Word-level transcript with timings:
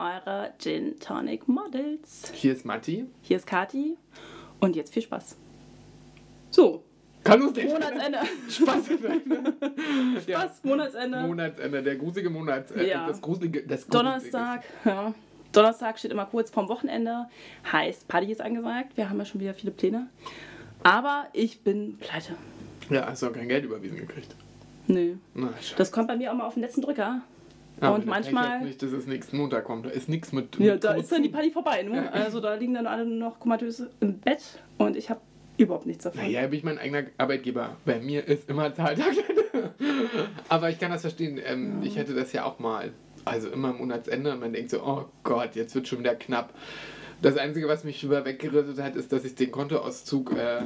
eure 0.00 0.52
Gin 0.58 0.98
Tonic 0.98 1.46
Models. 1.48 2.32
hier 2.34 2.52
ist 2.52 2.64
Matti. 2.64 3.06
Hier 3.22 3.36
ist 3.36 3.46
Kati 3.46 3.96
und 4.60 4.74
jetzt 4.76 4.92
viel 4.92 5.02
Spaß. 5.02 5.36
So, 6.50 6.82
Kann 7.22 7.42
uns 7.42 7.54
nicht 7.56 7.68
Monatsende. 7.68 8.18
Spaß. 8.48 8.84
Spaß, 10.28 10.64
Monatsende. 10.64 11.20
Monatsende, 11.20 11.82
der 11.82 11.96
gruselige 11.96 12.30
Monats... 12.30 12.72
Äh, 12.72 12.88
Ja. 12.88 13.06
Das 13.06 13.20
gruselige... 13.20 13.62
Das 13.62 13.86
gruselige 13.86 13.90
Donnerstag, 14.30 14.64
ja. 14.84 15.14
Donnerstag 15.52 15.98
steht 15.98 16.12
immer 16.12 16.26
kurz 16.26 16.50
vorm 16.50 16.68
Wochenende. 16.68 17.26
Heißt, 17.70 18.08
Party 18.08 18.32
ist 18.32 18.40
angesagt. 18.40 18.96
Wir 18.96 19.10
haben 19.10 19.18
ja 19.18 19.24
schon 19.24 19.40
wieder 19.40 19.54
viele 19.54 19.72
Pläne. 19.72 20.08
Aber 20.82 21.26
ich 21.32 21.60
bin 21.60 21.98
pleite. 21.98 22.34
Ja, 22.88 23.06
hast 23.06 23.22
du 23.22 23.26
auch 23.28 23.32
kein 23.32 23.48
Geld 23.48 23.64
überwiesen 23.64 23.98
gekriegt. 23.98 24.34
Nö. 24.86 25.16
Na, 25.34 25.48
schade. 25.60 25.76
Das 25.76 25.92
kommt 25.92 26.08
bei 26.08 26.16
mir 26.16 26.32
auch 26.32 26.36
mal 26.36 26.46
auf 26.46 26.54
den 26.54 26.62
letzten 26.62 26.82
Drücker. 26.82 27.20
Aber 27.80 27.94
und 27.96 28.06
manchmal- 28.06 28.58
jetzt 28.58 28.64
nicht, 28.64 28.82
dass 28.82 28.92
es 28.92 29.06
nächsten 29.06 29.36
Montag 29.38 29.64
kommt. 29.64 29.86
Da 29.86 29.90
ist 29.90 30.08
nichts 30.08 30.32
mit... 30.32 30.56
Ja, 30.58 30.74
mit 30.74 30.84
da 30.84 30.94
ist 30.94 31.10
dann 31.10 31.22
die 31.22 31.28
Party 31.28 31.50
vorbei. 31.50 31.82
Ne? 31.82 32.12
Also 32.12 32.40
da 32.40 32.54
liegen 32.54 32.74
dann 32.74 32.86
alle 32.86 33.06
noch 33.06 33.38
komatös 33.40 33.82
im 34.00 34.18
Bett 34.18 34.42
und 34.78 34.96
ich 34.96 35.08
habe 35.10 35.20
überhaupt 35.56 35.86
nichts 35.86 36.04
davon. 36.04 36.20
Naja, 36.22 36.42
bin 36.46 36.58
ich 36.58 36.64
mein 36.64 36.78
eigener 36.78 37.04
Arbeitgeber. 37.18 37.76
Bei 37.84 37.98
mir 38.00 38.26
ist 38.26 38.48
immer 38.50 38.72
Zahltag. 38.74 39.12
Aber 40.48 40.70
ich 40.70 40.78
kann 40.78 40.90
das 40.90 41.02
verstehen. 41.02 41.40
Ähm, 41.44 41.80
Ich 41.82 41.96
hätte 41.96 42.14
das 42.14 42.32
ja 42.32 42.44
auch 42.44 42.58
mal. 42.58 42.92
Also 43.24 43.48
immer 43.50 43.72
Monatsende 43.72 44.32
und 44.32 44.40
man 44.40 44.52
denkt 44.52 44.70
so, 44.70 44.82
oh 44.82 45.04
Gott, 45.24 45.54
jetzt 45.54 45.74
wird 45.74 45.86
schon 45.86 45.98
wieder 45.98 46.14
knapp. 46.14 46.54
Das 47.22 47.36
Einzige, 47.36 47.68
was 47.68 47.84
mich 47.84 48.02
über 48.02 48.24
weggerettet 48.24 48.80
hat, 48.82 48.96
ist, 48.96 49.12
dass 49.12 49.24
ich 49.26 49.34
den 49.34 49.50
Kontoauszug 49.50 50.32
äh, 50.32 50.62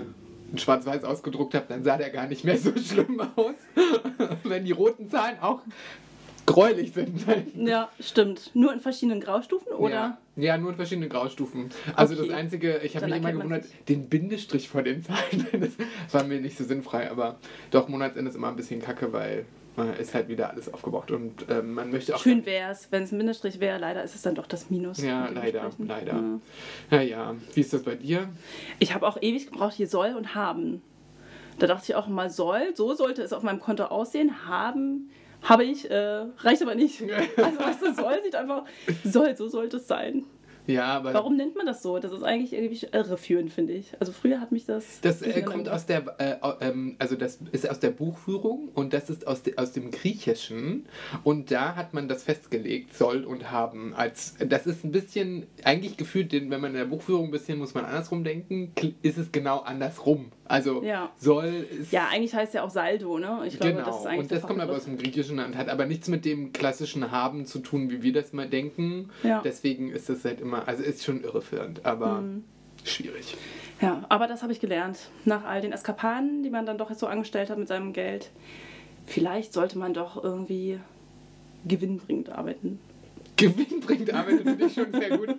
in 0.53 0.59
schwarz-weiß 0.59 1.03
ausgedruckt 1.03 1.55
habe. 1.55 1.67
Dann 1.69 1.83
sah 1.83 1.97
der 1.97 2.11
gar 2.11 2.29
nicht 2.29 2.45
mehr 2.45 2.57
so 2.57 2.71
schlimm 2.77 3.21
aus. 3.35 3.55
Wenn 4.45 4.65
die 4.65 4.71
roten 4.73 5.11
Zahlen 5.11 5.39
auch 5.41 5.63
gräulich 6.47 6.93
sind. 6.93 7.25
Ja, 7.57 7.89
stimmt. 8.01 8.51
Nur 8.55 8.73
in 8.73 8.81
verschiedenen 8.81 9.21
Graustufen 9.21 9.73
oder? 9.73 9.95
Ja, 9.95 10.19
ja, 10.37 10.59
nur 10.59 10.71
in 10.71 10.77
verschiedenen 10.77 11.09
Graustufen. 11.09 11.71
Also 11.97 12.15
Okay. 12.15 12.29
das 12.29 12.37
Einzige, 12.37 12.79
ich 12.79 12.97
habe 12.97 13.07
mich 13.07 13.17
immer 13.17 13.33
gewundert, 13.33 13.65
den 13.89 14.09
Bindestrich 14.09 14.69
vor 14.69 14.83
den 14.83 15.03
Zahlen, 15.05 15.47
das 15.61 15.73
war 16.13 16.25
mir 16.25 16.41
nicht 16.41 16.57
so 16.59 16.65
sinnfrei, 16.65 17.11
aber 17.11 17.37
doch, 17.71 17.89
Monatsende 17.89 18.31
ist 18.31 18.37
immer 18.37 18.49
ein 18.49 18.57
bisschen 18.57 18.81
kacke, 18.83 19.13
weil 19.13 19.47
äh, 19.77 20.01
ist 20.01 20.15
halt 20.15 20.29
wieder 20.29 20.51
alles 20.51 20.73
aufgebraucht 20.73 21.11
und 21.11 21.47
ähm, 21.49 21.75
man 21.75 21.91
möchte 21.91 22.15
auch... 22.15 22.21
Schön 22.21 22.47
wäre 22.47 22.71
es, 22.71 22.89
wenn 22.93 23.03
es 23.05 23.13
ein 23.13 23.19
Bindestrich 23.19 23.59
wäre. 23.59 23.79
Leider 23.79 24.05
ist 24.05 24.15
es 24.15 24.23
dann 24.23 24.35
doch 24.35 24.47
das 24.47 24.71
Minus. 24.71 25.03
Ja, 25.03 25.29
leider, 25.29 25.71
leider. 25.79 26.13
Ja. 26.13 26.41
Naja, 26.91 27.35
wie 27.55 27.61
ist 27.61 27.73
das 27.73 27.83
bei 27.83 27.97
dir? 27.97 28.29
Ich 28.79 28.95
habe 28.95 29.07
auch 29.07 29.21
ewig 29.21 29.51
gebraucht 29.51 29.75
hier 29.75 29.89
soll 29.89 30.15
und 30.15 30.35
haben. 30.35 30.83
Da 31.59 31.67
dachte 31.67 31.85
ich 31.89 31.95
auch 31.95 32.07
mal 32.09 32.31
soll, 32.31 32.75
so 32.75 32.95
sollte 32.95 33.23
es 33.23 33.33
auf 33.33 33.43
meinem 33.43 33.61
Konto 33.61 33.85
aussehen. 33.85 34.47
Haben 34.49 35.11
habe 35.45 35.65
ich, 35.65 35.91
äh, 35.91 36.25
reicht 36.39 36.63
aber 36.63 36.75
nicht. 36.75 37.03
Also 37.37 37.59
weißt 37.59 37.83
du, 37.83 37.95
soll 37.95 38.21
sieht 38.25 38.35
einfach, 38.35 38.65
soll, 39.05 39.37
so 39.37 39.49
sollte 39.49 39.77
es 39.77 39.87
sein. 39.87 40.25
Ja, 40.67 40.87
aber 40.87 41.13
Warum 41.13 41.37
nennt 41.37 41.57
man 41.57 41.67
das 41.67 41.83
so? 41.83 41.99
Das 41.99 42.13
ist 42.13 42.23
eigentlich 42.23 42.55
irgendwie 42.55 42.87
irreführend, 42.91 43.53
finde 43.53 43.75
ich. 43.75 43.93
Also 44.01 44.13
früher 44.13 44.41
hat 44.41 44.51
mich 44.51 44.65
das... 44.65 45.01
das 45.03 45.21
äh, 45.21 45.43
kommt 45.43 45.69
aus 45.69 45.85
der, 45.85 46.19
äh, 46.19 46.37
ähm, 46.61 46.97
also 46.99 47.17
das 47.17 47.39
ist 47.53 47.69
aus 47.69 47.81
der 47.81 47.91
Buchführung 47.91 48.71
und 48.75 48.93
das 48.95 49.11
ist 49.11 49.27
aus, 49.27 49.43
de, 49.43 49.59
aus 49.59 49.73
dem 49.73 49.91
Griechischen 49.91 50.87
und 51.23 51.51
da 51.51 51.77
hat 51.77 51.93
man 51.93 52.09
das 52.09 52.23
festgelegt, 52.23 52.95
soll 52.95 53.25
und 53.25 53.51
haben. 53.51 53.95
Als, 53.95 54.37
das 54.39 54.67
ist 54.67 54.85
ein 54.85 54.93
bisschen, 54.93 55.47
eigentlich 55.65 55.99
gefühlt, 55.99 56.33
wenn 56.33 56.49
man 56.49 56.73
in 56.73 56.79
der 56.79 56.87
Buchführung 56.87 57.27
ein 57.27 57.31
bisschen, 57.31 57.59
muss 57.59 57.75
man 57.75 57.85
andersrum 57.85 58.25
denken, 58.25 58.73
ist 59.03 59.19
es 59.19 59.33
genau 59.33 59.59
andersrum. 59.59 60.33
Also 60.47 60.83
Ja. 60.83 61.11
soll 61.17 61.67
ist... 61.71 61.91
Ja, 61.93 62.09
eigentlich 62.13 62.35
heißt 62.35 62.53
ja 62.55 62.63
auch 62.65 62.71
Saldo, 62.71 63.19
ne? 63.19 63.41
Ich 63.47 63.59
glaube, 63.59 63.75
Genau, 63.77 63.87
das 63.87 64.01
ist 64.01 64.07
eigentlich 64.07 64.21
und 64.21 64.31
das 64.33 64.43
kommt 64.43 64.61
aber 64.61 64.75
aus 64.75 64.85
dem 64.85 64.99
Griechischen 64.99 65.39
und 65.39 65.57
hat 65.57 65.69
aber 65.69 65.87
nichts 65.87 66.09
mit 66.09 66.25
dem 66.25 66.53
klassischen 66.53 67.11
Haben 67.11 67.47
zu 67.47 67.61
tun, 67.61 67.91
wie 67.91 68.03
wir 68.03 68.13
das 68.13 68.33
mal 68.35 68.47
denken. 68.49 69.11
Ja. 69.23 69.41
Deswegen 69.43 69.91
ist 69.91 70.09
das 70.11 70.25
halt 70.25 70.41
immer, 70.41 70.69
also 70.69 70.83
ist 70.83 71.03
schon 71.05 71.23
irreführend, 71.25 71.87
aber 71.87 72.21
Mhm. 72.21 72.45
schwierig. 72.85 73.37
Ja, 73.81 74.05
aber 74.09 74.27
das 74.27 74.43
habe 74.43 74.53
ich 74.53 74.61
gelernt. 74.61 74.99
Nach 75.25 75.45
all 75.45 75.61
den 75.63 75.73
Eskapaden, 75.73 76.43
die 76.43 76.51
man 76.51 76.67
dann 76.67 76.79
doch 76.79 76.91
jetzt 76.91 77.01
so 77.01 77.07
angestellt 77.07 77.49
hat 77.51 77.59
mit 77.59 77.69
seinem 77.69 77.93
Geld. 77.93 78.31
Vielleicht 79.07 79.53
sollte 79.53 79.79
man 79.79 79.95
doch 79.95 80.23
irgendwie 80.23 80.79
gewinnbringend 81.67 82.31
arbeiten. 82.31 82.79
Gewinnbringend 83.37 84.15
arbeitet 84.15 84.43
finde 84.43 84.65
ich 84.67 84.75
schon 84.75 84.93
sehr 84.93 85.19
gut. 85.19 85.35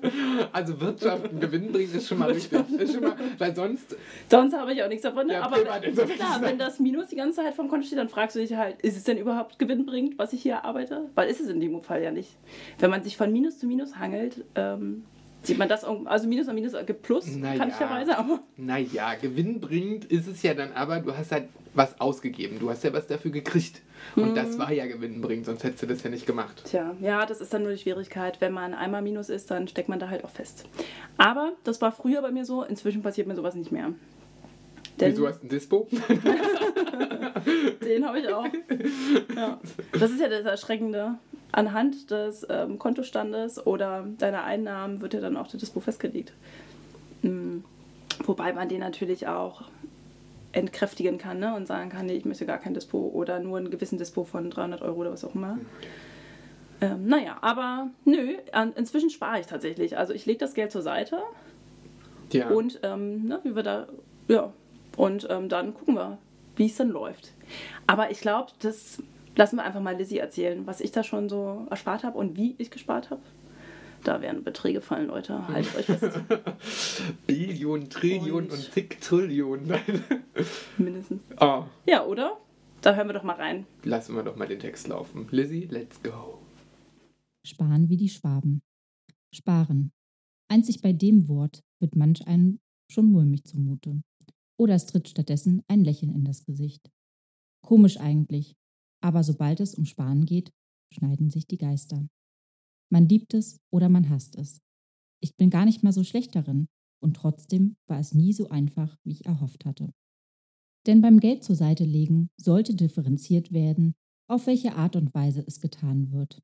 Also 0.51 0.79
Wirtschaft 0.81 1.31
und 1.31 1.39
gewinnbringend 1.39 1.95
ist 1.95 2.07
schon 2.07 2.19
mal 2.19 2.29
richtig. 2.31 2.59
Ist 2.78 2.94
schon 2.94 3.03
mal, 3.03 3.16
weil 3.38 3.56
sonst, 3.56 3.95
Sonst 4.29 4.53
habe 4.53 4.73
ich 4.73 4.83
auch 4.83 4.89
nichts 4.89 5.03
davon. 5.03 5.29
Ja, 5.29 5.44
aber 5.44 5.57
privat 5.57 5.83
klar, 6.09 6.41
wenn 6.41 6.57
das 6.57 6.79
Minus 6.79 7.07
die 7.07 7.16
ganze 7.16 7.41
Zeit 7.41 7.53
vom 7.53 7.69
Konto 7.69 7.85
steht, 7.85 8.00
dann 8.00 8.09
fragst 8.09 8.35
du 8.35 8.39
dich 8.41 8.53
halt, 8.53 8.81
ist 8.81 8.97
es 8.97 9.03
denn 9.03 9.17
überhaupt 9.17 9.59
gewinnbringend, 9.59 10.19
was 10.19 10.34
ich 10.34 10.41
hier 10.41 10.66
arbeite? 10.66 11.09
Weil 11.16 11.29
ist 11.29 11.39
es 11.39 11.47
in 11.47 11.59
dem 11.61 11.81
Fall 11.81 12.03
ja 12.03 12.11
nicht. 12.11 12.35
Wenn 12.79 12.89
man 12.89 13.03
sich 13.03 13.16
von 13.16 13.31
Minus 13.31 13.59
zu 13.59 13.66
Minus 13.67 13.97
hangelt, 13.97 14.44
ähm, 14.55 15.05
sieht 15.44 15.57
man 15.57 15.69
das, 15.69 15.84
also 15.85 16.28
Minus 16.28 16.47
an 16.50 16.55
Minus 16.55 16.73
ergibt 16.73 17.03
Plus, 17.03 17.34
Naja. 17.35 17.59
kanntlicherweise, 17.59 18.17
aber 18.17 18.39
naja, 18.57 19.13
gewinnbringend 19.22 20.05
ist 20.05 20.28
es 20.28 20.41
ja 20.44 20.53
dann 20.53 20.73
aber, 20.73 21.00
du 21.00 21.16
hast 21.16 21.31
halt 21.31 21.45
was 21.75 21.99
ausgegeben. 21.99 22.59
Du 22.59 22.69
hast 22.69 22.83
ja 22.83 22.93
was 22.93 23.07
dafür 23.07 23.31
gekriegt. 23.31 23.81
Und 24.15 24.31
Mhm. 24.31 24.35
das 24.35 24.57
war 24.59 24.71
ja 24.71 24.85
gewinnbringend, 24.85 25.45
sonst 25.45 25.63
hättest 25.63 25.83
du 25.83 25.87
das 25.87 26.03
ja 26.03 26.09
nicht 26.09 26.25
gemacht. 26.25 26.63
Tja, 26.65 26.95
ja, 27.01 27.25
das 27.25 27.41
ist 27.41 27.53
dann 27.53 27.63
nur 27.63 27.71
die 27.71 27.77
Schwierigkeit. 27.77 28.39
Wenn 28.41 28.53
man 28.53 28.73
einmal 28.73 29.01
Minus 29.01 29.29
ist, 29.29 29.49
dann 29.51 29.67
steckt 29.67 29.89
man 29.89 29.99
da 29.99 30.09
halt 30.09 30.23
auch 30.23 30.29
fest. 30.29 30.65
Aber 31.17 31.53
das 31.63 31.81
war 31.81 31.91
früher 31.91 32.21
bei 32.21 32.31
mir 32.31 32.45
so, 32.45 32.63
inzwischen 32.63 33.01
passiert 33.01 33.27
mir 33.27 33.35
sowas 33.35 33.55
nicht 33.55 33.71
mehr. 33.71 33.91
Denn 34.99 35.11
Wieso 35.11 35.27
hast 35.27 35.41
du 35.41 35.47
ein 35.47 35.49
Dispo? 35.49 35.87
den 37.83 38.05
habe 38.07 38.19
ich 38.19 38.27
auch. 38.29 38.45
Ja. 39.35 39.59
Das 39.91 40.11
ist 40.11 40.19
ja 40.21 40.29
das 40.29 40.45
Erschreckende. 40.45 41.15
Anhand 41.51 42.11
des 42.11 42.45
ähm, 42.49 42.79
Kontostandes 42.79 43.65
oder 43.65 44.05
deiner 44.17 44.43
Einnahmen 44.43 45.01
wird 45.01 45.13
ja 45.13 45.21
dann 45.21 45.37
auch 45.37 45.47
der 45.47 45.59
Dispo 45.59 45.79
festgelegt. 45.79 46.33
Mm, 47.21 47.59
Wobei 48.25 48.53
man 48.53 48.69
den 48.69 48.79
natürlich 48.79 49.27
auch 49.27 49.63
entkräftigen 50.55 51.17
kann 51.17 51.39
ne? 51.39 51.55
und 51.55 51.67
sagen 51.67 51.89
kann, 51.89 52.05
nee, 52.05 52.13
ich 52.16 52.25
möchte 52.25 52.45
gar 52.45 52.57
kein 52.57 52.73
Dispo 52.73 52.97
oder 53.13 53.39
nur 53.39 53.57
einen 53.57 53.69
gewissen 53.69 53.97
Dispo 53.97 54.23
von 54.23 54.49
300 54.49 54.81
Euro 54.81 55.01
oder 55.01 55.11
was 55.11 55.23
auch 55.25 55.35
immer. 55.35 55.57
Ähm, 56.81 57.07
naja, 57.07 57.38
aber 57.41 57.89
nö, 58.05 58.35
inzwischen 58.75 59.09
spare 59.09 59.39
ich 59.39 59.47
tatsächlich. 59.47 59.97
Also 59.97 60.13
ich 60.13 60.25
lege 60.25 60.39
das 60.39 60.53
Geld 60.53 60.71
zur 60.71 60.81
Seite 60.81 61.19
Ja. 62.31 62.49
und 62.49 62.79
ähm, 62.83 63.25
ne, 63.25 63.39
wie 63.43 63.55
wir 63.55 63.63
da, 63.63 63.88
ja, 64.27 64.51
und 64.97 65.27
ähm, 65.29 65.49
dann 65.49 65.73
gucken 65.73 65.95
wir, 65.95 66.17
wie 66.55 66.66
es 66.67 66.75
dann 66.75 66.89
läuft. 66.89 67.31
Aber 67.87 68.11
ich 68.11 68.22
glaube, 68.22 68.51
das 68.59 69.01
lassen 69.35 69.57
wir 69.57 69.63
einfach 69.63 69.81
mal 69.81 69.95
Lizzie 69.95 70.19
erzählen, 70.19 70.66
was 70.66 70.79
ich 70.81 70.91
da 70.91 71.03
schon 71.03 71.27
so 71.29 71.67
erspart 71.69 72.03
habe 72.03 72.17
und 72.17 72.37
wie 72.37 72.55
ich 72.57 72.72
gespart 72.72 73.09
habe. 73.09 73.22
Da 74.05 74.21
werden 74.21 74.43
Beträge 74.43 74.81
fallen, 74.81 75.07
Leute. 75.07 75.47
Haltet 75.47 75.75
euch 75.75 75.85
fest. 75.88 76.19
Billionen, 77.27 77.89
Trillionen 77.89 78.45
und, 78.45 78.51
Und- 78.53 78.71
zig 78.71 78.99
Trillionen. 79.01 79.79
Mindestens. 80.77 81.23
oh, 81.41 81.63
Ja, 81.88 82.05
oder? 82.05 82.38
Da 82.81 82.93
hören 82.95 83.07
wir 83.07 83.13
doch 83.13 83.23
mal 83.23 83.35
rein. 83.35 83.66
lassen 83.83 84.16
wir 84.16 84.21
doch 84.21 84.35
mal 84.35 84.47
den 84.47 84.59
Text 84.59 84.88
laufen. 84.88 85.27
Lizzie, 85.31 85.66
let's 85.71 86.01
go. 86.03 86.38
Sparen 87.47 87.89
wie 87.89 87.97
die 87.97 88.09
Schwaben. 88.09 88.61
Sparen. 89.33 89.91
Einzig 90.51 90.81
bei 90.81 90.93
dem 90.93 91.27
Wort 91.27 91.63
wird 91.81 91.95
manch 91.95 92.27
einem 92.27 92.59
schon 92.91 93.07
mulmig 93.11 93.45
zumute. 93.45 94.03
Oder 94.59 94.75
es 94.75 94.85
tritt 94.85 95.09
stattdessen 95.09 95.63
ein 95.67 95.83
Lächeln 95.83 96.13
in 96.13 96.25
das 96.25 96.45
Gesicht. 96.45 96.91
Komisch 97.66 97.97
eigentlich, 97.99 98.55
aber 99.03 99.23
sobald 99.23 99.59
es 99.61 99.73
um 99.73 99.85
Sparen 99.85 100.25
geht, 100.25 100.52
schneiden 100.93 101.31
sich 101.31 101.47
die 101.47 101.57
Geister. 101.57 102.05
Man 102.91 103.08
liebt 103.08 103.34
es 103.34 103.59
oder 103.72 103.90
man 103.90 104.09
hasst 104.09 104.35
es. 104.35 104.61
Ich 105.22 105.35
bin 105.35 105.49
gar 105.49 105.66
nicht 105.66 105.84
mal 105.84 105.93
so 105.93 106.03
schlecht 106.03 106.35
darin 106.35 106.67
und 107.02 107.16
trotzdem 107.16 107.76
war 107.87 107.99
es 107.99 108.14
nie 108.14 108.34
so 108.34 108.49
einfach, 108.49 108.97
wie 109.03 109.11
ich 109.11 109.26
erhofft 109.26 109.66
hatte. 109.66 109.93
Denn 110.85 111.02
beim 111.02 111.20
Geld 111.20 111.43
zur 111.43 111.55
Seite 111.55 111.84
legen 111.84 112.29
sollte 112.37 112.76
differenziert 112.76 113.52
werden, 113.52 113.96
auf 114.28 114.47
welche 114.47 114.76
Art 114.76 114.96
und 114.96 115.14
Weise 115.14 115.43
es 115.46 115.59
getan 115.59 116.11
wird. 116.11 116.41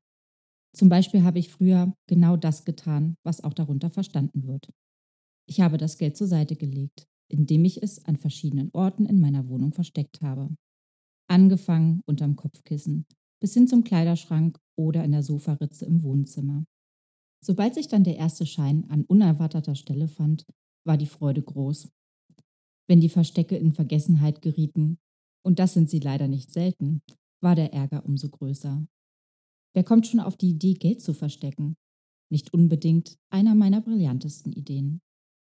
Zum 0.74 0.88
Beispiel 0.88 1.22
habe 1.22 1.38
ich 1.38 1.50
früher 1.50 1.94
genau 2.06 2.36
das 2.36 2.64
getan, 2.64 3.16
was 3.24 3.44
auch 3.44 3.52
darunter 3.52 3.90
verstanden 3.90 4.46
wird. 4.46 4.72
Ich 5.46 5.60
habe 5.60 5.76
das 5.76 5.98
Geld 5.98 6.16
zur 6.16 6.26
Seite 6.26 6.56
gelegt, 6.56 7.06
indem 7.28 7.64
ich 7.64 7.82
es 7.82 8.04
an 8.04 8.16
verschiedenen 8.16 8.70
Orten 8.72 9.06
in 9.06 9.20
meiner 9.20 9.48
Wohnung 9.48 9.72
versteckt 9.72 10.22
habe. 10.22 10.54
Angefangen 11.28 12.02
unterm 12.06 12.36
Kopfkissen, 12.36 13.06
bis 13.40 13.54
hin 13.54 13.68
zum 13.68 13.84
Kleiderschrank 13.84 14.58
oder 14.76 15.04
in 15.04 15.12
der 15.12 15.22
Sofaritze 15.22 15.84
im 15.84 16.02
Wohnzimmer. 16.02 16.64
Sobald 17.44 17.74
sich 17.74 17.88
dann 17.88 18.04
der 18.04 18.16
erste 18.16 18.46
Schein 18.46 18.88
an 18.88 19.04
unerwarteter 19.04 19.74
Stelle 19.74 20.08
fand, 20.08 20.46
war 20.84 20.96
die 20.96 21.06
Freude 21.06 21.42
groß. 21.42 21.88
Wenn 22.88 23.00
die 23.00 23.08
Verstecke 23.08 23.56
in 23.56 23.72
Vergessenheit 23.72 24.42
gerieten, 24.42 24.98
und 25.44 25.58
das 25.58 25.74
sind 25.74 25.90
sie 25.90 25.98
leider 25.98 26.28
nicht 26.28 26.52
selten, 26.52 27.02
war 27.40 27.56
der 27.56 27.72
Ärger 27.72 28.04
umso 28.06 28.28
größer. 28.28 28.86
Wer 29.74 29.84
kommt 29.84 30.06
schon 30.06 30.20
auf 30.20 30.36
die 30.36 30.50
Idee, 30.50 30.74
Geld 30.74 31.00
zu 31.00 31.14
verstecken? 31.14 31.76
Nicht 32.30 32.52
unbedingt 32.54 33.18
einer 33.30 33.54
meiner 33.54 33.80
brillantesten 33.80 34.52
Ideen. 34.52 35.00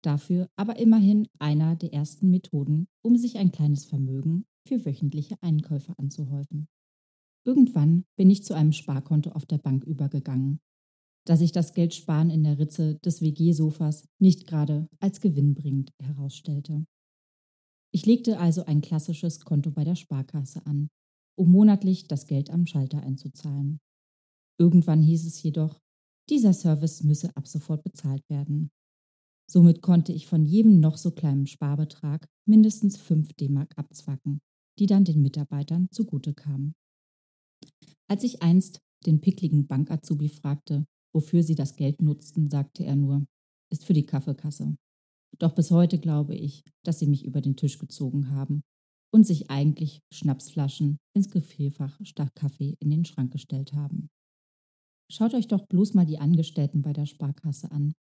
Dafür 0.03 0.49
aber 0.57 0.79
immerhin 0.79 1.27
einer 1.39 1.75
der 1.75 1.93
ersten 1.93 2.31
Methoden, 2.31 2.87
um 3.03 3.17
sich 3.17 3.39
ein 3.39 3.51
kleines 3.51 3.85
Vermögen 3.85 4.45
für 4.67 4.85
wöchentliche 4.85 5.37
Einkäufe 5.43 5.95
anzuhäufen. 5.99 6.69
Irgendwann 7.49 8.05
bin 8.15 8.29
ich 8.29 8.45
zu 8.45 8.53
einem 8.53 8.73
Sparkonto 8.73 9.31
auf 9.31 9.47
der 9.47 9.57
Bank 9.57 9.83
übergegangen, 9.85 10.61
da 11.25 11.35
sich 11.35 11.51
das 11.51 11.73
Geldsparen 11.73 12.29
in 12.29 12.45
der 12.45 12.59
Ritze 12.59 12.97
des 12.97 13.23
WG-Sofas 13.23 14.07
nicht 14.21 14.47
gerade 14.47 14.87
als 15.01 15.23
gewinnbringend 15.23 15.95
herausstellte. 15.99 16.85
Ich 17.91 18.05
legte 18.05 18.39
also 18.39 18.67
ein 18.67 18.83
klassisches 18.83 19.41
Konto 19.41 19.71
bei 19.71 19.85
der 19.85 19.95
Sparkasse 19.95 20.67
an, 20.67 20.91
um 21.39 21.51
monatlich 21.51 22.07
das 22.07 22.27
Geld 22.27 22.51
am 22.51 22.67
Schalter 22.67 23.03
einzuzahlen. 23.03 23.81
Irgendwann 24.59 25.01
hieß 25.01 25.27
es 25.27 25.43
jedoch, 25.43 25.81
dieser 26.29 26.53
Service 26.53 27.03
müsse 27.03 27.35
ab 27.35 27.49
sofort 27.49 27.83
bezahlt 27.83 28.29
werden. 28.29 28.71
Somit 29.51 29.81
konnte 29.81 30.13
ich 30.13 30.27
von 30.27 30.45
jedem 30.45 30.81
noch 30.81 30.99
so 30.99 31.13
kleinen 31.13 31.47
Sparbetrag 31.47 32.29
mindestens 32.47 32.99
5 32.99 33.33
D-Mark 33.33 33.73
abzwacken, 33.79 34.43
die 34.79 34.85
dann 34.85 35.07
den 35.07 35.23
Mitarbeitern 35.23 35.89
zugute 35.91 36.35
kamen. 36.35 36.75
Als 38.09 38.25
ich 38.25 38.43
einst 38.43 38.81
den 39.07 39.21
pickligen 39.21 39.67
Bankazubi 39.67 40.29
fragte, 40.29 40.85
wofür 41.15 41.43
sie 41.43 41.55
das 41.55 41.77
Geld 41.77 42.01
nutzten, 42.03 42.49
sagte 42.49 42.85
er 42.85 42.97
nur, 42.97 43.27
ist 43.71 43.85
für 43.85 43.93
die 43.93 44.07
Kaffeekasse. 44.07 44.77
Doch 45.39 45.55
bis 45.55 45.71
heute 45.71 45.99
glaube 45.99 46.35
ich, 46.35 46.65
dass 46.85 46.99
sie 46.99 47.07
mich 47.07 47.25
über 47.25 47.41
den 47.41 47.57
Tisch 47.57 47.79
gezogen 47.79 48.31
haben 48.31 48.63
und 49.13 49.27
sich 49.27 49.51
eigentlich 49.51 50.01
Schnapsflaschen 50.13 50.99
ins 51.15 51.31
Gefrierfach 51.31 51.99
statt 52.03 52.35
Kaffee 52.35 52.77
in 52.81 52.91
den 52.91 53.05
Schrank 53.05 53.33
gestellt 53.33 53.73
haben. 53.73 54.09
Schaut 55.11 55.35
euch 55.35 55.49
doch 55.49 55.67
bloß 55.67 55.95
mal 55.95 56.07
die 56.07 56.19
Angestellten 56.19 56.83
bei 56.83 56.93
der 56.93 57.07
Sparkasse 57.07 57.71
an, 57.71 57.95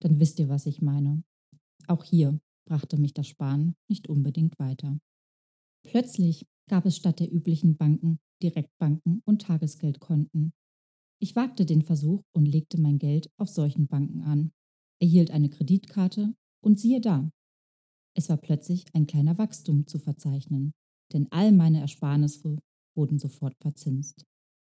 dann 0.00 0.18
wisst 0.18 0.38
ihr, 0.38 0.48
was 0.48 0.66
ich 0.66 0.80
meine. 0.80 1.22
Auch 1.86 2.04
hier 2.04 2.40
brachte 2.68 2.96
mich 2.98 3.14
das 3.14 3.28
Sparen 3.28 3.74
nicht 3.88 4.08
unbedingt 4.08 4.58
weiter. 4.58 4.98
Plötzlich 5.86 6.46
gab 6.68 6.84
es 6.86 6.96
statt 6.96 7.20
der 7.20 7.32
üblichen 7.32 7.76
Banken 7.76 8.18
Direktbanken 8.42 9.22
und 9.24 9.42
Tagesgeldkonten. 9.42 10.52
Ich 11.20 11.34
wagte 11.36 11.66
den 11.66 11.82
Versuch 11.82 12.22
und 12.32 12.46
legte 12.46 12.80
mein 12.80 12.98
Geld 12.98 13.30
auf 13.36 13.48
solchen 13.48 13.86
Banken 13.86 14.22
an, 14.22 14.52
erhielt 15.00 15.30
eine 15.30 15.48
Kreditkarte 15.48 16.34
und 16.62 16.78
siehe 16.78 17.00
da. 17.00 17.30
Es 18.14 18.28
war 18.28 18.36
plötzlich 18.36 18.84
ein 18.94 19.06
kleiner 19.06 19.38
Wachstum 19.38 19.86
zu 19.86 19.98
verzeichnen, 19.98 20.72
denn 21.12 21.28
all 21.30 21.52
meine 21.52 21.80
Ersparnisse 21.80 22.58
wurden 22.96 23.18
sofort 23.18 23.54
verzinst. 23.60 24.24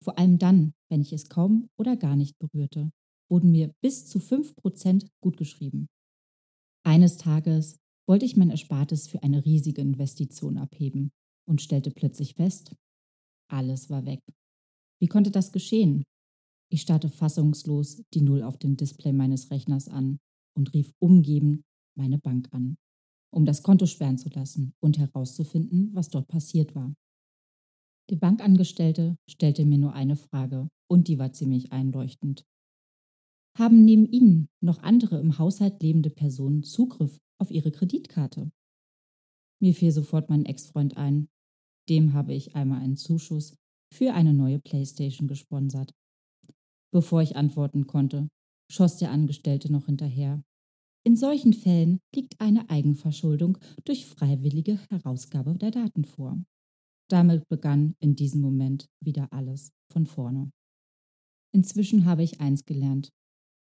Vor 0.03 0.17
allem 0.17 0.37
dann, 0.37 0.73
wenn 0.89 1.01
ich 1.01 1.13
es 1.13 1.29
kaum 1.29 1.69
oder 1.77 1.95
gar 1.97 2.15
nicht 2.15 2.37
berührte, 2.37 2.91
wurden 3.29 3.51
mir 3.51 3.73
bis 3.81 4.07
zu 4.07 4.19
5% 4.19 5.07
gutgeschrieben. 5.21 5.87
Eines 6.85 7.17
Tages 7.17 7.77
wollte 8.07 8.25
ich 8.25 8.37
mein 8.37 8.49
Erspartes 8.49 9.07
für 9.07 9.23
eine 9.23 9.43
riesige 9.43 9.81
Investition 9.81 10.57
abheben 10.57 11.11
und 11.45 11.61
stellte 11.61 11.91
plötzlich 11.91 12.35
fest, 12.35 12.75
alles 13.49 13.89
war 13.89 14.05
weg. 14.05 14.21
Wie 14.99 15.07
konnte 15.07 15.31
das 15.31 15.51
geschehen? 15.51 16.03
Ich 16.69 16.81
starrte 16.81 17.09
fassungslos 17.09 18.03
die 18.13 18.21
Null 18.21 18.43
auf 18.43 18.57
dem 18.57 18.75
Display 18.75 19.13
meines 19.13 19.51
Rechners 19.51 19.87
an 19.87 20.19
und 20.55 20.73
rief 20.73 20.93
umgeben 20.99 21.63
meine 21.95 22.17
Bank 22.17 22.49
an, 22.51 22.77
um 23.31 23.45
das 23.45 23.63
Konto 23.63 23.85
sperren 23.85 24.17
zu 24.17 24.29
lassen 24.29 24.73
und 24.79 24.97
herauszufinden, 24.97 25.91
was 25.93 26.09
dort 26.09 26.27
passiert 26.27 26.75
war. 26.75 26.93
Die 28.09 28.15
Bankangestellte 28.15 29.17
stellte 29.29 29.65
mir 29.65 29.77
nur 29.77 29.93
eine 29.93 30.15
Frage 30.15 30.69
und 30.89 31.07
die 31.07 31.19
war 31.19 31.33
ziemlich 31.33 31.71
einleuchtend. 31.71 32.45
Haben 33.57 33.83
neben 33.85 34.05
Ihnen 34.05 34.49
noch 34.61 34.83
andere 34.83 35.19
im 35.19 35.37
Haushalt 35.37 35.81
lebende 35.81 36.09
Personen 36.09 36.63
Zugriff 36.63 37.19
auf 37.39 37.51
Ihre 37.51 37.71
Kreditkarte? 37.71 38.51
Mir 39.59 39.73
fiel 39.73 39.91
sofort 39.91 40.29
mein 40.29 40.45
Ex-Freund 40.45 40.95
ein. 40.95 41.27
Dem 41.89 42.13
habe 42.13 42.33
ich 42.33 42.55
einmal 42.55 42.81
einen 42.81 42.97
Zuschuss 42.97 43.55
für 43.93 44.13
eine 44.13 44.33
neue 44.33 44.59
Playstation 44.59 45.27
gesponsert. 45.27 45.93
Bevor 46.91 47.21
ich 47.21 47.35
antworten 47.35 47.87
konnte, 47.87 48.27
schoss 48.71 48.97
der 48.97 49.11
Angestellte 49.11 49.71
noch 49.71 49.85
hinterher. 49.85 50.43
In 51.05 51.15
solchen 51.15 51.53
Fällen 51.53 51.99
liegt 52.13 52.39
eine 52.41 52.69
Eigenverschuldung 52.69 53.57
durch 53.85 54.05
freiwillige 54.05 54.77
Herausgabe 54.89 55.55
der 55.55 55.71
Daten 55.71 56.03
vor. 56.03 56.37
Damit 57.09 57.47
begann 57.47 57.95
in 57.99 58.15
diesem 58.15 58.41
Moment 58.41 58.89
wieder 59.01 59.31
alles 59.31 59.71
von 59.89 60.05
vorne. 60.05 60.51
Inzwischen 61.53 62.05
habe 62.05 62.23
ich 62.23 62.41
eins 62.41 62.65
gelernt, 62.65 63.09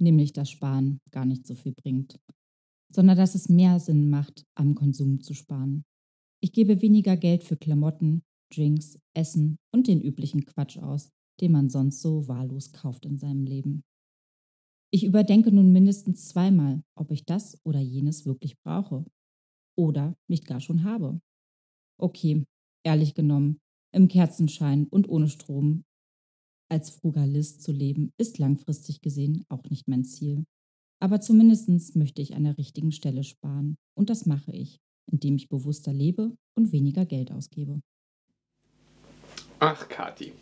nämlich 0.00 0.32
dass 0.32 0.50
Sparen 0.50 1.00
gar 1.12 1.25
nicht 1.25 1.46
so 1.46 1.55
viel 1.55 1.73
bringt, 1.73 2.19
sondern 2.93 3.17
dass 3.17 3.37
es 3.37 3.49
mehr 3.49 3.78
Sinn 3.78 4.11
macht, 4.11 4.44
am 4.56 4.75
Konsum 4.75 5.20
zu 5.20 5.34
sparen. 5.34 5.84
Ich 6.43 6.53
gebe 6.53 6.83
weniger 6.83 7.17
Geld 7.17 7.44
für 7.44 7.56
Klamotten, 7.56 8.23
Drinks, 8.55 8.99
Essen 9.15 9.59
und 9.73 9.88
den 9.88 10.00
üblichen 10.00 10.44
Quatsch 10.44 10.79
aus, 10.79 11.11
den 11.41 11.53
man 11.53 11.69
sonst 11.69 12.00
so 12.00 12.29
wahllos 12.29 12.73
kauft 12.73 13.05
in 13.05 13.19
seinem 13.19 13.44
Leben. 13.44 13.83
Ich 14.93 15.05
überdenke 15.05 15.53
nun 15.53 15.73
mindestens 15.73 16.29
zweimal, 16.29 16.83
ob 16.97 17.11
ich 17.11 17.25
das 17.25 17.61
oder 17.65 17.81
jenes 17.81 18.25
wirklich 18.25 18.59
brauche 18.61 19.05
oder 19.77 20.17
nicht 20.29 20.47
gar 20.47 20.61
schon 20.61 20.85
habe. 20.85 21.21
Okay, 22.00 22.44
ehrlich 22.85 23.15
genommen, 23.15 23.59
im 23.93 24.09
Kerzenschein 24.09 24.87
und 24.87 25.09
ohne 25.09 25.29
Strom 25.29 25.85
als 26.71 26.91
Frugalist 26.91 27.62
zu 27.62 27.73
leben, 27.73 28.12
ist 28.19 28.38
langfristig 28.38 29.00
gesehen 29.00 29.44
auch 29.49 29.65
nicht 29.71 29.88
mein 29.88 30.05
Ziel. 30.05 30.44
Aber 31.00 31.21
zumindest 31.21 31.97
möchte 31.97 32.23
ich 32.23 32.35
an 32.35 32.44
der 32.44 32.59
richtigen 32.59 32.93
Stelle 32.93 33.23
sparen. 33.25 33.77
Und 33.97 34.11
das 34.11 34.27
mache 34.27 34.53
ich, 34.53 34.81
indem 35.11 35.37
ich 35.37 35.49
bewusster 35.49 35.93
lebe 35.93 36.32
und 36.55 36.73
weniger 36.73 37.05
Geld 37.05 37.32
ausgebe. 37.32 37.81
Ach, 39.58 39.88
Kathi. 39.88 40.32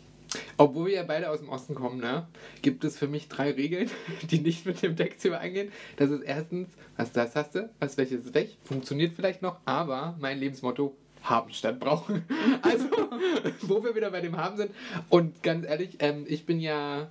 Obwohl 0.57 0.87
wir 0.87 0.93
ja 0.95 1.03
beide 1.03 1.29
aus 1.29 1.39
dem 1.39 1.49
Osten 1.49 1.75
kommen, 1.75 1.99
ne, 1.99 2.27
gibt 2.61 2.83
es 2.83 2.97
für 2.97 3.07
mich 3.07 3.29
drei 3.29 3.51
Regeln, 3.51 3.89
die 4.29 4.39
nicht 4.39 4.65
mit 4.65 4.81
dem 4.81 4.95
Text 4.95 5.23
übereingehen. 5.23 5.71
Das 5.97 6.09
ist 6.09 6.23
erstens, 6.23 6.69
was 6.97 7.11
das 7.11 7.35
hast 7.35 7.55
du, 7.55 7.69
was 7.79 7.97
welches 7.97 8.25
ist 8.25 8.33
weg, 8.33 8.57
funktioniert 8.63 9.13
vielleicht 9.13 9.41
noch, 9.41 9.59
aber 9.65 10.17
mein 10.19 10.39
Lebensmotto, 10.39 10.95
haben 11.25 11.51
statt 11.51 11.79
brauchen. 11.79 12.23
Also, 12.61 12.85
wo 13.61 13.83
wir 13.83 13.95
wieder 13.95 14.11
bei 14.11 14.21
dem 14.21 14.37
Haben 14.37 14.57
sind. 14.57 14.71
Und 15.09 15.43
ganz 15.43 15.65
ehrlich, 15.65 15.97
ähm, 15.99 16.25
ich 16.27 16.45
bin 16.45 16.59
ja, 16.59 17.09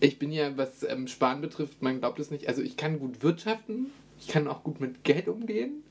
ich 0.00 0.18
bin 0.18 0.30
ja, 0.30 0.56
was 0.56 0.82
ähm, 0.82 1.08
Sparen 1.08 1.40
betrifft, 1.40 1.82
man 1.82 2.00
glaubt 2.00 2.18
es 2.20 2.30
nicht. 2.30 2.48
Also 2.48 2.62
ich 2.62 2.76
kann 2.76 2.98
gut 2.98 3.22
wirtschaften, 3.22 3.90
ich 4.20 4.28
kann 4.28 4.46
auch 4.48 4.62
gut 4.62 4.80
mit 4.80 5.02
Geld 5.04 5.28
umgehen. 5.28 5.82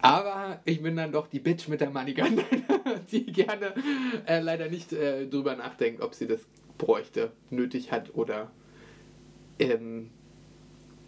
Aber 0.00 0.60
ich 0.64 0.82
bin 0.82 0.96
dann 0.96 1.12
doch 1.12 1.26
die 1.26 1.40
Bitch 1.40 1.68
mit 1.68 1.80
der 1.80 1.90
Money 1.90 2.14
Gun, 2.14 2.40
die 3.10 3.26
gerne 3.26 3.74
äh, 4.26 4.40
leider 4.40 4.68
nicht 4.68 4.92
äh, 4.92 5.26
drüber 5.26 5.56
nachdenkt, 5.56 6.02
ob 6.02 6.14
sie 6.14 6.26
das 6.26 6.46
bräuchte, 6.78 7.32
nötig 7.50 7.92
hat 7.92 8.14
oder 8.14 8.50
ähm, 9.58 10.10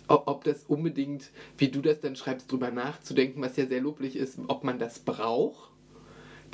ob 0.08 0.44
das 0.44 0.64
unbedingt, 0.64 1.30
wie 1.58 1.68
du 1.68 1.82
das 1.82 2.00
dann 2.00 2.16
schreibst, 2.16 2.50
drüber 2.50 2.70
nachzudenken, 2.70 3.42
was 3.42 3.56
ja 3.56 3.66
sehr 3.66 3.82
loblich 3.82 4.16
ist, 4.16 4.38
ob 4.48 4.64
man 4.64 4.78
das 4.78 5.00
braucht, 5.00 5.70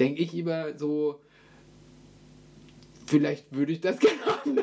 denke 0.00 0.22
ich 0.22 0.32
lieber 0.32 0.76
so, 0.76 1.20
vielleicht 3.06 3.54
würde 3.54 3.72
ich 3.72 3.80
das 3.80 3.98
gerne 4.00 4.20
haben. 4.26 4.58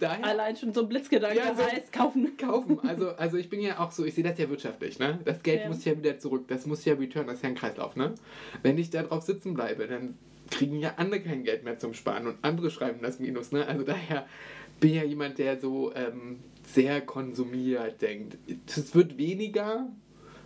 Daher, 0.00 0.24
Allein 0.24 0.56
schon 0.56 0.74
so 0.74 0.82
ein 0.82 0.88
Blitzgedanke 0.88 1.38
ja, 1.38 1.54
so 1.54 1.62
heißt 1.62 1.92
kaufen. 1.92 2.36
Kaufen. 2.36 2.80
Also, 2.86 3.10
also 3.10 3.36
ich 3.36 3.48
bin 3.48 3.60
ja 3.60 3.78
auch 3.78 3.90
so, 3.90 4.04
ich 4.04 4.14
sehe 4.14 4.24
das 4.24 4.38
ja 4.38 4.48
wirtschaftlich, 4.50 4.98
ne? 4.98 5.18
Das 5.24 5.42
Geld 5.42 5.62
ja. 5.62 5.68
muss 5.68 5.84
ja 5.84 5.96
wieder 5.96 6.18
zurück, 6.18 6.46
das 6.48 6.66
muss 6.66 6.84
ja 6.84 6.94
return, 6.94 7.26
das 7.26 7.36
ist 7.36 7.42
ja 7.42 7.48
ein 7.48 7.54
Kreislauf, 7.54 7.96
ne? 7.96 8.14
Wenn 8.62 8.78
ich 8.78 8.90
da 8.90 9.02
drauf 9.02 9.22
sitzen 9.22 9.54
bleibe, 9.54 9.86
dann 9.86 10.16
kriegen 10.50 10.78
ja 10.78 10.94
andere 10.96 11.20
kein 11.20 11.44
Geld 11.44 11.64
mehr 11.64 11.78
zum 11.78 11.94
Sparen 11.94 12.26
und 12.26 12.36
andere 12.42 12.70
schreiben 12.70 13.00
das 13.02 13.18
Minus, 13.18 13.52
ne? 13.52 13.66
Also 13.66 13.84
daher 13.84 14.26
bin 14.80 14.94
ja 14.94 15.04
jemand, 15.04 15.38
der 15.38 15.58
so 15.58 15.94
ähm, 15.94 16.40
sehr 16.64 17.00
konsumiert 17.00 18.02
denkt. 18.02 18.36
Es 18.66 18.94
wird 18.94 19.18
weniger, 19.18 19.88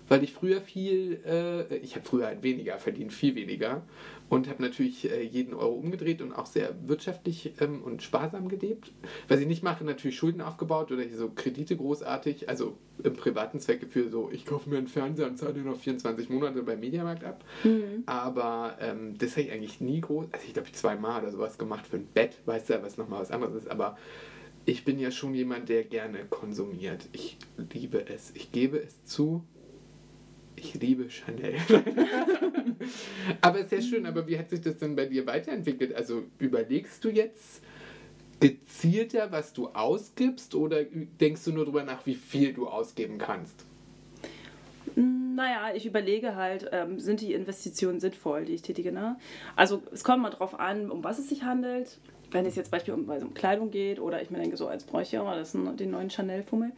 weil 0.08 0.22
ich 0.22 0.32
früher 0.32 0.60
viel, 0.60 1.20
äh, 1.26 1.76
ich 1.76 1.96
habe 1.96 2.04
früher 2.04 2.26
halt 2.26 2.42
weniger 2.42 2.78
verdient, 2.78 3.12
viel 3.12 3.34
weniger 3.34 3.82
und 4.30 4.49
habe 4.49 4.62
natürlich 4.62 5.10
äh, 5.10 5.22
jeden 5.22 5.52
Euro 5.54 5.75
umgedreht 5.75 6.22
und 6.22 6.32
auch 6.32 6.46
sehr 6.46 6.75
wirtschaftlich 6.87 7.52
ähm, 7.60 7.82
und 7.82 8.02
sparsam 8.02 8.49
gelebt. 8.49 8.92
Was 9.28 9.40
ich 9.40 9.46
nicht 9.46 9.62
mache, 9.62 9.84
natürlich 9.84 10.16
Schulden 10.16 10.40
aufgebaut 10.40 10.92
oder 10.92 11.02
so 11.10 11.30
Kredite 11.30 11.76
großartig, 11.76 12.49
also 12.49 12.78
im 13.02 13.14
privaten 13.14 13.58
Zwecke 13.58 13.87
für 13.87 14.08
so, 14.08 14.30
ich 14.32 14.46
kaufe 14.46 14.70
mir 14.70 14.78
einen 14.78 14.87
Fernseher 14.87 15.26
und 15.26 15.37
zahle 15.37 15.60
noch 15.60 15.76
24 15.76 16.30
Monate 16.30 16.62
beim 16.62 16.78
Mediamarkt 16.78 17.25
ab. 17.25 17.44
Mhm. 17.64 18.04
Aber 18.06 18.78
ähm, 18.80 19.18
das 19.18 19.32
habe 19.32 19.42
ich 19.42 19.52
eigentlich 19.52 19.80
nie 19.80 20.00
groß, 20.00 20.28
also 20.30 20.46
ich 20.46 20.54
glaube 20.54 20.68
ich 20.68 20.75
zweimal 20.75 21.22
oder 21.22 21.32
sowas 21.32 21.58
gemacht 21.58 21.87
für 21.87 21.96
ein 21.96 22.06
Bett, 22.06 22.38
weißt 22.46 22.70
du, 22.70 22.82
was 22.82 22.96
nochmal 22.99 23.20
was 23.20 23.32
anderes 23.32 23.56
ist, 23.56 23.70
aber 23.70 23.99
ich 24.64 24.84
bin 24.84 25.00
ja 25.00 25.10
schon 25.10 25.34
jemand, 25.34 25.68
der 25.68 25.82
gerne 25.82 26.25
konsumiert. 26.28 27.08
Ich 27.12 27.38
liebe 27.72 28.06
es. 28.06 28.30
Ich 28.34 28.52
gebe 28.52 28.78
es 28.78 29.04
zu. 29.04 29.42
Ich 30.62 30.74
liebe 30.74 31.08
Chanel. 31.08 31.54
aber 33.40 33.64
sehr 33.64 33.80
schön. 33.80 34.04
Aber 34.04 34.26
wie 34.26 34.38
hat 34.38 34.50
sich 34.50 34.60
das 34.60 34.76
denn 34.76 34.94
bei 34.94 35.06
dir 35.06 35.26
weiterentwickelt? 35.26 35.94
Also 35.94 36.24
überlegst 36.38 37.02
du 37.02 37.08
jetzt 37.08 37.62
gezielter, 38.40 39.32
was 39.32 39.54
du 39.54 39.68
ausgibst 39.68 40.54
oder 40.54 40.84
denkst 40.84 41.44
du 41.44 41.52
nur 41.52 41.64
darüber 41.64 41.82
nach, 41.82 42.04
wie 42.04 42.14
viel 42.14 42.52
du 42.52 42.68
ausgeben 42.68 43.16
kannst? 43.16 43.64
Naja, 44.96 45.74
ich 45.74 45.86
überlege 45.86 46.36
halt, 46.36 46.68
ähm, 46.72 47.00
sind 47.00 47.22
die 47.22 47.32
Investitionen 47.32 48.00
sinnvoll, 48.00 48.44
die 48.44 48.54
ich 48.54 48.62
tätige. 48.62 48.92
Ne? 48.92 49.16
Also 49.56 49.82
es 49.92 50.04
kommt 50.04 50.22
mal 50.22 50.30
drauf 50.30 50.58
an, 50.58 50.90
um 50.90 51.02
was 51.02 51.18
es 51.18 51.30
sich 51.30 51.42
handelt. 51.42 51.98
Wenn 52.30 52.44
es 52.44 52.54
jetzt 52.54 52.70
beispielsweise 52.70 53.24
um 53.24 53.34
Kleidung 53.34 53.70
geht 53.70 53.98
oder 53.98 54.20
ich 54.20 54.30
mir 54.30 54.38
denke, 54.38 54.58
so 54.58 54.68
als 54.68 54.84
bräuchte 54.84 55.16
ich 55.16 55.20
auch 55.20 55.32
das 55.32 55.54
ist 55.54 55.80
den 55.80 55.90
neuen 55.90 56.10
Chanel-Fummel, 56.10 56.72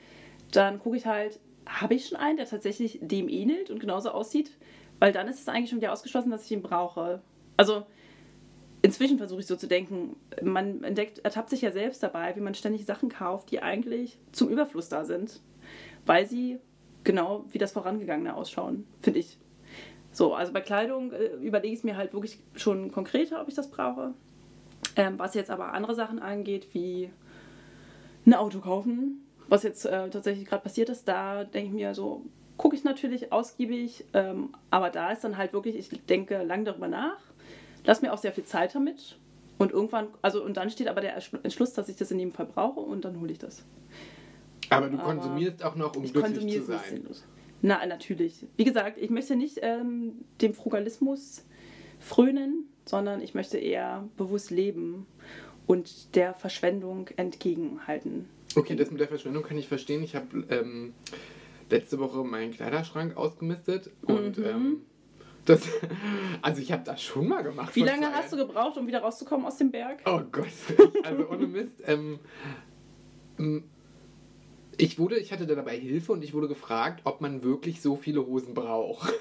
dann 0.52 0.78
gucke 0.78 0.96
ich 0.96 1.06
halt, 1.06 1.40
habe 1.66 1.94
ich 1.94 2.08
schon 2.08 2.18
einen, 2.18 2.36
der 2.36 2.46
tatsächlich 2.46 2.98
dem 3.00 3.28
ähnelt 3.28 3.70
und 3.70 3.80
genauso 3.80 4.10
aussieht? 4.10 4.50
Weil 4.98 5.12
dann 5.12 5.28
ist 5.28 5.40
es 5.40 5.48
eigentlich 5.48 5.70
schon 5.70 5.80
wieder 5.80 5.92
ausgeschlossen, 5.92 6.30
dass 6.30 6.44
ich 6.44 6.52
ihn 6.52 6.62
brauche. 6.62 7.22
Also 7.56 7.84
inzwischen 8.82 9.18
versuche 9.18 9.40
ich 9.40 9.46
so 9.46 9.56
zu 9.56 9.66
denken, 9.66 10.16
man 10.42 10.84
entdeckt, 10.84 11.18
ertappt 11.20 11.50
sich 11.50 11.62
ja 11.62 11.70
selbst 11.70 12.02
dabei, 12.02 12.34
wie 12.36 12.40
man 12.40 12.54
ständig 12.54 12.84
Sachen 12.84 13.08
kauft, 13.08 13.50
die 13.50 13.62
eigentlich 13.62 14.18
zum 14.32 14.48
Überfluss 14.48 14.88
da 14.88 15.04
sind, 15.04 15.40
weil 16.04 16.26
sie 16.26 16.58
genau 17.04 17.44
wie 17.50 17.58
das 17.58 17.72
Vorangegangene 17.72 18.34
ausschauen, 18.34 18.86
finde 19.00 19.20
ich. 19.20 19.38
So, 20.12 20.34
also 20.34 20.52
bei 20.52 20.60
Kleidung 20.60 21.12
äh, 21.12 21.26
überlege 21.36 21.74
ich 21.74 21.84
mir 21.84 21.96
halt 21.96 22.12
wirklich 22.12 22.38
schon 22.54 22.92
konkreter, 22.92 23.40
ob 23.40 23.48
ich 23.48 23.54
das 23.54 23.70
brauche. 23.70 24.12
Ähm, 24.96 25.18
was 25.18 25.34
jetzt 25.34 25.50
aber 25.50 25.72
andere 25.72 25.94
Sachen 25.94 26.18
angeht, 26.18 26.68
wie 26.74 27.10
ein 28.26 28.34
Auto 28.34 28.60
kaufen, 28.60 29.24
was 29.48 29.62
jetzt 29.62 29.84
äh, 29.84 30.08
tatsächlich 30.10 30.46
gerade 30.46 30.62
passiert 30.62 30.88
ist, 30.88 31.06
da 31.06 31.44
denke 31.44 31.68
ich 31.68 31.74
mir 31.74 31.94
so, 31.94 32.22
gucke 32.56 32.76
ich 32.76 32.84
natürlich 32.84 33.32
ausgiebig, 33.32 34.04
ähm, 34.12 34.50
aber 34.70 34.90
da 34.90 35.10
ist 35.10 35.24
dann 35.24 35.36
halt 35.36 35.52
wirklich, 35.52 35.76
ich 35.76 35.88
denke 36.06 36.42
lang 36.42 36.64
darüber 36.64 36.88
nach, 36.88 37.18
lass 37.84 38.02
mir 38.02 38.12
auch 38.12 38.18
sehr 38.18 38.32
viel 38.32 38.44
Zeit 38.44 38.74
damit 38.74 39.18
und 39.58 39.72
irgendwann, 39.72 40.08
also 40.22 40.44
und 40.44 40.56
dann 40.56 40.70
steht 40.70 40.88
aber 40.88 41.00
der 41.00 41.16
Entschluss, 41.42 41.72
dass 41.72 41.88
ich 41.88 41.96
das 41.96 42.10
in 42.10 42.18
jedem 42.18 42.32
Fall 42.32 42.46
brauche 42.46 42.80
und 42.80 43.04
dann 43.04 43.20
hole 43.20 43.32
ich 43.32 43.38
das. 43.38 43.64
Aber 44.70 44.88
du 44.88 44.98
aber 44.98 45.04
konsumierst 45.04 45.64
auch 45.64 45.74
noch, 45.74 45.96
um 45.96 46.04
glücklich 46.04 46.52
zu 46.54 46.64
sein. 46.64 47.04
Na, 47.60 47.84
natürlich. 47.86 48.46
Wie 48.56 48.64
gesagt, 48.64 48.98
ich 48.98 49.10
möchte 49.10 49.36
nicht 49.36 49.60
ähm, 49.62 50.24
dem 50.40 50.54
Frugalismus 50.54 51.44
frönen, 52.00 52.68
sondern 52.84 53.20
ich 53.20 53.34
möchte 53.34 53.58
eher 53.58 54.08
bewusst 54.16 54.50
leben 54.50 55.06
und 55.66 56.14
der 56.16 56.34
Verschwendung 56.34 57.08
entgegenhalten. 57.16 58.28
Okay, 58.56 58.76
das 58.76 58.90
mit 58.90 59.00
der 59.00 59.08
Verschwendung 59.08 59.42
kann 59.42 59.56
ich 59.58 59.68
verstehen. 59.68 60.02
Ich 60.02 60.14
habe 60.14 60.44
ähm, 60.50 60.94
letzte 61.70 61.98
Woche 61.98 62.24
meinen 62.24 62.52
Kleiderschrank 62.52 63.16
ausgemistet 63.16 63.90
und 64.02 64.38
mhm. 64.38 64.44
ähm, 64.44 64.80
das, 65.44 65.68
also 66.42 66.62
ich 66.62 66.72
habe 66.72 66.82
das 66.84 67.02
schon 67.02 67.28
mal 67.28 67.42
gemacht. 67.42 67.74
Wie 67.74 67.82
lange 67.82 68.12
hast 68.12 68.32
du 68.32 68.36
gebraucht, 68.36 68.76
um 68.76 68.86
wieder 68.86 69.00
rauszukommen 69.00 69.46
aus 69.46 69.56
dem 69.56 69.70
Berg? 69.70 70.00
Oh 70.06 70.20
Gott, 70.30 70.46
also 71.04 71.28
ohne 71.28 71.46
Mist. 71.46 71.82
Ähm, 71.86 72.18
ich 74.82 74.98
wurde, 74.98 75.16
ich 75.16 75.32
hatte 75.32 75.46
da 75.46 75.54
dabei 75.54 75.78
Hilfe 75.78 76.10
und 76.10 76.24
ich 76.24 76.34
wurde 76.34 76.48
gefragt, 76.48 77.02
ob 77.04 77.20
man 77.20 77.44
wirklich 77.44 77.80
so 77.80 77.94
viele 77.94 78.26
Hosen 78.26 78.52
braucht. 78.52 79.12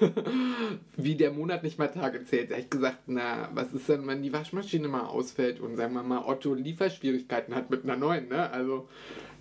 Wie 0.96 1.14
der 1.14 1.30
Monat 1.30 1.62
nicht 1.62 1.78
mal 1.78 1.86
Tage 1.86 2.24
zählt. 2.24 2.50
Da 2.50 2.54
habe 2.54 2.62
ich 2.64 2.70
gesagt, 2.70 2.98
na, 3.06 3.48
was 3.54 3.72
ist 3.72 3.88
denn, 3.88 4.04
wenn 4.08 4.22
die 4.22 4.32
Waschmaschine 4.32 4.88
mal 4.88 5.06
ausfällt 5.06 5.60
und 5.60 5.76
sagen 5.76 5.94
wir 5.94 6.02
mal 6.02 6.24
Otto 6.26 6.54
Lieferschwierigkeiten 6.54 7.54
hat 7.54 7.70
mit 7.70 7.84
einer 7.84 7.96
neuen, 7.96 8.28
ne? 8.28 8.50
Also 8.50 8.88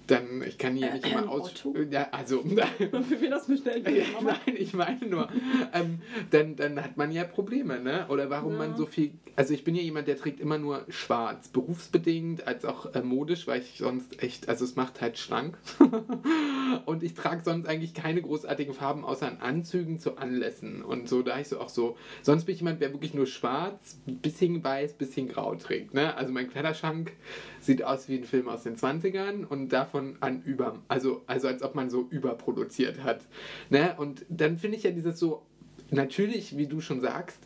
dann, 0.07 0.43
ich 0.45 0.57
kann 0.57 0.75
hier 0.75 0.93
nicht 0.93 1.05
äh, 1.05 1.11
immer 1.11 1.29
aus. 1.29 1.53
Ja, 1.89 2.07
also. 2.11 2.41
Für 2.43 3.21
wen 3.21 3.31
das 3.31 3.47
bestellt 3.47 3.87
ja, 3.89 4.03
Nein, 4.21 4.55
ich 4.57 4.73
meine 4.73 5.05
nur, 5.05 5.29
ähm, 5.73 5.99
dann, 6.31 6.55
dann 6.55 6.83
hat 6.83 6.97
man 6.97 7.11
ja 7.11 7.23
Probleme, 7.23 7.79
ne? 7.79 8.05
Oder 8.09 8.29
warum 8.29 8.53
ja. 8.53 8.59
man 8.59 8.75
so 8.75 8.85
viel. 8.85 9.11
Also 9.35 9.53
ich 9.53 9.63
bin 9.63 9.75
ja 9.75 9.81
jemand, 9.81 10.07
der 10.07 10.17
trägt 10.17 10.39
immer 10.39 10.57
nur 10.57 10.85
schwarz, 10.89 11.47
berufsbedingt, 11.47 12.47
als 12.47 12.65
auch 12.65 12.93
äh, 12.93 13.01
modisch, 13.01 13.47
weil 13.47 13.61
ich 13.61 13.77
sonst 13.77 14.21
echt, 14.21 14.49
also 14.49 14.65
es 14.65 14.75
macht 14.75 15.01
halt 15.01 15.17
schlank. 15.17 15.57
und 16.79 17.03
ich 17.03 17.13
trage 17.13 17.43
sonst 17.43 17.67
eigentlich 17.67 17.93
keine 17.93 18.21
großartigen 18.21 18.73
Farben 18.73 19.03
außer 19.03 19.27
an 19.27 19.37
Anzügen 19.37 19.99
zu 19.99 20.17
Anlässen. 20.17 20.81
Und 20.81 21.09
so, 21.09 21.21
da 21.21 21.39
ich 21.39 21.47
so 21.47 21.59
auch 21.59 21.69
so. 21.69 21.97
Sonst 22.21 22.45
bin 22.45 22.53
ich 22.55 22.61
jemand, 22.61 22.81
der 22.81 22.91
wirklich 22.93 23.13
nur 23.13 23.27
schwarz, 23.27 23.99
bisschen 24.05 24.63
weiß, 24.63 24.93
bisschen 24.93 25.27
grau 25.27 25.55
trägt, 25.55 25.93
ne? 25.93 26.15
Also 26.15 26.31
mein 26.31 26.49
Kleiderschrank 26.49 27.13
sieht 27.59 27.83
aus 27.83 28.09
wie 28.09 28.17
ein 28.17 28.23
Film 28.23 28.47
aus 28.47 28.63
den 28.63 28.75
20ern 28.75 29.45
und 29.45 29.69
davon 29.69 30.17
an 30.19 30.41
über, 30.43 30.79
also, 30.87 31.23
also 31.27 31.47
als 31.47 31.63
ob 31.63 31.75
man 31.75 31.89
so 31.89 32.07
überproduziert 32.09 33.03
hat. 33.03 33.21
Ne? 33.69 33.95
Und 33.97 34.25
dann 34.29 34.57
finde 34.57 34.77
ich 34.77 34.83
ja 34.83 34.91
dieses 34.91 35.19
so, 35.19 35.43
natürlich, 35.89 36.57
wie 36.57 36.67
du 36.67 36.81
schon 36.81 37.01
sagst, 37.01 37.39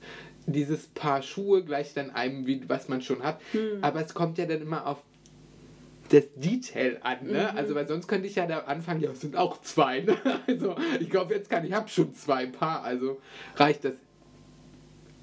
dieses 0.48 0.88
Paar 0.88 1.22
Schuhe 1.22 1.64
gleich 1.64 1.94
dann 1.94 2.12
einem, 2.12 2.46
wie, 2.46 2.68
was 2.68 2.88
man 2.88 3.02
schon 3.02 3.24
hat, 3.24 3.42
hm. 3.52 3.80
aber 3.82 4.02
es 4.02 4.14
kommt 4.14 4.38
ja 4.38 4.46
dann 4.46 4.62
immer 4.62 4.86
auf 4.86 5.04
das 6.10 6.24
Detail 6.36 7.00
an, 7.02 7.26
ne? 7.26 7.50
Mhm. 7.52 7.58
Also, 7.58 7.76
weil 7.76 7.88
sonst 7.88 8.08
könnte 8.08 8.28
ich 8.28 8.36
ja 8.36 8.46
da 8.46 8.60
anfangen, 8.60 9.02
ja, 9.02 9.12
es 9.12 9.22
sind 9.22 9.36
auch 9.36 9.62
zwei, 9.62 10.02
ne? 10.02 10.18
Also, 10.48 10.76
ich 11.00 11.10
glaube, 11.10 11.34
jetzt 11.34 11.50
kann 11.50 11.66
ich, 11.66 11.74
habe 11.74 11.90
schon 11.90 12.14
zwei 12.14 12.46
Paar, 12.46 12.84
also 12.84 13.20
reicht 13.56 13.86
das. 13.86 13.96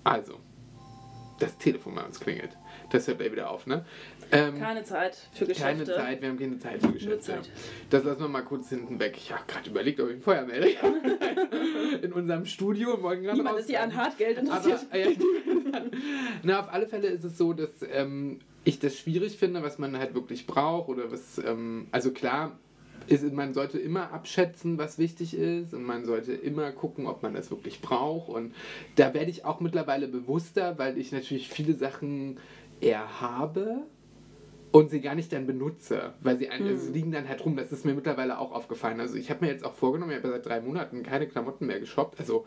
Also, 0.05 0.41
das 1.39 1.57
Telefon 1.59 1.95
bei 1.95 2.03
uns 2.03 2.19
klingelt. 2.19 2.57
Das 2.91 3.07
hört 3.07 3.21
er 3.21 3.31
wieder 3.31 3.51
auf, 3.51 3.67
ne? 3.67 3.85
Ähm, 4.35 4.59
keine 4.59 4.83
Zeit 4.83 5.17
für 5.35 5.47
Geschäfte. 5.47 5.63
Keine 5.63 5.85
Zeit, 5.85 6.23
wir 6.23 6.31
haben 6.31 6.39
keine 6.39 6.59
Zeit 6.59 6.81
für 6.81 6.93
Geschäfte. 6.93 7.21
Zeit. 7.21 7.51
Das 7.91 8.03
lassen 8.03 8.21
wir 8.21 8.29
mal 8.29 8.43
kurz 8.43 8.71
hinten 8.71 8.99
weg. 8.99 9.15
Ich 9.17 9.31
habe 9.31 9.43
gerade 9.47 9.69
überlegt, 9.69 10.01
ob 10.01 10.09
ich 10.09 10.17
ein 10.17 10.23
Feuer 10.23 10.47
melde. 10.47 10.69
In 12.03 12.13
unserem 12.15 12.47
Studio. 12.47 12.97
Niemand 13.15 13.59
ist 13.59 13.69
hier 13.69 13.83
an 13.83 13.95
Hartgeld 13.95 14.39
interessiert. 14.39 14.87
Aber, 14.89 14.99
äh, 14.99 15.17
na, 16.43 16.61
auf 16.61 16.73
alle 16.73 16.87
Fälle 16.87 17.09
ist 17.09 17.25
es 17.25 17.37
so, 17.37 17.53
dass 17.53 17.71
ähm, 17.93 18.41
ich 18.65 18.79
das 18.79 18.97
schwierig 18.97 19.37
finde, 19.37 19.63
was 19.63 19.79
man 19.79 19.99
halt 19.99 20.15
wirklich 20.15 20.47
braucht. 20.47 20.89
Oder 20.89 21.11
was, 21.11 21.39
ähm, 21.39 21.87
also 21.91 22.11
klar, 22.13 22.59
ist, 23.09 23.31
man 23.33 23.55
sollte 23.55 23.79
immer 23.79 24.13
abschätzen, 24.13 24.79
was 24.79 24.99
wichtig 24.99 25.35
ist 25.35 25.75
und 25.75 25.85
man 25.85 26.05
sollte 26.05 26.33
immer 26.33 26.71
gucken, 26.73 27.07
ob 27.07 27.23
man 27.23 27.35
das 27.35 27.51
wirklich 27.51 27.81
braucht. 27.81 28.29
Und 28.29 28.55
da 28.97 29.15
werde 29.15 29.31
ich 29.31 29.45
auch 29.45 29.61
mittlerweile 29.61 30.09
bewusster, 30.09 30.79
weil 30.79 30.99
ich 30.99 31.13
natürlich 31.13 31.49
viele 31.49 31.75
Sachen 31.75 32.39
eher 32.81 33.21
habe 33.21 33.83
und 34.71 34.91
sie 34.91 35.01
gar 35.01 35.15
nicht 35.15 35.33
dann 35.33 35.47
benutze, 35.47 36.15
weil 36.21 36.39
sie, 36.39 36.49
ein, 36.49 36.61
hm. 36.61 36.69
also 36.69 36.93
liegen 36.93 37.13
dann 37.13 37.29
halt 37.29 37.45
rum. 37.45 37.57
Das 37.57 37.73
ist 37.73 37.85
mir 37.85 37.95
mittlerweile 37.95 38.39
auch 38.39 38.53
aufgefallen. 38.53 39.01
Also 39.01 39.17
ich 39.17 39.31
habe 39.31 39.45
mir 39.45 39.53
jetzt 39.53 39.65
auch 39.65 39.75
vorgenommen, 39.75 40.13
ich 40.13 40.19
habe 40.19 40.29
seit 40.29 40.47
drei 40.47 40.61
Monaten 40.61 41.03
keine 41.03 41.27
Klamotten 41.27 41.67
mehr 41.67 41.81
geshoppt. 41.81 42.19
Also, 42.19 42.47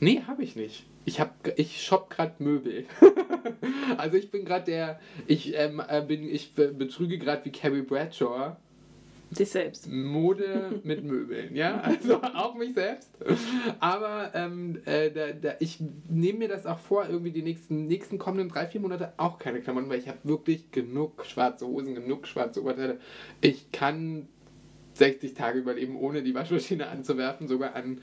nee, 0.00 0.22
habe 0.26 0.42
ich 0.42 0.56
nicht. 0.56 0.86
Ich, 1.04 1.20
hab, 1.20 1.34
ich 1.56 1.82
shop 1.82 2.10
gerade 2.10 2.34
Möbel. 2.42 2.84
also 3.96 4.16
ich 4.16 4.30
bin 4.30 4.44
gerade 4.44 4.64
der, 4.64 5.00
ich, 5.26 5.56
ähm, 5.56 5.80
äh, 5.86 6.02
bin, 6.02 6.28
ich 6.28 6.54
betrüge 6.54 7.18
gerade 7.18 7.44
wie 7.44 7.52
Carrie 7.52 7.82
Bradshaw 7.82 8.56
Dich 9.30 9.50
selbst. 9.50 9.88
Mode 9.88 10.80
mit 10.84 11.04
Möbeln, 11.04 11.54
ja, 11.54 11.80
also 11.80 12.20
auch 12.20 12.56
mich 12.56 12.74
selbst. 12.74 13.10
Aber 13.78 14.32
ähm, 14.34 14.80
äh, 14.86 15.10
da, 15.10 15.32
da, 15.32 15.54
ich 15.60 15.78
nehme 16.08 16.40
mir 16.40 16.48
das 16.48 16.66
auch 16.66 16.80
vor, 16.80 17.08
irgendwie 17.08 17.30
die 17.30 17.42
nächsten, 17.42 17.86
nächsten 17.86 18.18
kommenden 18.18 18.48
drei, 18.48 18.66
vier 18.66 18.80
Monate 18.80 19.12
auch 19.18 19.38
keine 19.38 19.60
Klamotten, 19.60 19.88
weil 19.88 20.00
ich 20.00 20.08
habe 20.08 20.18
wirklich 20.24 20.72
genug 20.72 21.24
schwarze 21.26 21.66
Hosen, 21.66 21.94
genug 21.94 22.26
schwarze 22.26 22.60
Oberteile. 22.60 22.98
Ich 23.40 23.70
kann 23.70 24.26
60 25.00 25.34
Tage 25.34 25.58
überleben, 25.58 25.96
ohne 25.96 26.22
die 26.22 26.34
Waschmaschine 26.34 26.88
anzuwerfen, 26.88 27.48
sogar 27.48 27.74
an, 27.74 28.00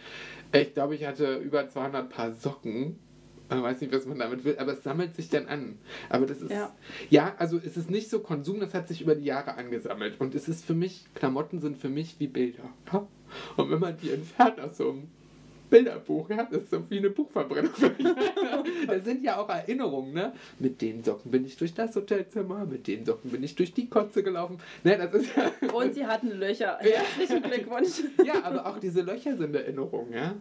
ich 0.51 0.73
glaube, 0.73 0.95
ich 0.95 1.05
hatte 1.05 1.37
über 1.37 1.69
200 1.69 2.09
Paar 2.09 2.33
Socken 2.33 2.99
man 3.49 3.63
weiß 3.63 3.81
nicht, 3.81 3.93
was 3.93 4.05
man 4.05 4.19
damit 4.19 4.43
will, 4.43 4.57
aber 4.57 4.73
es 4.73 4.83
sammelt 4.83 5.15
sich 5.15 5.29
dann 5.29 5.47
an. 5.47 5.77
Aber 6.09 6.25
das 6.25 6.41
ist, 6.41 6.51
ja. 6.51 6.75
ja, 7.09 7.35
also 7.37 7.57
es 7.57 7.77
ist 7.77 7.89
nicht 7.89 8.09
so 8.09 8.19
Konsum, 8.19 8.59
das 8.59 8.73
hat 8.73 8.87
sich 8.87 9.01
über 9.01 9.15
die 9.15 9.23
Jahre 9.23 9.55
angesammelt. 9.55 10.19
Und 10.19 10.35
es 10.35 10.49
ist 10.49 10.65
für 10.65 10.73
mich, 10.73 11.05
Klamotten 11.13 11.61
sind 11.61 11.77
für 11.77 11.89
mich 11.89 12.19
wie 12.19 12.27
Bilder. 12.27 12.69
Und 13.55 13.71
wenn 13.71 13.79
man 13.79 13.97
die 13.97 14.11
entfernt 14.11 14.59
aus 14.59 14.77
so 14.77 14.89
einem 14.89 15.07
Bilderbuch, 15.69 16.29
ja, 16.29 16.47
das 16.49 16.63
ist 16.63 16.71
so 16.71 16.89
wie 16.89 16.97
eine 16.97 17.09
Buchverbrennung. 17.09 17.71
das 18.87 19.03
sind 19.03 19.23
ja 19.23 19.37
auch 19.37 19.49
Erinnerungen, 19.49 20.13
ne? 20.13 20.33
Mit 20.59 20.81
den 20.81 21.03
Socken 21.03 21.31
bin 21.31 21.45
ich 21.45 21.57
durch 21.57 21.73
das 21.73 21.95
Hotelzimmer, 21.95 22.65
mit 22.65 22.87
den 22.87 23.05
Socken 23.05 23.31
bin 23.31 23.43
ich 23.43 23.55
durch 23.55 23.73
die 23.73 23.89
Kotze 23.89 24.23
gelaufen. 24.23 24.59
Ne, 24.83 24.97
das 24.97 25.13
ist 25.13 25.35
ja 25.35 25.51
Und 25.73 25.93
sie 25.93 26.05
hatten 26.05 26.31
Löcher. 26.31 26.77
Herzlichen 26.79 27.41
Glückwunsch. 27.41 28.03
ja, 28.23 28.43
aber 28.43 28.65
auch 28.65 28.79
diese 28.79 29.01
Löcher 29.01 29.35
sind 29.35 29.55
Erinnerungen, 29.55 30.13
ja? 30.13 30.35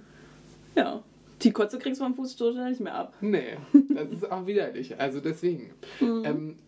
Ja. 0.75 1.03
Die 1.43 1.53
Kotze 1.53 1.79
kriegst 1.79 2.01
du 2.01 2.05
vom 2.05 2.15
Fußstoß 2.15 2.57
nicht 2.57 2.81
mehr 2.81 2.95
ab. 2.95 3.15
Nee, 3.21 3.59
das 3.91 4.11
ist 4.11 4.31
auch 4.31 4.47
widerlich. 4.47 4.99
Also 4.99 5.21
deswegen. 5.21 5.71
Mhm. 6.01 6.23
Ähm, 6.25 6.59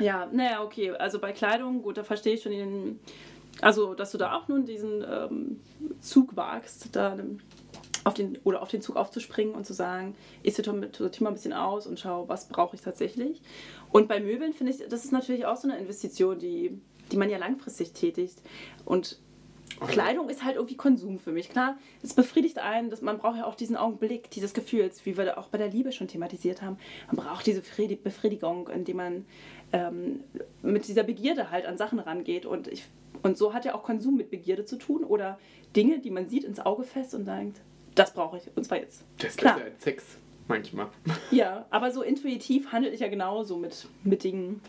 ja, 0.00 0.28
naja, 0.32 0.62
okay. 0.62 0.92
Also 0.92 1.18
bei 1.18 1.32
Kleidung, 1.32 1.82
gut, 1.82 1.98
da 1.98 2.04
verstehe 2.04 2.34
ich 2.34 2.42
schon 2.42 2.52
den. 2.52 3.00
Also, 3.60 3.94
dass 3.94 4.12
du 4.12 4.18
da 4.18 4.34
auch 4.34 4.48
nun 4.48 4.64
diesen 4.66 5.02
ähm, 5.02 5.60
Zug 6.00 6.36
wagst, 6.36 6.94
da 6.94 7.16
auf 8.04 8.14
den, 8.14 8.38
oder 8.44 8.62
auf 8.62 8.68
den 8.68 8.80
Zug 8.80 8.96
aufzuspringen 8.96 9.54
und 9.54 9.66
zu 9.66 9.74
sagen, 9.74 10.14
ich 10.42 10.54
sortiere 10.54 10.76
mal 10.76 11.30
ein 11.30 11.34
bisschen 11.34 11.52
aus 11.52 11.86
und 11.86 11.98
schaue, 11.98 12.28
was 12.28 12.48
brauche 12.48 12.76
ich 12.76 12.82
tatsächlich. 12.82 13.42
Und 13.90 14.08
bei 14.08 14.20
Möbeln 14.20 14.52
finde 14.52 14.72
ich, 14.72 14.78
das 14.88 15.04
ist 15.04 15.12
natürlich 15.12 15.46
auch 15.46 15.56
so 15.56 15.68
eine 15.68 15.78
Investition, 15.78 16.38
die, 16.38 16.80
die 17.10 17.16
man 17.16 17.30
ja 17.30 17.38
langfristig 17.38 17.92
tätigt. 17.92 18.40
Und 18.84 19.18
Kleidung 19.86 20.28
ist 20.28 20.44
halt 20.44 20.56
irgendwie 20.56 20.76
Konsum 20.76 21.18
für 21.18 21.30
mich. 21.30 21.50
Klar, 21.50 21.78
es 22.02 22.14
befriedigt 22.14 22.58
einen, 22.58 22.90
dass 22.90 23.00
man 23.00 23.18
braucht 23.18 23.36
ja 23.36 23.46
auch 23.46 23.54
diesen 23.54 23.76
Augenblick, 23.76 24.30
dieses 24.30 24.52
Gefühls, 24.52 25.06
wie 25.06 25.16
wir 25.16 25.38
auch 25.38 25.48
bei 25.48 25.58
der 25.58 25.68
Liebe 25.68 25.92
schon 25.92 26.08
thematisiert 26.08 26.62
haben. 26.62 26.78
Man 27.12 27.24
braucht 27.24 27.46
diese 27.46 27.62
Fried- 27.62 28.02
Befriedigung, 28.02 28.68
indem 28.68 28.96
man 28.96 29.26
ähm, 29.72 30.20
mit 30.62 30.88
dieser 30.88 31.02
Begierde 31.02 31.50
halt 31.50 31.66
an 31.66 31.76
Sachen 31.76 31.98
rangeht. 31.98 32.46
Und, 32.46 32.68
ich, 32.68 32.84
und 33.22 33.36
so 33.36 33.52
hat 33.54 33.64
ja 33.64 33.74
auch 33.74 33.82
Konsum 33.82 34.16
mit 34.16 34.30
Begierde 34.30 34.64
zu 34.64 34.76
tun 34.76 35.04
oder 35.04 35.38
Dinge, 35.76 35.98
die 35.98 36.10
man 36.10 36.28
sieht, 36.28 36.44
ins 36.44 36.60
Auge 36.60 36.84
fest 36.84 37.14
und 37.14 37.26
denkt, 37.26 37.60
das 37.94 38.12
brauche 38.14 38.38
ich. 38.38 38.44
Und 38.56 38.64
zwar 38.64 38.78
jetzt. 38.78 39.04
Das 39.18 39.30
ist 39.30 39.40
besser 39.42 39.56
als 39.64 39.82
Sex, 39.82 40.04
manchmal. 40.46 40.88
Ja, 41.30 41.66
aber 41.70 41.90
so 41.90 42.02
intuitiv 42.02 42.72
handle 42.72 42.90
ich 42.90 43.00
ja 43.00 43.08
genauso 43.08 43.56
mit, 43.56 43.86
mit 44.04 44.22
Dingen, 44.24 44.60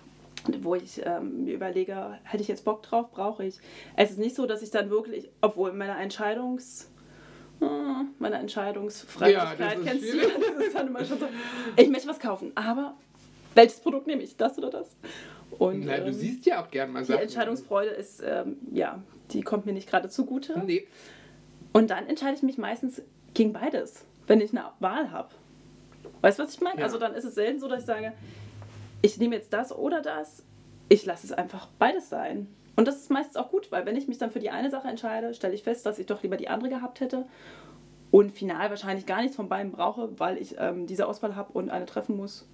wo 0.62 0.76
ich 0.76 1.02
ähm, 1.06 1.44
mir 1.46 1.54
überlege, 1.54 2.18
hätte 2.24 2.42
ich 2.42 2.48
jetzt 2.50 2.66
Bock 2.66 2.82
drauf, 2.84 3.12
brauche 3.12 3.46
ich. 3.46 3.60
Es 3.96 4.10
ist 4.12 4.20
nicht 4.20 4.36
so, 4.36 4.46
dass 4.46 4.62
ich 4.62 4.72
dann 4.72 4.90
wirklich, 4.90 5.30
obwohl 5.42 5.72
meine 5.74 5.98
Entscheidungs... 5.98 6.90
äh, 7.62 7.66
Meine 8.20 8.38
Entscheidungsfreiwilligkeit, 8.38 9.60
Ja, 9.60 9.84
kennst 9.84 10.04
du 10.06 10.12
schwierig. 10.12 10.34
das 10.58 10.66
ist 10.68 10.76
dann 10.76 10.88
immer 10.88 11.04
schon 11.06 11.20
so, 11.20 11.28
ich 11.76 11.90
möchte 11.90 12.08
was 12.08 12.20
kaufen, 12.20 12.52
aber 12.56 12.96
welches 13.60 13.80
Produkt 13.82 14.08
nehme 14.08 14.24
ich, 14.24 14.38
das 14.38 14.58
oder 14.58 14.70
das? 14.70 14.96
Und 15.58 15.86
Na, 15.86 15.98
du 15.98 16.08
ähm, 16.08 16.14
siehst 16.14 16.46
ja 16.46 16.64
auch 16.64 16.72
gern 16.72 16.92
mal 16.92 17.02
die 17.02 17.08
Sachen. 17.08 17.24
Entscheidungsfreude 17.24 17.90
ist, 17.90 18.22
ähm, 18.26 18.58
ja, 18.72 19.02
die 19.32 19.42
kommt 19.42 19.66
mir 19.66 19.74
nicht 19.74 19.90
gerade 19.90 20.10
zugute. 20.10 20.58
Nee. 20.66 20.88
Und 21.74 21.90
dann 21.90 22.08
entscheide 22.08 22.36
ich 22.36 22.44
mich 22.44 22.58
meistens 22.58 23.02
gegen 23.34 23.52
beides, 23.52 24.06
wenn 24.28 24.40
ich 24.40 24.52
eine 24.52 24.66
Wahl 24.80 25.12
habe. 25.12 25.30
Weißt 26.22 26.40
du, 26.40 26.44
was 26.44 26.54
ich 26.54 26.62
meine? 26.62 26.80
Ja. 26.80 26.86
Also 26.86 26.98
dann 26.98 27.14
ist 27.14 27.26
es 27.26 27.36
selten 27.36 27.60
so, 27.60 27.68
dass 27.68 27.82
ich 27.82 27.86
sage, 27.86 28.14
ich 29.02 29.18
nehme 29.18 29.36
jetzt 29.36 29.52
das 29.52 29.76
oder 29.76 30.02
das. 30.02 30.44
Ich 30.88 31.06
lasse 31.06 31.28
es 31.28 31.34
einfach 31.34 31.68
beides 31.78 32.10
sein. 32.10 32.48
Und 32.78 32.88
das 32.88 32.96
ist 32.96 33.12
meistens 33.12 33.36
auch 33.36 33.52
gut, 33.52 33.72
weil 33.74 33.86
wenn 33.86 33.98
ich 33.98 34.08
mich 34.08 34.18
dann 34.18 34.32
für 34.32 34.40
die 34.40 34.52
eine 34.52 34.70
Sache 34.70 34.88
entscheide, 34.88 35.34
stelle 35.34 35.54
ich 35.54 35.64
fest, 35.64 35.86
dass 35.86 36.00
ich 36.00 36.06
doch 36.06 36.24
lieber 36.24 36.38
die 36.38 36.48
andere 36.48 36.70
gehabt 36.70 37.02
hätte 37.02 37.26
und 38.10 38.32
final 38.32 38.70
wahrscheinlich 38.70 39.06
gar 39.06 39.22
nichts 39.22 39.36
von 39.36 39.50
beiden 39.50 39.74
brauche, 39.74 40.18
weil 40.18 40.38
ich 40.38 40.56
ähm, 40.58 40.88
diese 40.88 41.06
Auswahl 41.06 41.36
habe 41.36 41.52
und 41.52 41.70
eine 41.70 41.86
treffen 41.86 42.16
muss, 42.16 42.48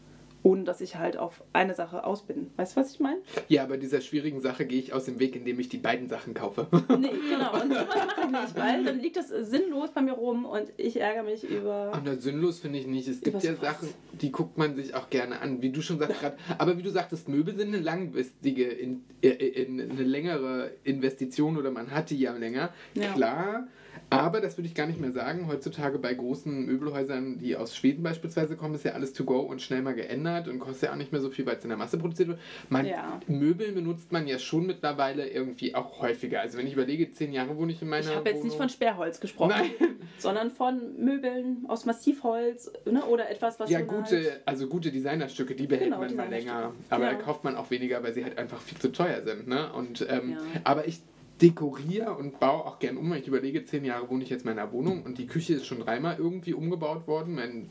ohne 0.46 0.64
dass 0.64 0.80
ich 0.80 0.96
halt 0.96 1.18
auf 1.18 1.44
eine 1.54 1.74
Sache 1.74 2.04
aus 2.04 2.22
bin. 2.22 2.52
Weißt 2.56 2.78
du, 2.78 2.82
was 2.82 2.92
ich 2.92 3.00
meine? 3.00 3.18
Ja, 3.48 3.66
bei 3.66 3.78
dieser 3.78 4.00
schwierigen 4.00 4.42
Sache 4.42 4.68
gehe 4.68 4.78
ich 4.78 4.94
aus 4.94 5.06
dem 5.06 5.20
Weg, 5.20 5.36
indem 5.36 5.60
ich 5.60 5.70
die 5.70 5.80
beiden 5.80 6.08
Sachen 6.08 6.36
kaufe. 6.36 6.68
Nee, 7.00 7.10
genau. 7.30 7.54
Und 7.64 7.74
sowas 7.74 7.88
mache 8.06 8.22
ich 8.22 8.32
nicht, 8.32 8.56
weil 8.56 8.84
dann 8.84 9.00
liegt 9.00 9.18
das 9.18 9.30
sinnlos 9.30 9.90
bei 9.96 10.04
mir 10.04 10.14
rum 10.14 10.46
und 10.46 10.72
ich 10.78 11.02
ärgere 11.02 11.24
mich 11.24 11.50
über. 11.50 11.94
Und 11.94 12.06
das 12.06 12.22
sinnlos 12.22 12.60
finde 12.60 12.78
ich 12.78 12.86
nicht. 12.86 13.08
Es 13.08 13.22
gibt 13.22 13.42
ja? 13.42 13.56
Sachen, 13.56 13.90
die 14.22 14.32
guckt 14.32 14.56
man 14.60 14.76
sich 14.76 14.94
auch 14.94 15.10
gerne 15.10 15.42
an. 15.42 15.64
Wie 15.64 15.72
du 15.72 15.82
schon 15.82 15.98
sagst 15.98 16.20
gerade. 16.20 16.38
Aber 16.60 16.78
wie 16.78 16.84
du 16.84 16.92
sagtest, 16.92 17.28
Möbel 17.28 17.58
sind 17.58 17.70
eine 17.70 17.80
langfristige, 17.80 18.66
in, 18.66 19.04
äh, 19.24 19.30
in, 19.30 19.82
eine 19.82 20.04
längere 20.04 20.74
Investition 20.84 21.58
oder 21.58 21.72
man 21.72 21.90
hat 21.90 22.12
die 22.12 22.20
ja 22.20 22.34
länger. 22.38 22.72
Ja. 22.94 23.14
Klar. 23.14 23.68
Aber 24.10 24.40
das 24.40 24.58
würde 24.58 24.68
ich 24.68 24.76
gar 24.76 24.86
nicht 24.88 25.00
mehr 25.00 25.12
sagen. 25.12 25.48
Heutzutage 25.48 25.98
bei 26.00 26.14
großen 26.14 26.66
Möbelhäusern, 26.66 27.38
die 27.40 27.56
aus 27.56 27.76
Schweden 27.76 28.04
beispielsweise 28.04 28.56
kommen, 28.56 28.76
ist 28.76 28.86
ja 28.86 28.92
alles 28.94 29.14
to 29.14 29.24
go 29.24 29.40
und 29.40 29.62
schnell 29.62 29.82
mal 29.82 29.96
geändert 29.96 30.48
und 30.48 30.60
kostet 30.60 30.84
ja 30.84 30.92
auch 30.94 30.96
nicht 30.98 31.12
mehr 31.12 31.22
so 31.22 31.30
viel, 31.32 31.46
weil 31.46 31.56
es 31.58 31.64
in 31.64 31.70
der 31.70 31.78
Masse 31.78 31.98
produziert 31.98 32.30
wird. 32.30 32.40
Man, 32.70 32.86
Ja. 32.86 33.20
Möbel 33.28 33.72
benutzt 33.72 34.12
man 34.12 34.28
ja 34.28 34.38
schon 34.40 34.68
mittlerweile 34.68 35.28
irgendwie 35.28 35.74
auch 35.76 36.02
häufiger. 36.02 36.42
Also 36.42 36.58
wenn 36.58 36.68
ich 36.68 36.74
überlege, 36.74 37.10
zehn 37.12 37.34
Jahre 37.34 37.58
wohne 37.58 37.72
ich 37.72 37.82
in 37.82 37.90
meiner 37.90 38.08
Ich 38.10 38.16
habe 38.16 38.30
jetzt 38.30 38.44
nicht 38.44 38.56
von. 38.56 38.70
Sperrholz 38.70 39.20
gesprochen, 39.20 39.54
Nein. 39.58 39.72
sondern 40.20 40.52
von 40.52 40.98
Möbeln 41.04 41.66
aus 41.68 41.86
Massivholz 41.86 42.72
ne? 42.86 43.04
oder 43.06 43.30
etwas, 43.30 43.60
was 43.60 43.70
Ja, 43.70 43.82
gute, 43.82 44.16
Halt 44.18 44.42
also 44.46 44.68
gute 44.68 44.92
Designerstücke, 44.92 45.56
die 45.56 45.68
behält 45.68 45.86
Genau, 45.92 46.00
man 46.00 46.16
mal 46.16 46.30
länger. 46.30 46.74
Aber 46.90 47.04
Ja. 47.06 47.12
da 47.14 47.16
kauft 47.18 47.44
man 47.44 47.56
auch 47.56 47.70
weniger, 47.72 48.04
weil 48.04 48.14
sie 48.14 48.24
halt 48.24 48.38
einfach 48.38 48.62
viel 48.62 48.78
zu 48.78 48.92
teuer 48.92 49.22
sind. 49.24 49.48
Ne? 49.48 49.72
Und, 49.74 50.06
ähm, 50.10 50.32
Ja. 50.32 50.38
Aber 50.64 50.88
ich 50.88 51.02
dekoriere 51.42 52.14
und 52.16 52.40
baue 52.40 52.66
auch 52.66 52.80
gern 52.80 52.98
um. 52.98 53.14
Ich 53.14 53.28
überlege, 53.28 53.66
zehn 53.66 53.84
Jahre 53.86 54.10
wohne 54.10 54.24
ich 54.24 54.30
jetzt 54.30 54.42
in 54.46 54.56
meiner 54.56 54.72
Wohnung 54.72 55.04
und 55.04 55.18
die 55.18 55.28
Küche 55.28 55.56
ist 55.56 55.66
schon 55.66 55.80
dreimal 55.80 56.18
irgendwie 56.18 56.54
umgebaut 56.54 57.08
worden. 57.08 57.36
Mein 57.36 57.70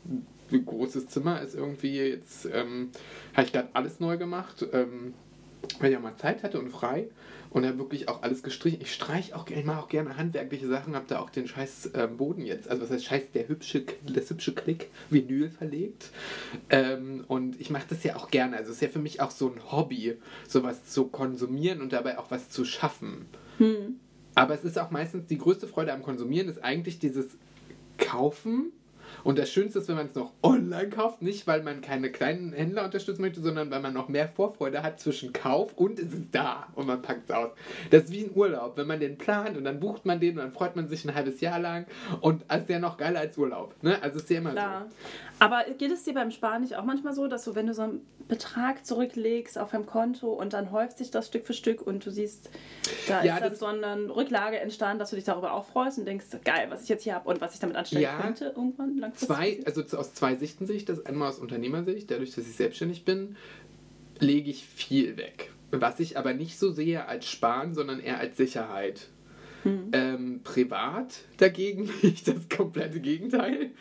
großes 0.65 1.07
Zimmer 1.07 1.41
ist 1.41 1.55
irgendwie 1.55 1.97
jetzt, 1.97 2.47
ähm, 2.53 2.91
habe 3.33 3.47
ich 3.47 3.53
gerade 3.53 3.69
alles 3.73 3.99
neu 3.99 4.17
gemacht, 4.17 4.65
ähm, 4.73 5.13
weil 5.79 5.91
ich 5.91 5.97
auch 5.97 6.01
mal 6.01 6.15
Zeit 6.17 6.43
hatte 6.43 6.59
und 6.59 6.69
frei. 6.69 7.07
Und 7.51 7.65
habe 7.65 7.77
wirklich 7.77 8.09
auch 8.09 8.21
alles 8.21 8.43
gestrichen. 8.43 8.81
Ich 8.81 8.93
streiche 8.93 9.33
auch, 9.33 9.45
gerne- 9.45 9.61
ich 9.61 9.65
mache 9.65 9.79
auch 9.79 9.87
gerne 9.87 10.17
handwerkliche 10.17 10.67
Sachen, 10.67 10.93
habe 10.93 11.05
da 11.07 11.19
auch 11.19 11.29
den 11.29 11.47
scheiß 11.47 11.91
ähm, 11.93 12.17
Boden 12.17 12.45
jetzt, 12.45 12.67
also 12.69 12.83
was 12.83 12.91
heißt 12.91 13.05
scheiß, 13.05 13.31
der 13.33 13.47
hübsche, 13.47 13.85
das 14.13 14.29
hübsche 14.29 14.53
Klick 14.53 14.89
Vinyl 15.09 15.49
verlegt. 15.49 16.09
Ähm, 16.69 17.23
und 17.29 17.61
ich 17.61 17.69
mache 17.69 17.85
das 17.87 18.03
ja 18.03 18.17
auch 18.17 18.29
gerne. 18.29 18.57
Also 18.57 18.71
es 18.71 18.77
ist 18.77 18.81
ja 18.81 18.89
für 18.89 18.99
mich 18.99 19.21
auch 19.21 19.31
so 19.31 19.49
ein 19.49 19.71
Hobby, 19.71 20.17
sowas 20.45 20.85
zu 20.85 21.05
konsumieren 21.07 21.79
und 21.81 21.93
dabei 21.93 22.19
auch 22.19 22.29
was 22.29 22.49
zu 22.49 22.65
schaffen. 22.65 23.25
Hm. 23.57 23.99
Aber 24.35 24.53
es 24.53 24.63
ist 24.63 24.77
auch 24.77 24.91
meistens 24.91 25.27
die 25.27 25.37
größte 25.37 25.67
Freude 25.67 25.93
am 25.93 26.03
Konsumieren, 26.03 26.49
ist 26.49 26.63
eigentlich 26.63 26.99
dieses 26.99 27.37
Kaufen. 27.97 28.71
Und 29.23 29.39
das 29.39 29.49
Schönste 29.49 29.79
ist, 29.79 29.87
wenn 29.87 29.95
man 29.95 30.07
es 30.07 30.15
noch 30.15 30.33
online 30.43 30.89
kauft, 30.89 31.21
nicht 31.21 31.47
weil 31.47 31.63
man 31.63 31.81
keine 31.81 32.11
kleinen 32.11 32.53
Händler 32.53 32.83
unterstützen 32.83 33.21
möchte, 33.21 33.41
sondern 33.41 33.71
weil 33.71 33.79
man 33.79 33.93
noch 33.93 34.09
mehr 34.09 34.27
Vorfreude 34.27 34.83
hat 34.83 34.99
zwischen 34.99 35.31
Kauf 35.31 35.73
und 35.73 35.99
es 35.99 36.13
ist 36.13 36.33
da 36.33 36.67
und 36.75 36.87
man 36.87 37.01
packt 37.01 37.29
es 37.29 37.35
aus. 37.35 37.51
Das 37.91 38.05
ist 38.05 38.11
wie 38.11 38.25
ein 38.25 38.31
Urlaub, 38.35 38.77
wenn 38.77 38.87
man 38.87 38.99
den 38.99 39.17
plant 39.17 39.57
und 39.57 39.63
dann 39.63 39.79
bucht 39.79 40.05
man 40.05 40.19
den 40.19 40.31
und 40.31 40.43
dann 40.43 40.51
freut 40.51 40.75
man 40.75 40.87
sich 40.87 41.05
ein 41.05 41.15
halbes 41.15 41.39
Jahr 41.41 41.59
lang 41.59 41.85
und 42.21 42.43
es 42.47 42.61
ist 42.61 42.69
ja 42.69 42.79
noch 42.79 42.97
geiler 42.97 43.21
als 43.21 43.37
Urlaub. 43.37 43.75
Ne? 43.81 44.01
Also 44.01 44.19
ist 44.19 44.29
ja 44.29 44.39
immer 44.39 44.51
Klar. 44.51 44.87
Aber 45.39 45.63
geht 45.77 45.91
es 45.91 46.03
dir 46.03 46.13
beim 46.13 46.31
Sparen 46.31 46.61
nicht 46.61 46.75
auch 46.75 46.83
manchmal 46.83 47.13
so, 47.13 47.27
dass 47.27 47.43
du, 47.45 47.55
wenn 47.55 47.67
du 47.67 47.73
so 47.73 47.83
einen 47.83 48.01
Betrag 48.27 48.85
zurücklegst 48.85 49.57
auf 49.59 49.71
deinem 49.71 49.85
Konto 49.85 50.33
und 50.33 50.53
dann 50.53 50.71
häuft 50.71 50.97
sich 50.97 51.11
das 51.11 51.27
Stück 51.27 51.45
für 51.45 51.53
Stück 51.53 51.85
und 51.85 52.03
du 52.05 52.09
siehst, 52.09 52.49
da 53.07 53.23
Ja, 53.23 53.35
ist 53.37 53.41
dann 53.43 53.55
so 53.55 53.65
eine 53.67 54.15
Rücklage 54.15 54.59
entstanden, 54.59 54.97
dass 54.99 55.11
du 55.11 55.15
dich 55.15 55.25
darüber 55.25 55.53
auch 55.53 55.65
freust 55.65 55.99
und 55.99 56.05
denkst, 56.05 56.25
geil, 56.43 56.67
was 56.69 56.83
ich 56.83 56.89
jetzt 56.89 57.03
hier 57.03 57.13
habe 57.15 57.29
und 57.29 57.39
was 57.41 57.53
ich 57.53 57.59
damit 57.59 57.75
anstellen 57.75 58.01
Ja. 58.03 58.19
könnte 58.19 58.45
irgendwann 58.55 58.97
langfristig? 58.97 59.27
Zwei, 59.35 59.59
also 59.65 59.97
aus 59.97 60.13
zwei 60.15 60.35
Sichten 60.35 60.65
sehe 60.65 60.75
ich 60.75 60.85
das. 60.85 61.05
Einmal 61.05 61.29
aus 61.29 61.37
Unternehmersicht, 61.39 62.09
dadurch, 62.09 62.33
dass 62.33 62.47
ich 62.47 62.55
selbstständig 62.55 63.05
bin, 63.05 63.35
lege 64.19 64.49
ich 64.49 64.65
viel 64.65 65.17
weg. 65.17 65.51
Was 65.71 65.99
ich 65.99 66.17
aber 66.17 66.33
nicht 66.33 66.57
so 66.57 66.71
sehe 66.71 67.05
als 67.05 67.25
Sparen, 67.27 67.73
sondern 67.75 67.99
eher 67.99 68.17
als 68.17 68.37
Sicherheit. 68.37 69.07
Ähm, 69.65 70.41
privat 70.43 71.21
dagegen 71.37 71.87
bin 72.01 72.11
ich 72.11 72.23
das 72.23 72.47
komplette 72.49 72.99
Gegenteil. 72.99 73.71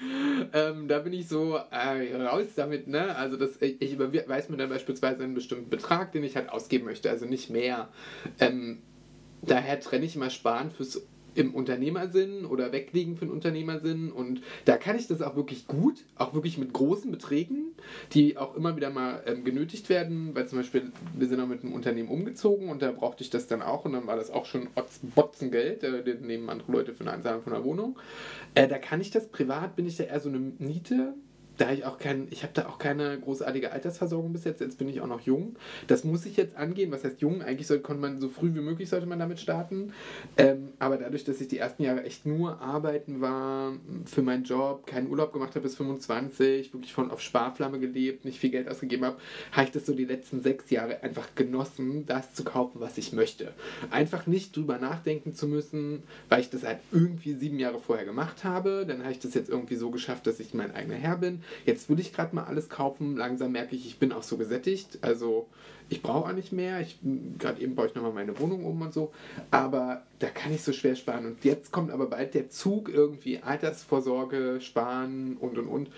Ähm, 0.52 0.88
da 0.88 1.00
bin 1.00 1.12
ich 1.12 1.28
so 1.28 1.56
äh, 1.70 2.16
raus 2.16 2.46
damit, 2.56 2.88
ne? 2.88 3.14
Also 3.16 3.36
das, 3.36 3.60
ich, 3.60 3.92
überweise 3.92 4.50
mir 4.50 4.58
dann 4.58 4.70
beispielsweise 4.70 5.22
einen 5.22 5.34
bestimmten 5.34 5.68
Betrag, 5.68 6.12
den 6.12 6.24
ich 6.24 6.36
halt 6.36 6.48
ausgeben 6.48 6.86
möchte, 6.86 7.10
also 7.10 7.26
nicht 7.26 7.50
mehr. 7.50 7.88
Ähm, 8.40 8.82
daher 9.42 9.78
trenne 9.80 10.06
ich 10.06 10.16
immer 10.16 10.30
Sparen 10.30 10.70
fürs 10.70 11.06
im 11.34 11.54
Unternehmersinn 11.54 12.44
oder 12.44 12.72
weglegen 12.72 13.16
für 13.16 13.26
den 13.26 13.32
Unternehmersinn. 13.32 14.10
Und 14.10 14.42
da 14.64 14.76
kann 14.76 14.96
ich 14.96 15.06
das 15.06 15.22
auch 15.22 15.36
wirklich 15.36 15.66
gut, 15.66 16.04
auch 16.16 16.34
wirklich 16.34 16.58
mit 16.58 16.72
großen 16.72 17.10
Beträgen, 17.10 17.72
die 18.12 18.36
auch 18.36 18.54
immer 18.56 18.76
wieder 18.76 18.90
mal 18.90 19.22
ähm, 19.26 19.44
genötigt 19.44 19.88
werden, 19.88 20.34
weil 20.34 20.48
zum 20.48 20.58
Beispiel 20.58 20.92
wir 21.14 21.26
sind 21.26 21.40
auch 21.40 21.46
mit 21.46 21.62
einem 21.62 21.72
Unternehmen 21.72 22.08
umgezogen 22.08 22.68
und 22.68 22.82
da 22.82 22.92
brauchte 22.92 23.22
ich 23.22 23.30
das 23.30 23.46
dann 23.46 23.62
auch. 23.62 23.84
Und 23.84 23.92
dann 23.92 24.06
war 24.06 24.16
das 24.16 24.30
auch 24.30 24.46
schon 24.46 24.68
Otz- 24.74 25.00
Botzengeld, 25.14 25.82
den 25.82 26.26
nehmen 26.26 26.48
andere 26.48 26.72
Leute 26.72 26.94
für 26.94 27.02
eine 27.02 27.12
Anzahlung 27.12 27.42
von 27.42 27.52
der 27.52 27.64
Wohnung. 27.64 27.98
Äh, 28.54 28.68
da 28.68 28.78
kann 28.78 29.00
ich 29.00 29.10
das 29.10 29.28
privat, 29.28 29.76
bin 29.76 29.86
ich 29.86 29.96
da 29.96 30.04
eher 30.04 30.20
so 30.20 30.28
eine 30.28 30.38
Niete, 30.58 31.14
da 31.56 31.72
ich 31.72 31.84
auch 31.84 31.98
kein, 31.98 32.26
ich 32.30 32.42
habe 32.42 32.52
da 32.54 32.66
auch 32.66 32.78
keine 32.78 33.18
großartige 33.18 33.70
Altersversorgung 33.72 34.32
bis 34.32 34.44
jetzt. 34.44 34.60
Jetzt 34.60 34.78
bin 34.78 34.88
ich 34.88 35.00
auch 35.00 35.06
noch 35.06 35.20
jung. 35.20 35.56
Das 35.86 36.04
muss 36.04 36.26
ich 36.26 36.36
jetzt 36.36 36.56
angehen. 36.56 36.90
Was 36.90 37.04
heißt 37.04 37.20
jung? 37.20 37.42
Eigentlich 37.42 37.66
sollte, 37.66 37.82
konnte 37.82 38.00
man 38.00 38.20
so 38.20 38.28
früh 38.28 38.54
wie 38.54 38.60
möglich 38.60 38.88
sollte 38.88 39.06
man 39.06 39.18
damit 39.18 39.38
starten. 39.40 39.92
Ähm, 40.36 40.68
aber 40.78 40.96
dadurch, 40.96 41.24
dass 41.24 41.40
ich 41.40 41.48
die 41.48 41.58
ersten 41.58 41.82
Jahre 41.84 42.04
echt 42.04 42.26
nur 42.26 42.60
arbeiten 42.60 43.20
war, 43.20 43.72
für 44.04 44.22
meinen 44.22 44.44
Job, 44.44 44.86
keinen 44.86 45.08
Urlaub 45.08 45.32
gemacht 45.32 45.50
habe 45.50 45.60
bis 45.60 45.76
25, 45.76 46.72
wirklich 46.74 46.92
von 46.92 47.10
auf 47.10 47.20
Sparflamme 47.20 47.78
gelebt, 47.78 48.24
nicht 48.24 48.38
viel 48.38 48.50
Geld 48.50 48.68
ausgegeben 48.68 49.04
habe, 49.04 49.16
habe 49.52 49.66
ich 49.66 49.72
das 49.72 49.86
so 49.86 49.94
die 49.94 50.04
letzten 50.04 50.42
sechs 50.42 50.70
Jahre 50.70 51.02
einfach 51.02 51.34
genossen, 51.34 52.06
das 52.06 52.34
zu 52.34 52.44
kaufen, 52.44 52.80
was 52.80 52.98
ich 52.98 53.12
möchte. 53.12 53.52
Einfach 53.90 54.26
nicht 54.26 54.56
drüber 54.56 54.78
nachdenken 54.78 55.34
zu 55.34 55.46
müssen, 55.46 56.02
weil 56.28 56.40
ich 56.40 56.50
das 56.50 56.64
halt 56.64 56.78
irgendwie 56.90 57.34
sieben 57.34 57.58
Jahre 57.58 57.78
vorher 57.78 58.04
gemacht 58.04 58.42
habe. 58.44 58.84
Dann 58.86 59.02
habe 59.02 59.12
ich 59.12 59.20
das 59.20 59.34
jetzt 59.34 59.48
irgendwie 59.48 59.76
so 59.76 59.90
geschafft, 59.90 60.26
dass 60.26 60.40
ich 60.40 60.54
mein 60.54 60.74
eigener 60.74 60.96
Herr 60.96 61.16
bin. 61.16 61.43
Jetzt 61.64 61.88
will 61.88 62.00
ich 62.00 62.12
gerade 62.12 62.34
mal 62.34 62.44
alles 62.44 62.68
kaufen. 62.68 63.16
Langsam 63.16 63.52
merke 63.52 63.76
ich, 63.76 63.86
ich 63.86 63.98
bin 63.98 64.12
auch 64.12 64.22
so 64.22 64.36
gesättigt. 64.36 64.98
Also 65.02 65.46
ich 65.88 66.02
brauche 66.02 66.28
auch 66.28 66.32
nicht 66.32 66.52
mehr. 66.52 66.80
Ich 66.80 66.98
gerade 67.38 67.60
eben 67.60 67.74
baue 67.74 67.86
ich 67.86 67.94
nochmal 67.94 68.12
meine 68.12 68.38
Wohnung 68.38 68.64
um 68.64 68.80
und 68.80 68.92
so. 68.92 69.12
Aber 69.50 70.02
da 70.18 70.28
kann 70.28 70.54
ich 70.54 70.62
so 70.62 70.72
schwer 70.72 70.96
sparen. 70.96 71.26
Und 71.26 71.44
jetzt 71.44 71.70
kommt 71.72 71.90
aber 71.90 72.06
bald 72.06 72.34
der 72.34 72.48
Zug 72.48 72.88
irgendwie 72.88 73.38
Altersvorsorge, 73.38 74.60
Sparen 74.60 75.36
und 75.38 75.58
und 75.58 75.68
und. 75.68 75.90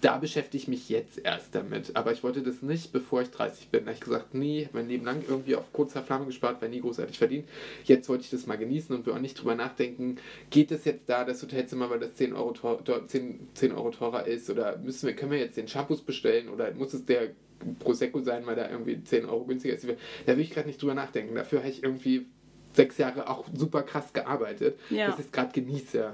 Da 0.00 0.18
beschäftige 0.18 0.62
ich 0.62 0.68
mich 0.68 0.88
jetzt 0.88 1.18
erst 1.18 1.54
damit. 1.54 1.94
Aber 1.94 2.12
ich 2.12 2.22
wollte 2.22 2.42
das 2.42 2.62
nicht, 2.62 2.92
bevor 2.92 3.22
ich 3.22 3.30
30 3.30 3.68
bin. 3.68 3.80
Da 3.80 3.86
habe 3.86 3.94
ich 3.94 4.00
gesagt, 4.00 4.26
habe 4.32 4.68
mein 4.72 4.88
Leben 4.88 5.04
lang 5.04 5.22
irgendwie 5.28 5.56
auf 5.56 5.72
kurzer 5.72 6.02
Flamme 6.02 6.26
gespart, 6.26 6.62
weil 6.62 6.68
nie 6.68 6.80
großartig 6.80 7.18
verdient. 7.18 7.48
Jetzt 7.84 8.08
wollte 8.08 8.24
ich 8.24 8.30
das 8.30 8.46
mal 8.46 8.56
genießen 8.56 8.94
und 8.94 9.06
will 9.06 9.12
auch 9.12 9.18
nicht 9.18 9.38
drüber 9.38 9.54
nachdenken, 9.54 10.16
geht 10.50 10.70
es 10.70 10.84
jetzt 10.84 11.08
da, 11.08 11.24
das 11.24 11.42
Hotelzimmer, 11.42 11.90
weil 11.90 11.98
das 11.98 12.14
10 12.14 12.32
Euro, 12.32 12.52
teuer, 12.52 13.06
10, 13.06 13.48
10 13.54 13.72
Euro 13.72 13.90
teurer 13.90 14.26
ist? 14.26 14.48
Oder 14.48 14.78
müssen 14.78 15.06
wir, 15.06 15.16
können 15.16 15.32
wir 15.32 15.38
jetzt 15.38 15.56
den 15.56 15.68
Shampoos 15.68 16.02
bestellen? 16.02 16.48
Oder 16.48 16.72
muss 16.72 16.94
es 16.94 17.04
der 17.04 17.30
Prosecco 17.78 18.20
sein, 18.20 18.46
weil 18.46 18.56
da 18.56 18.68
irgendwie 18.70 19.02
10 19.02 19.24
Euro 19.26 19.44
günstiger 19.44 19.74
ist? 19.74 19.86
Da 20.26 20.36
will 20.36 20.40
ich 20.44 20.50
gerade 20.50 20.66
nicht 20.68 20.80
drüber 20.80 20.94
nachdenken. 20.94 21.34
Dafür 21.34 21.60
habe 21.60 21.68
ich 21.68 21.82
irgendwie 21.82 22.26
sechs 22.74 22.98
Jahre 22.98 23.28
auch 23.28 23.46
super 23.54 23.82
krass 23.82 24.12
gearbeitet, 24.12 24.78
Ja. 24.90 25.06
dass 25.06 25.18
ich 25.18 25.26
es 25.26 25.32
gerade 25.32 25.52
genieße. 25.52 26.12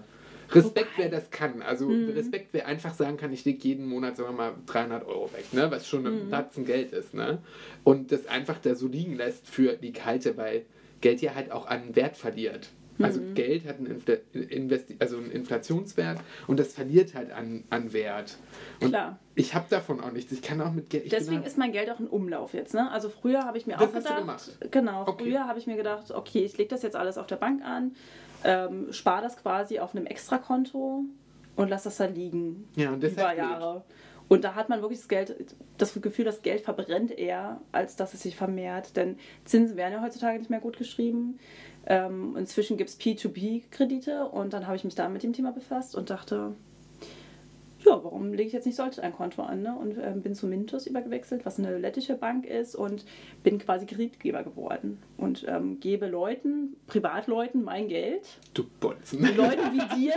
Respekt, 0.53 0.91
wer 0.97 1.09
das 1.09 1.31
kann. 1.31 1.63
Also 1.63 1.89
Mhm. 1.89 2.11
Respekt, 2.11 2.49
wer 2.53 2.67
einfach 2.67 2.93
sagen 2.95 3.17
kann, 3.17 3.33
ich 3.33 3.45
lege 3.45 3.67
jeden 3.67 3.87
Monat, 3.87 4.17
sagen 4.17 4.31
wir 4.31 4.37
mal, 4.37 4.55
300 4.67 5.07
Euro 5.07 5.31
weg, 5.33 5.53
ne? 5.53 5.71
was 5.71 5.89
schon 5.89 6.07
ein 6.07 6.27
Mhm. 6.27 6.31
Batzen 6.31 6.65
Geld 6.67 6.93
ist. 6.93 7.15
Ne? 7.15 7.39
Und 7.85 8.13
das 8.13 8.27
einfach 8.27 8.59
da 8.59 8.75
so 8.75 8.87
liegen 8.87 9.17
lässt 9.17 9.49
für 9.49 9.75
die 9.77 9.93
Kalte, 9.93 10.37
weil 10.37 10.67
Geld 11.01 11.23
ja 11.23 11.35
halt 11.35 11.51
auch 11.51 11.67
an 11.67 11.97
Wert 11.97 12.17
verliert. 12.17 12.69
Also 12.99 13.21
Mhm. 13.21 13.35
Geld 13.35 13.67
hat 13.67 13.79
einen, 13.79 14.03
Investi 14.33 14.97
also 14.99 15.17
einen 15.17 15.31
Inflationswert 15.31 16.19
und 16.47 16.61
das 16.61 16.75
verliert 16.75 17.15
halt 17.15 17.31
an, 17.33 17.65
an 17.71 17.93
Wert. 17.93 18.37
Und 18.81 18.91
Klar. 18.91 19.19
ich 19.35 19.55
habe 19.55 19.67
davon 19.71 20.01
auch 20.01 20.13
nichts. 20.13 20.31
Ich 20.33 20.43
kann 20.43 20.61
auch 20.61 20.73
mit 20.73 20.91
Geld. 20.91 21.11
Deswegen 21.11 21.43
ist 21.43 21.57
mein 21.59 21.73
Geld 21.73 21.91
auch 21.91 22.01
in 22.01 22.07
Umlauf 22.07 22.53
jetzt. 22.55 22.75
Ne? 22.75 22.91
Also 22.91 23.09
früher 23.09 23.45
habe 23.45 23.57
ich 23.59 23.67
mir 23.67 23.77
Das 23.77 23.83
auch 23.83 23.87
hast 23.87 23.95
du 23.95 23.99
gedacht, 24.01 24.19
gemacht? 24.21 24.59
genau, 24.71 25.03
Okay. 25.09 25.25
früher 25.25 25.47
habe 25.47 25.59
ich 25.59 25.67
mir 25.67 25.77
gedacht, 25.77 26.11
okay, 26.11 26.45
ich 26.45 26.57
lege 26.59 26.69
das 26.71 26.83
jetzt 26.83 26.97
alles 26.97 27.19
auf 27.19 27.27
der 27.27 27.37
Bank 27.37 27.63
an, 27.65 27.95
ähm, 28.45 28.93
spare 28.93 29.23
das 29.23 29.37
quasi 29.37 29.79
auf 29.79 29.95
einem 29.95 30.07
Extrakonto 30.07 31.05
und 31.57 31.69
lasse 31.69 31.85
das 31.85 31.97
da 31.97 32.07
liegen 32.07 32.69
Ja, 32.77 32.93
und 32.93 33.03
das 33.03 33.13
über 33.13 33.29
halt 33.29 33.39
blöd. 33.39 33.51
Jahre. 33.51 33.85
Und 34.29 34.45
da 34.45 34.55
hat 34.55 34.69
man 34.71 34.81
wirklich 34.81 35.01
das 35.01 35.09
Geld, 35.09 35.55
das 35.77 36.01
Gefühl, 36.01 36.25
das 36.25 36.41
Geld 36.43 36.63
verbrennt 36.63 37.11
eher, 37.11 37.61
als 37.71 37.97
dass 37.97 38.15
es 38.15 38.23
sich 38.23 38.35
vermehrt. 38.35 38.97
Denn 38.97 39.19
Zinsen 39.45 39.77
werden 39.77 39.93
ja 39.93 40.03
heutzutage 40.03 40.39
nicht 40.39 40.49
mehr 40.49 40.61
gut 40.61 40.79
geschrieben. 40.79 41.39
Ähm, 41.87 42.37
inzwischen 42.37 42.77
gibt 42.77 42.90
es 42.90 43.01
P2P-Kredite 43.01 44.27
und 44.27 44.53
dann 44.53 44.66
habe 44.66 44.77
ich 44.77 44.85
mich 44.85 44.95
da 44.95 45.09
mit 45.09 45.23
dem 45.23 45.33
Thema 45.33 45.53
befasst 45.53 45.95
und 45.95 46.11
dachte, 46.11 46.55
ja, 47.85 48.03
warum 48.05 48.33
lege 48.33 48.45
ich 48.45 48.53
jetzt 48.53 48.66
nicht 48.66 48.77
solch 48.77 49.03
ein 49.03 49.12
Konto 49.12 49.42
an? 49.42 49.62
Ne? 49.62 49.75
Und 49.75 49.99
ähm, 49.99 50.23
bin 50.23 50.35
zu 50.35 50.47
Mintos 50.47 50.87
übergewechselt, 50.87 51.45
was 51.45 51.59
eine 51.59 51.79
lettische 51.79 52.14
Bank 52.14 52.47
ist 52.47 52.75
und 52.75 53.05
bin 53.42 53.59
quasi 53.59 53.87
Kreditgeber 53.87 54.42
geworden 54.42 54.99
und 55.16 55.45
ähm, 55.49 55.81
gebe 55.81 56.07
Leuten, 56.07 56.77
Privatleuten 56.87 57.64
mein 57.64 57.88
Geld, 57.88 58.23
Du 58.55 58.64
Bolzen. 58.81 59.23
Leuten 59.37 59.73
wie 59.73 59.97
dir, 59.97 60.14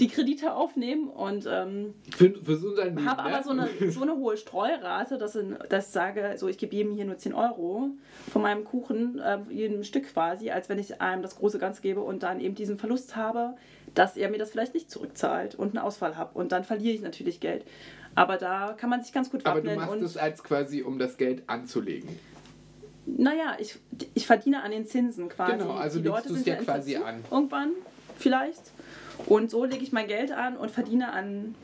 die 0.00 0.08
Kredite 0.08 0.54
aufnehmen 0.54 1.08
und 1.08 1.46
ähm, 1.50 1.94
Für, 2.16 2.30
für 2.30 2.56
so 2.56 2.76
habe 2.78 3.22
aber 3.22 3.42
so 3.42 3.50
eine, 3.50 3.68
so 3.90 4.02
eine 4.02 4.16
hohe 4.16 4.36
Streurate, 4.36 5.18
dass, 5.18 5.36
in, 5.36 5.56
dass 5.68 5.88
ich 5.88 5.92
sage, 5.92 6.34
so 6.36 6.48
ich 6.48 6.58
gebe 6.58 6.74
jedem 6.74 6.92
hier 6.94 7.04
nur 7.04 7.18
10 7.18 7.34
Euro 7.34 7.90
von 8.30 8.42
meinem 8.42 8.64
Kuchen, 8.64 9.18
äh, 9.18 9.38
jedem 9.50 9.84
Stück 9.84 10.12
quasi, 10.12 10.50
als 10.50 10.68
wenn 10.68 10.78
ich 10.78 11.00
einem 11.00 11.22
das 11.22 11.36
große 11.36 11.58
Ganze 11.58 11.82
gebe 11.82 12.00
und 12.00 12.22
dann 12.22 12.40
eben 12.40 12.54
diesen 12.54 12.78
Verlust 12.78 13.16
habe, 13.16 13.54
dass 13.94 14.16
er 14.16 14.28
mir 14.30 14.38
das 14.38 14.50
vielleicht 14.50 14.74
nicht 14.74 14.90
zurückzahlt 14.90 15.54
und 15.54 15.68
einen 15.76 15.78
Ausfall 15.78 16.16
habe. 16.16 16.36
Und 16.38 16.52
dann 16.52 16.64
verliere 16.64 16.94
ich 16.94 17.00
natürlich 17.00 17.40
Geld. 17.40 17.64
Aber 18.14 18.36
da 18.36 18.74
kann 18.78 18.90
man 18.90 19.02
sich 19.02 19.12
ganz 19.12 19.30
gut 19.30 19.46
Aber 19.46 19.60
du 19.60 19.66
wappnen. 19.68 19.76
machst 19.80 19.92
und 19.92 20.02
es 20.02 20.16
als 20.16 20.42
quasi, 20.42 20.82
um 20.82 20.98
das 20.98 21.16
Geld 21.16 21.42
anzulegen. 21.46 22.08
naja, 23.06 23.56
ich, 23.58 23.76
ich 24.14 24.26
verdiene 24.26 24.62
an 24.62 24.70
den 24.70 24.86
Zinsen 24.86 25.28
quasi. 25.28 25.52
Genau, 25.58 25.72
also 25.72 25.98
Die 26.00 26.08
legst 26.08 26.24
Leute 26.28 26.34
sind 26.34 26.46
ja 26.46 26.56
quasi 26.56 26.96
an. 26.96 27.22
Irgendwann, 27.30 27.70
vielleicht. 28.18 28.62
Und 29.26 29.50
so 29.50 29.64
lege 29.64 29.82
ich 29.82 29.92
mein 29.92 30.06
Geld 30.08 30.32
an 30.32 30.56
und 30.56 30.70
verdiene 30.70 31.12
an 31.12 31.54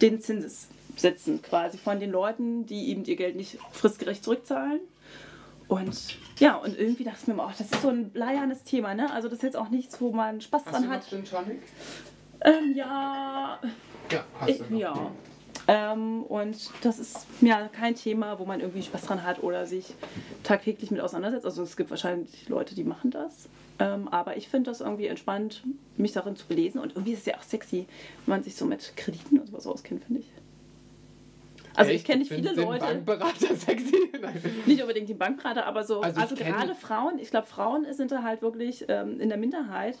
den 0.00 0.20
Zinssätzen 0.20 1.42
quasi 1.42 1.78
von 1.78 2.00
den 2.00 2.10
Leuten, 2.10 2.66
die 2.66 2.88
eben 2.90 3.04
ihr 3.04 3.16
Geld 3.16 3.36
nicht 3.36 3.58
fristgerecht 3.72 4.24
zurückzahlen. 4.24 4.80
Und 5.68 5.96
ja, 6.38 6.56
und 6.56 6.78
irgendwie 6.78 7.04
dachte 7.04 7.18
ich 7.22 7.26
mir 7.28 7.34
mal, 7.34 7.46
ach, 7.50 7.56
das 7.56 7.70
ist 7.70 7.82
so 7.82 7.88
ein 7.88 8.10
bleiernes 8.10 8.62
Thema, 8.64 8.94
ne? 8.94 9.10
Also 9.12 9.28
das 9.28 9.38
ist 9.38 9.42
jetzt 9.44 9.56
auch 9.56 9.68
nichts, 9.70 10.00
wo 10.00 10.12
man 10.12 10.40
Spaß 10.40 10.62
Hast 10.66 10.68
du 10.68 10.72
dran 10.80 10.82
noch 10.88 10.90
hat. 10.96 11.08
Gin 11.08 11.24
Tonic? 11.24 11.62
Ähm, 12.42 12.72
ja, 12.74 13.58
Ja, 14.12 14.24
hast 14.40 14.48
ich, 14.48 14.58
du 14.58 14.64
noch. 14.72 14.78
ja. 14.78 15.10
Ähm, 15.70 16.22
und 16.22 16.56
das 16.82 16.98
ist 16.98 17.26
ja 17.42 17.68
kein 17.68 17.94
Thema, 17.94 18.38
wo 18.38 18.46
man 18.46 18.60
irgendwie 18.60 18.82
Spaß 18.82 19.02
dran 19.02 19.22
hat 19.22 19.42
oder 19.42 19.66
sich 19.66 19.94
tagtäglich 20.42 20.90
mit 20.90 21.00
auseinandersetzt. 21.00 21.44
Also 21.44 21.62
es 21.62 21.76
gibt 21.76 21.90
wahrscheinlich 21.90 22.48
Leute, 22.48 22.74
die 22.74 22.84
machen 22.84 23.10
das. 23.10 23.48
Ähm, 23.78 24.08
aber 24.08 24.36
ich 24.38 24.48
finde 24.48 24.70
das 24.70 24.80
irgendwie 24.80 25.06
entspannt, 25.08 25.62
mich 25.96 26.12
darin 26.12 26.36
zu 26.36 26.46
belesen. 26.46 26.80
Und 26.80 26.92
irgendwie 26.92 27.12
ist 27.12 27.20
es 27.20 27.26
ja 27.26 27.36
auch 27.36 27.42
sexy, 27.42 27.86
wenn 28.24 28.36
man 28.36 28.42
sich 28.44 28.56
so 28.56 28.64
mit 28.64 28.96
Krediten 28.96 29.38
und 29.38 29.46
sowas 29.48 29.66
auskennt, 29.66 30.04
finde 30.04 30.20
ich. 30.20 30.30
Also 31.78 31.92
ich 31.92 32.04
kenne 32.04 32.18
nicht 32.20 32.28
viele 32.28 32.48
findest 32.48 32.58
den 32.58 32.68
Leute, 32.68 32.84
Bankberater 32.84 33.54
sexy. 33.56 34.10
Nicht 34.66 34.80
unbedingt 34.82 35.08
die 35.08 35.14
Bankberater, 35.14 35.66
aber 35.66 35.84
so, 35.84 36.00
Also 36.00 36.20
also, 36.20 36.34
ich 36.34 36.40
gerade 36.40 36.74
Frauen, 36.74 37.18
ich 37.18 37.30
glaube, 37.30 37.46
Frauen 37.46 37.86
sind 37.92 38.10
da 38.12 38.22
halt 38.22 38.42
wirklich 38.42 38.84
ähm, 38.88 39.20
in 39.20 39.28
der 39.28 39.38
Minderheit, 39.38 39.96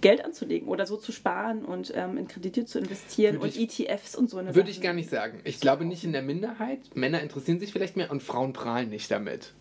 Geld 0.00 0.24
anzulegen 0.24 0.66
oder 0.68 0.84
so 0.84 0.96
zu 0.96 1.12
sparen 1.12 1.64
und 1.64 1.92
ähm, 1.94 2.16
in 2.16 2.26
Kredite 2.26 2.64
zu 2.64 2.80
investieren 2.80 3.34
Würde 3.40 3.44
und 3.46 3.56
ich- 3.56 3.80
ETFs 3.80 4.16
und 4.16 4.28
so 4.30 4.38
eine 4.38 4.52
Würde 4.54 4.68
ich 4.68 4.76
Sachen. 4.76 4.84
gar 4.84 4.92
nicht 4.94 5.08
sagen. 5.10 5.40
Ich 5.44 5.60
glaube 5.60 5.84
nicht 5.84 6.02
in 6.02 6.12
der 6.12 6.22
Minderheit. 6.22 6.80
Männer 6.94 7.20
interessieren 7.20 7.60
sich 7.60 7.72
vielleicht 7.72 7.96
mehr 7.96 8.10
und 8.10 8.20
Frauen 8.22 8.52
prahlen 8.52 8.88
nicht 8.88 9.10
damit. 9.12 9.52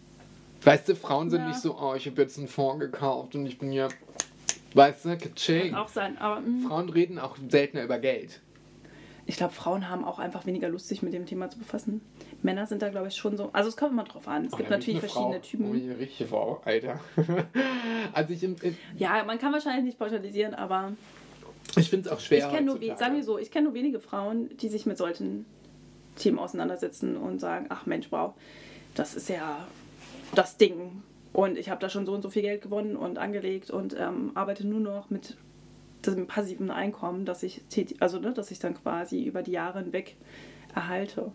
Weißt 0.64 0.90
du, 0.90 0.96
Frauen 0.96 1.30
sind 1.30 1.42
Ja. 1.42 1.48
nicht 1.50 1.60
so, 1.60 1.78
oh, 1.80 1.94
ich 1.96 2.08
habe 2.08 2.22
jetzt 2.22 2.38
einen 2.40 2.48
Fonds 2.48 2.80
gekauft 2.80 3.36
und 3.36 3.46
ich 3.46 3.60
bin 3.60 3.72
ja, 3.72 3.88
weißt 4.74 5.06
du, 5.06 5.18
Kaching. 5.18 5.76
auch 5.76 5.88
sein. 5.90 6.18
Aber 6.18 6.40
mm, 6.42 6.66
Frauen 6.68 6.90
reden 6.90 7.20
auch 7.20 7.36
seltener 7.50 7.84
über 7.84 8.00
Geld. 8.00 8.42
Ich 9.32 9.38
glaube, 9.38 9.54
Frauen 9.54 9.88
haben 9.88 10.04
auch 10.04 10.20
einfach 10.20 10.46
weniger 10.46 10.68
Lust, 10.68 10.90
sich 10.90 11.02
mit 11.02 11.14
dem 11.14 11.26
Thema 11.26 11.50
zu 11.50 11.58
befassen. 11.58 12.02
Männer 12.44 12.68
sind 12.68 12.82
da, 12.82 12.90
glaube 12.90 13.08
ich, 13.08 13.16
schon 13.16 13.38
so. 13.38 13.50
Also 13.54 13.70
es 13.70 13.78
kommt 13.78 13.94
immer 13.94 14.04
drauf 14.04 14.28
an. 14.28 14.44
Es 14.44 14.52
Oh, 14.52 14.58
gibt 14.58 14.70
natürlich 14.70 15.00
verschiedene 15.00 15.36
Frau. 15.36 15.40
Typen. 15.40 15.70
Oh, 15.70 15.74
eine 15.74 15.98
richtige 15.98 16.28
Frau, 16.30 16.62
Alter. 16.66 17.00
also 18.14 18.34
ich, 18.34 18.44
ich, 18.44 18.76
Ja, 18.98 19.24
man 19.24 19.40
kann 19.40 19.54
wahrscheinlich 19.54 19.86
nicht 19.86 19.98
pauschalisieren, 19.98 20.54
aber 20.54 20.92
ich 21.78 21.90
finde 21.90 22.10
es 22.10 22.14
auch 22.14 22.20
schwer. 22.20 22.40
ich 22.48 22.52
kenne 22.54 22.66
nur, 22.66 22.76
we- 22.76 22.80
heutzutage. 22.90 23.00
sagen 23.00 23.16
wir 23.16 23.24
so, 23.24 23.38
ich 23.38 23.52
kenne 23.52 23.66
nur 23.66 23.74
wenige 23.74 24.02
Frauen, 24.02 24.50
die 24.58 24.68
sich 24.68 24.86
mit 24.86 24.98
solchen 24.98 25.46
Themen 26.18 26.38
auseinandersetzen 26.38 27.16
und 27.16 27.40
sagen, 27.40 27.68
ach 27.70 27.86
Mensch, 27.86 28.08
wow, 28.12 28.34
das 28.96 29.16
ist 29.16 29.30
ja 29.30 29.66
das 30.36 30.58
Ding. 30.58 31.04
Und 31.32 31.58
ich 31.58 31.70
habe 31.70 31.80
da 31.80 31.88
schon 31.88 32.06
so 32.06 32.12
und 32.14 32.22
so 32.22 32.30
viel 32.30 32.42
Geld 32.42 32.62
gewonnen 32.62 32.98
und 32.98 33.18
angelegt 33.18 33.72
und 33.72 33.96
ähm, 33.98 34.32
arbeite 34.36 34.68
nur 34.68 34.82
noch 34.82 35.10
mit 35.10 35.38
diesem 36.06 36.28
passiven 36.28 36.72
Einkommen, 36.72 37.26
dass 37.26 37.44
ich 37.44 37.62
also 38.00 38.20
ne, 38.20 38.34
dass 38.34 38.52
ich 38.52 38.60
dann 38.60 38.74
quasi 38.74 39.24
über 39.24 39.42
die 39.44 39.52
Jahre 39.52 39.80
hinweg 39.80 40.16
erhalte. 40.74 41.32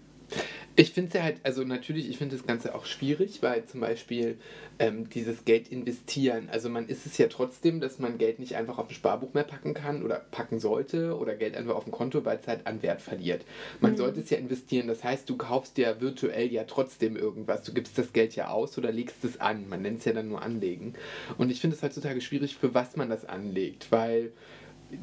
Ich 0.79 0.93
finde 0.93 1.09
es 1.09 1.15
ja 1.15 1.23
halt, 1.23 1.39
also 1.43 1.65
natürlich, 1.65 2.11
ich 2.11 2.19
finde 2.19 2.37
das 2.37 2.47
Ganze 2.47 2.75
auch 2.75 2.85
schwierig, 2.85 3.43
weil 3.43 3.65
zum 3.65 3.81
Beispiel 3.81 4.37
ähm, 4.79 5.09
dieses 5.09 5.47
Geld 5.47 5.69
investieren, 5.69 6.51
also 6.53 6.69
man 6.69 6.87
ist 6.87 7.07
es 7.07 7.17
ja 7.17 7.29
trotzdem, 7.29 7.81
dass 7.81 7.99
man 7.99 8.19
Geld 8.19 8.39
nicht 8.39 8.57
einfach 8.57 8.77
auf 8.77 8.91
ein 8.91 8.95
Sparbuch 8.95 9.33
mehr 9.33 9.45
packen 9.45 9.73
kann 9.73 10.03
oder 10.03 10.17
packen 10.31 10.61
sollte 10.61 11.17
oder 11.17 11.35
Geld 11.35 11.57
einfach 11.57 11.75
auf 11.75 11.87
ein 11.87 11.93
Konto, 11.93 12.27
weil 12.27 12.37
es 12.37 12.47
halt 12.47 12.67
an 12.67 12.83
Wert 12.83 13.01
verliert. 13.01 13.43
Man 13.81 13.97
sollte 13.97 14.21
es 14.21 14.29
ja 14.29 14.37
investieren, 14.37 14.87
das 14.87 15.03
heißt, 15.03 15.31
du 15.31 15.39
kaufst 15.39 15.79
ja 15.79 15.99
virtuell 15.99 16.53
ja 16.53 16.65
trotzdem 16.65 17.17
irgendwas. 17.17 17.63
Du 17.63 17.73
gibst 17.73 17.97
das 17.97 18.13
Geld 18.13 18.37
ja 18.37 18.49
aus 18.49 18.77
oder 18.77 18.93
legst 18.93 19.25
es 19.25 19.41
an. 19.41 19.71
Man 19.71 19.81
nennt 19.81 20.01
es 20.01 20.05
ja 20.05 20.13
dann 20.13 20.29
nur 20.29 20.43
anlegen. 20.43 20.93
Und 21.39 21.49
ich 21.49 21.63
finde 21.63 21.75
es 21.77 21.83
heutzutage 21.83 22.21
schwierig, 22.21 22.57
für 22.57 22.75
was 22.75 22.97
man 22.97 23.09
das 23.09 23.25
anlegt, 23.25 23.91
weil 23.91 24.31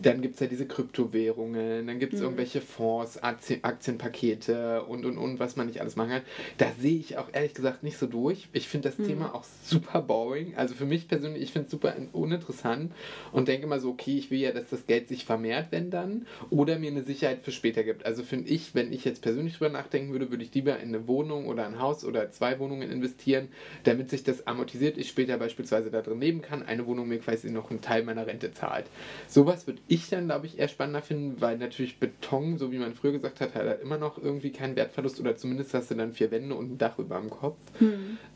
dann 0.02 0.22
gibt 0.22 0.36
es 0.36 0.40
ja 0.40 0.48
diese 0.48 0.66
Kryptowährungen, 0.66 1.88
dann 1.88 2.00
gibt 2.00 2.14
es 2.14 2.22
irgendwelche 2.22 2.62
Fonds, 2.62 3.22
Aktien, 3.22 3.64
Aktienpakete 3.64 4.84
und 4.84 5.06
und 5.06 5.18
und, 5.18 5.40
was 5.40 5.56
man 5.56 5.68
nicht 5.68 5.82
alles 5.82 5.96
machen 5.96 6.10
kann. 6.10 6.22
Da 6.58 6.72
sehe 6.80 6.98
ich 6.98 7.18
auch 7.18 7.28
ehrlich 7.34 7.54
gesagt 7.54 7.84
nicht 7.84 7.98
so 7.98 8.08
durch. 8.08 8.48
Ich 8.54 8.68
finde 8.68 8.90
das 8.90 8.98
Thema 9.06 9.34
auch 9.36 9.44
super 9.64 10.02
boring. 10.02 10.56
Also 10.56 10.76
für 10.76 10.86
mich 10.86 11.08
persönlich, 11.08 11.44
ich 11.44 11.52
finde 11.52 11.66
es 11.66 11.72
super 11.72 11.96
un- 11.98 12.10
uninteressant 12.12 12.92
und 13.32 13.48
denke 13.48 13.66
immer 13.66 13.80
so, 13.80 13.90
okay, 13.90 14.18
ich 14.18 14.32
will 14.32 14.40
ja, 14.40 14.52
dass 14.52 14.70
das 14.70 14.86
Geld 14.88 15.08
sich 15.08 15.26
vermehrt, 15.26 15.68
wenn 15.72 15.90
dann, 15.90 16.26
oder 16.50 16.80
mir 16.80 16.92
eine 16.92 17.04
Sicherheit 17.04 17.42
für 17.44 17.52
später 17.52 17.84
gibt. 17.84 18.06
Also 18.06 18.24
finde 18.24 18.50
ich, 18.50 18.76
wenn 18.76 18.92
ich 18.92 19.06
jetzt 19.06 19.22
persönlich 19.22 19.58
drüber 19.58 19.70
nachdenken 19.72 20.12
würde, 20.12 20.32
würde 20.32 20.44
ich 20.44 20.54
lieber 20.54 20.80
in 20.80 20.90
eine 20.90 21.08
Wohnung 21.08 21.48
oder 21.48 21.66
ein 21.66 21.80
Haus 21.80 22.04
oder 22.06 22.32
zwei 22.32 22.60
Wohnungen 22.60 22.90
investieren, 22.90 23.50
damit 23.84 24.10
sich 24.10 24.24
das 24.24 24.48
amortisiert, 24.48 24.98
ich 24.98 25.10
später 25.10 25.38
beispielsweise 25.38 25.92
da 25.92 26.02
drin 26.02 26.20
leben 26.20 26.42
kann, 26.42 26.64
eine 26.64 26.86
Wohnung 26.86 27.08
mir 27.08 27.20
quasi 27.20 27.50
noch 27.52 27.70
einen 27.70 27.82
Teil 27.82 28.04
meiner 28.04 28.28
Rente 28.28 28.52
zahlt. 28.52 28.86
Sowas 29.28 29.68
würde 29.68 29.80
ich 29.88 30.10
dann, 30.10 30.26
glaube 30.26 30.46
ich, 30.46 30.60
eher 30.60 30.68
spannender 30.70 31.02
finden, 31.02 31.42
weil 31.42 31.58
natürlich 31.58 32.00
Beton, 32.00 32.58
so 32.58 32.72
wie 32.72 32.78
man 32.78 32.94
früher 32.94 33.12
gesagt 33.12 33.42
hat, 33.42 33.54
hat 33.54 33.66
halt 33.66 33.82
immer 33.82 33.98
noch 33.98 34.18
irgendwie 34.18 34.52
keinen 34.52 34.76
Wertverlust 34.76 35.20
oder 35.20 35.36
zumindest 35.36 35.74
hast 35.74 35.92
du 35.92 35.96
dann 35.96 36.14
vier 36.14 36.32
Wände 36.32 36.56
und 36.56 36.74
ein 36.74 36.78
Dach 36.78 36.98
über 37.00 37.20
dem 37.20 37.30
Kopf. 37.30 37.58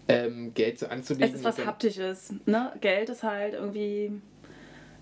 Ähm, 0.09 0.53
Geld 0.53 0.79
so 0.79 0.87
anzulegen. 0.87 1.29
Es 1.29 1.35
ist 1.39 1.45
was 1.45 1.65
Haptisches. 1.65 2.33
Ne? 2.45 2.73
Geld 2.81 3.09
ist 3.09 3.23
halt 3.23 3.53
irgendwie, 3.53 4.11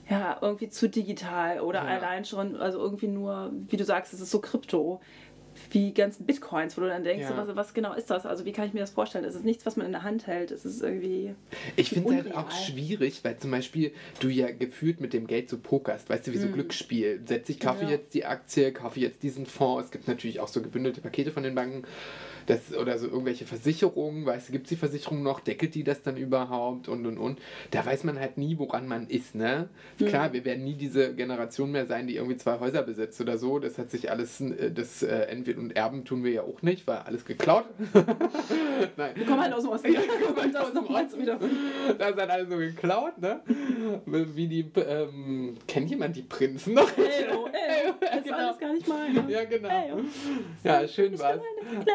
ja, 0.09 0.37
irgendwie 0.39 0.69
zu 0.69 0.87
digital 0.87 1.61
oder 1.61 1.79
Ja. 1.79 1.97
allein 1.97 2.25
schon, 2.25 2.55
also 2.55 2.79
irgendwie 2.79 3.07
nur, 3.07 3.51
wie 3.69 3.77
du 3.77 3.83
sagst, 3.83 4.13
es 4.13 4.21
ist 4.21 4.31
so 4.31 4.39
Krypto. 4.39 5.01
Wie 5.71 5.93
ganzen 5.93 6.25
Bitcoins, 6.25 6.77
wo 6.77 6.81
du 6.81 6.87
dann 6.87 7.03
denkst, 7.03 7.23
Ja. 7.29 7.37
was, 7.37 7.55
was 7.55 7.73
genau 7.73 7.93
ist 7.93 8.09
das? 8.09 8.25
Also 8.25 8.45
wie 8.45 8.51
kann 8.51 8.67
ich 8.67 8.73
mir 8.73 8.81
das 8.81 8.91
vorstellen? 8.91 9.25
Es 9.25 9.35
ist 9.35 9.45
nichts, 9.45 9.65
was 9.65 9.75
man 9.77 9.85
in 9.85 9.91
der 9.91 10.03
Hand 10.03 10.27
hält. 10.27 10.51
Es 10.51 10.65
ist 10.65 10.81
irgendwie. 10.81 11.33
Ich 11.75 11.89
finde 11.89 12.09
es 12.17 12.23
halt 12.25 12.35
auch 12.35 12.51
schwierig, 12.51 13.23
weil 13.23 13.37
zum 13.37 13.51
Beispiel 13.51 13.91
du 14.19 14.29
ja 14.29 14.51
gefühlt 14.51 15.01
mit 15.01 15.13
dem 15.13 15.27
Geld 15.27 15.49
so 15.49 15.57
pokerst, 15.57 16.09
weißt 16.09 16.27
du, 16.27 16.33
wie 16.33 16.37
so 16.37 16.47
Glücksspiel. 16.49 17.21
Setz 17.25 17.49
ich, 17.49 17.59
kaufe. 17.59 17.83
Ja. 17.85 17.91
jetzt 17.91 18.13
die 18.13 18.25
Aktie, 18.25 18.71
kaufe 18.71 18.99
jetzt 18.99 19.23
diesen 19.23 19.45
Fonds. 19.45 19.85
Es 19.85 19.91
gibt 19.91 20.07
natürlich 20.07 20.39
auch 20.39 20.47
so 20.47 20.61
gebündelte 20.61 21.01
Pakete 21.01 21.31
von 21.31 21.43
den 21.43 21.55
Banken. 21.55 21.83
Das, 22.47 22.75
oder 22.75 22.97
so 22.99 23.07
irgendwelche 23.07 23.45
Versicherungen, 23.45 24.25
weißt 24.25 24.49
du, 24.49 24.51
gibt 24.51 24.65
es 24.65 24.69
die 24.69 24.75
Versicherung 24.75 25.23
noch, 25.23 25.39
deckelt 25.39 25.73
die 25.75 25.83
das 25.83 26.01
dann 26.03 26.15
überhaupt 26.17 26.87
und 26.87 27.05
und 27.05 27.17
und. 27.17 27.39
Da 27.71 27.85
weiß 27.85 28.03
man 28.03 28.19
halt 28.19 28.37
nie, 28.37 28.57
woran 28.59 28.87
man 28.87 29.07
ist, 29.07 29.33
ne? 29.35 29.67
Klar, 29.97 30.31
wir 30.33 30.45
werden 30.45 30.63
nie 30.63 30.75
diese 30.75 31.13
Generation 31.15 31.71
mehr 31.71 31.85
sein, 31.87 32.07
die 32.07 32.15
irgendwie 32.17 32.37
zwei 32.37 32.59
Häuser 32.59 32.83
besitzt 32.83 33.19
oder 33.21 33.37
so. 33.37 33.59
Das 33.59 33.77
hat 33.77 33.89
sich 33.89 34.11
alles, 34.11 34.41
äh, 34.41 34.71
das 34.71 35.01
äh, 35.03 35.07
entweder 35.29 35.59
und 35.59 35.75
erben 35.75 36.05
tun 36.05 36.23
wir 36.23 36.31
ja 36.31 36.41
auch 36.43 36.61
nicht, 36.61 36.85
weil 36.87 36.97
alles 36.97 37.25
geklaut. 37.25 37.65
Nein. 38.97 39.11
Wir 39.15 39.25
kommen 39.25 39.41
halt 39.41 39.53
aus 39.53 39.63
dem 39.63 39.71
Osten. 39.71 39.91
Ja, 39.93 40.01
kommen 40.01 40.41
halt 40.41 40.55
aus 40.57 40.73
dem 40.73 40.85
Osten. 40.85 41.21
wieder. 41.21 41.39
Das 41.97 42.09
ist 42.11 42.17
halt 42.17 42.29
alles 42.29 42.49
so 42.49 42.57
geklaut, 42.57 43.17
ne? 43.19 43.41
Wie 44.05 44.47
die, 44.47 44.65
ähm, 44.87 45.55
kennt 45.67 45.89
jemand 45.89 46.15
die 46.15 46.21
Prinzen 46.23 46.73
noch? 46.75 46.89
Ey, 46.97 47.25
oh, 47.35 47.47
ey, 47.47 47.89
oh, 47.89 47.93
das 48.01 48.15
ist 48.17 48.23
Genau. 48.25 48.37
alles 48.37 48.59
gar 48.59 48.73
nicht 48.73 48.87
mein. 48.87 49.29
Ja, 49.29 49.43
genau. 49.45 49.69
Ey, 49.69 49.91
oh. 49.93 49.99
Ja, 50.63 50.87
schön 50.87 51.17
war's. 51.19 51.39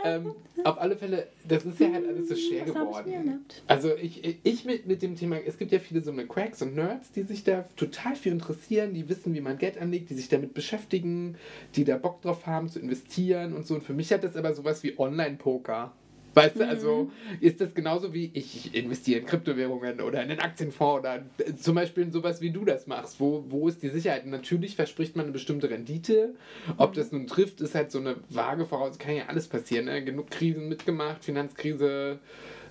Ähm, 0.05 0.35
auf 0.65 0.81
alle 0.81 0.97
Fälle, 0.97 1.29
das 1.47 1.65
ist 1.65 1.81
ja 1.81 1.93
halt 1.93 2.07
alles 2.07 2.29
so 2.29 2.37
schwer 2.37 2.63
Was 2.63 2.69
ich 2.69 2.75
geworden. 2.75 3.13
erlaubt? 3.13 3.63
Also 3.67 3.95
ich, 3.97 4.39
ich 4.43 4.65
mit, 4.65 4.87
mit 4.87 5.03
dem 5.03 5.17
Thema, 5.17 5.37
es 5.37 5.59
gibt 5.59 5.73
ja 5.73 5.79
viele 5.79 6.03
so 6.03 6.11
eine 6.11 6.27
Cracks 6.27 6.63
und 6.63 6.75
Nerds, 6.75 7.13
die 7.13 7.23
sich 7.23 7.45
da 7.45 7.65
total 7.77 8.17
für 8.17 8.31
interessieren, 8.31 8.95
die 8.95 9.09
wissen, 9.09 9.35
wie 9.35 9.41
man 9.41 9.59
Geld 9.59 9.79
anlegt, 9.79 10.11
die 10.11 10.15
sich 10.15 10.29
damit 10.29 10.55
beschäftigen, 10.55 11.37
die 11.77 11.85
da 11.85 11.97
Bock 11.97 12.23
drauf 12.23 12.47
haben 12.47 12.69
zu 12.69 12.79
investieren 12.79 13.55
und 13.55 13.67
so. 13.67 13.75
Und 13.75 13.85
für 13.85 13.95
mich 13.95 14.13
hat 14.13 14.25
das 14.25 14.37
aber 14.37 14.55
sowas 14.55 14.83
wie 14.83 14.99
Online-Poker. 14.99 15.93
Weißt 16.35 16.57
du, 16.57 16.67
also 16.67 17.11
ist 17.41 17.61
das 17.61 17.75
genauso 17.75 18.15
wie 18.15 18.31
ich 18.35 18.75
investiere 18.75 19.21
in 19.21 19.27
Kryptowährungen 19.27 20.01
oder 20.01 20.23
in 20.23 20.31
einen 20.31 20.41
Aktienfonds 20.41 21.01
oder 21.01 21.23
zum 21.57 21.75
Beispiel 21.75 22.05
in 22.05 22.13
sowas 22.13 22.41
wie 22.41 22.51
du 22.51 22.65
das 22.65 22.87
machst. 22.87 23.19
Wo, 23.19 23.45
wo 23.49 23.69
ist 23.69 23.83
die 23.83 23.89
Sicherheit? 23.89 24.27
Natürlich 24.27 24.77
verspricht 24.77 25.17
man 25.17 25.25
eine 25.27 25.33
bestimmte 25.33 25.71
Rendite. 25.71 26.35
Ob 26.77 26.95
das 26.95 27.11
nun 27.13 27.27
trifft, 27.27 27.61
ist 27.61 27.75
halt 27.75 27.91
so 27.91 27.99
eine 27.99 28.17
vage 28.29 28.67
Voraus. 28.67 28.99
Kann 28.99 29.17
ja 29.17 29.27
alles 29.27 29.49
passieren. 29.49 29.87
Ne? 29.87 30.05
Genug 30.05 30.31
Krisen 30.31 30.69
mitgemacht, 30.69 31.25
Finanzkrise, 31.25 32.19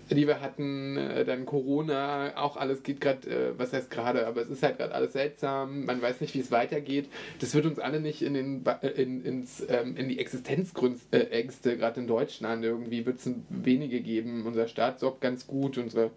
die 0.09 0.27
wir 0.27 0.41
hatten, 0.41 0.97
äh, 0.97 1.25
dann 1.25 1.45
Corona, 1.45 2.37
auch 2.37 2.57
alles 2.57 2.83
geht 2.83 3.01
gerade, 3.01 3.29
äh, 3.29 3.53
was 3.57 3.73
heißt 3.73 3.91
gerade, 3.91 4.25
aber 4.27 4.41
es 4.41 4.49
ist 4.49 4.63
halt 4.63 4.77
gerade 4.77 4.93
alles 4.93 5.13
seltsam. 5.13 5.85
Man 5.85 6.01
weiß 6.01 6.21
nicht, 6.21 6.33
wie 6.33 6.39
es 6.39 6.51
weitergeht. 6.51 7.09
Das 7.39 7.53
wird 7.53 7.65
uns 7.65 7.79
alle 7.79 7.99
nicht 7.99 8.21
in, 8.21 8.33
den, 8.33 8.65
äh, 8.65 8.87
in, 8.89 9.23
ins, 9.23 9.63
ähm, 9.67 9.95
in 9.95 10.09
die 10.09 10.19
Existenzängste, 10.19 11.31
Ängste, 11.31 11.77
gerade 11.77 11.99
in 12.01 12.07
Deutschland 12.07 12.63
irgendwie, 12.63 13.05
wird 13.05 13.17
es 13.17 13.29
wenige 13.49 14.01
geben. 14.01 14.45
Unser 14.45 14.67
Staat 14.67 14.99
sorgt 14.99 15.21
ganz 15.21 15.47
gut, 15.47 15.77
unsere 15.77 16.11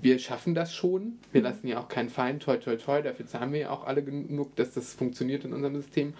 wir 0.00 0.18
schaffen 0.18 0.54
das 0.54 0.74
schon. 0.74 1.18
Wir 1.32 1.42
lassen 1.42 1.66
ja 1.66 1.80
auch 1.80 1.88
keinen 1.88 2.08
Feind, 2.08 2.42
toi, 2.42 2.56
toi, 2.56 2.76
toi. 2.76 3.02
Dafür 3.02 3.26
zahlen 3.26 3.52
wir 3.52 3.60
ja 3.60 3.70
auch 3.70 3.84
alle 3.84 4.02
genug, 4.02 4.56
dass 4.56 4.72
das 4.72 4.94
funktioniert 4.94 5.44
in 5.44 5.52
unserem 5.52 5.76
System. 5.76 6.14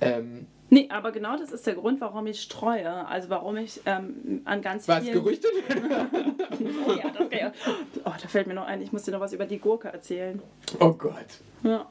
Ähm, 0.00 0.46
Nee, 0.68 0.88
aber 0.90 1.12
genau 1.12 1.36
das 1.36 1.52
ist 1.52 1.66
der 1.66 1.74
Grund, 1.74 2.00
warum 2.00 2.26
ich 2.26 2.40
streue. 2.40 3.06
Also 3.06 3.30
warum 3.30 3.56
ich 3.56 3.80
ähm, 3.86 4.42
an 4.44 4.62
ganz 4.62 4.88
war 4.88 4.98
es 4.98 5.04
vielen... 5.04 5.22
gerüchtet? 5.22 5.52
Oh 5.70 6.92
ja, 6.92 7.10
das 7.10 7.30
kann 7.30 7.38
ja. 7.38 7.52
Oh, 8.04 8.12
da 8.20 8.28
fällt 8.28 8.46
mir 8.46 8.54
noch 8.54 8.66
ein, 8.66 8.82
ich 8.82 8.92
muss 8.92 9.02
dir 9.04 9.12
noch 9.12 9.20
was 9.20 9.32
über 9.32 9.46
die 9.46 9.58
Gurke 9.58 9.88
erzählen. 9.88 10.42
oh 10.80 10.92
Gott. 10.92 11.14
Ja. 11.62 11.86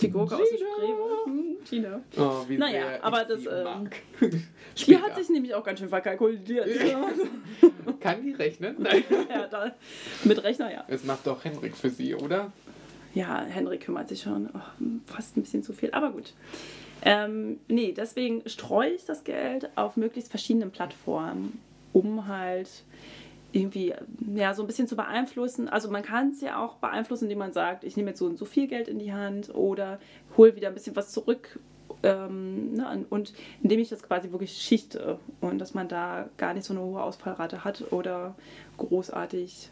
Die 0.00 0.10
Gurke 0.10 0.36
aus 0.36 0.48
dem 0.48 0.56
Gina. 0.56 0.70
Spreewald. 0.76 1.26
Hm, 1.26 1.56
Tina. 1.64 2.00
Oh, 2.16 2.48
wie 2.48 2.58
Naja, 2.58 2.88
sehr 2.88 3.04
aber 3.04 3.22
ich 3.22 3.28
das, 3.28 3.40
ähm. 3.46 3.90
Die 4.86 4.96
hat 4.96 5.16
sich 5.16 5.28
nämlich 5.28 5.54
auch 5.54 5.64
ganz 5.64 5.78
schön 5.78 5.88
verkalkuliert. 5.88 6.68
Kann 8.00 8.22
die 8.22 8.32
rechnen? 8.32 8.76
Nein. 8.78 9.04
ja 9.28 9.46
da, 9.46 9.74
mit 10.24 10.42
Rechner, 10.42 10.72
ja. 10.72 10.84
Das 10.88 11.04
macht 11.04 11.26
doch 11.26 11.44
Henrik 11.44 11.76
für 11.76 11.90
sie, 11.90 12.14
oder? 12.14 12.50
Ja, 13.14 13.42
Henrik 13.42 13.82
kümmert 13.82 14.08
sich 14.08 14.22
schon. 14.22 14.48
Oh, 14.54 14.84
fast 15.06 15.36
ein 15.36 15.42
bisschen 15.42 15.62
zu 15.62 15.72
viel, 15.72 15.90
aber 15.92 16.10
gut. 16.10 16.34
Ähm, 17.02 17.58
nee, 17.68 17.92
deswegen 17.92 18.42
streue 18.48 18.90
ich 18.90 19.04
das 19.04 19.24
Geld 19.24 19.70
auf 19.76 19.96
möglichst 19.96 20.30
verschiedenen 20.30 20.70
Plattformen, 20.70 21.60
um 21.92 22.28
halt 22.28 22.68
irgendwie 23.52 23.94
ja, 24.34 24.54
so 24.54 24.62
ein 24.62 24.66
bisschen 24.66 24.86
zu 24.86 24.96
beeinflussen. 24.96 25.68
Also 25.68 25.90
man 25.90 26.02
kann 26.02 26.30
es 26.30 26.40
ja 26.40 26.62
auch 26.62 26.76
beeinflussen, 26.76 27.24
indem 27.24 27.38
man 27.38 27.52
sagt, 27.52 27.84
ich 27.84 27.96
nehme 27.96 28.10
jetzt 28.10 28.20
so 28.20 28.26
und 28.26 28.38
so 28.38 28.44
viel 28.44 28.68
Geld 28.68 28.86
in 28.86 28.98
die 28.98 29.12
Hand 29.12 29.52
oder 29.54 29.98
hole 30.36 30.54
wieder 30.54 30.68
ein 30.68 30.74
bisschen 30.74 30.94
was 30.94 31.10
zurück. 31.10 31.58
Ähm, 32.02 32.74
ne, 32.74 33.04
und 33.10 33.34
indem 33.62 33.80
ich 33.80 33.88
das 33.88 34.02
quasi 34.02 34.30
wirklich 34.30 34.52
schichte 34.52 35.18
und 35.40 35.58
dass 35.58 35.74
man 35.74 35.88
da 35.88 36.28
gar 36.38 36.54
nicht 36.54 36.64
so 36.64 36.72
eine 36.72 36.82
hohe 36.82 37.02
Ausfallrate 37.02 37.64
hat 37.64 37.92
oder 37.92 38.36
großartig 38.78 39.70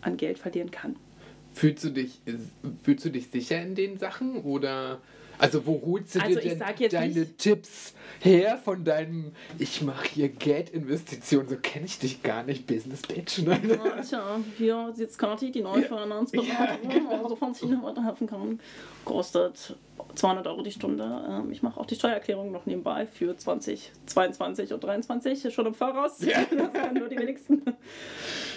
an 0.00 0.16
Geld 0.16 0.38
verlieren 0.38 0.70
kann. 0.70 0.96
Fühlst 1.58 1.82
du 1.84 1.90
dich, 1.90 2.20
fühlst 2.84 3.04
du 3.04 3.10
dich 3.10 3.30
sicher 3.30 3.60
in 3.60 3.74
den 3.74 3.98
Sachen? 3.98 4.42
Oder 4.42 5.00
also 5.40 5.66
wo 5.66 5.80
holst 5.84 6.14
du 6.14 6.20
Also 6.20 6.38
dir 6.40 6.56
denn 6.56 6.88
deine 6.90 7.12
nicht- 7.20 7.38
Tipps 7.38 7.94
her 8.20 8.58
von 8.58 8.84
deinem 8.84 9.32
Ich 9.58 9.82
mache 9.82 10.08
hier 10.08 10.28
Geldinvestitionen, 10.28 11.48
so 11.48 11.56
kenne 11.56 11.86
ich 11.86 11.98
dich 11.98 12.22
gar 12.22 12.42
nicht, 12.44 12.66
Business 12.66 13.02
Bitch. 13.02 13.38
Ne? 13.38 13.60
Ja, 13.68 14.00
tja, 14.02 14.40
hier 14.56 14.92
sitzt 14.94 15.18
Kati, 15.18 15.50
die 15.50 15.62
neue 15.62 15.82
Finanzberaterin, 15.82 16.90
Ja, 16.90 16.96
genau. 16.98 17.24
also 17.24 17.36
ich 17.56 17.62
Ihnen 17.62 17.82
weiterhelfen 17.82 18.26
kann. 18.28 18.60
Kostet 19.04 19.76
200 20.14 20.46
Euro 20.46 20.62
die 20.62 20.70
Stunde. 20.70 21.04
Ähm, 21.28 21.50
Ich 21.50 21.62
mache 21.62 21.78
auch 21.78 21.86
die 21.86 21.94
Steuererklärung 21.94 22.52
noch 22.52 22.66
nebenbei 22.66 23.06
für 23.06 23.36
2022 23.36 24.72
und 24.72 24.80
2023, 24.82 25.54
schon 25.54 25.66
im 25.66 25.74
Voraus. 25.74 26.20
Ja. 26.20 26.38
Das 26.50 26.72
können 26.72 26.98
nur 26.98 27.08
die 27.08 27.18
wenigsten. 27.18 27.62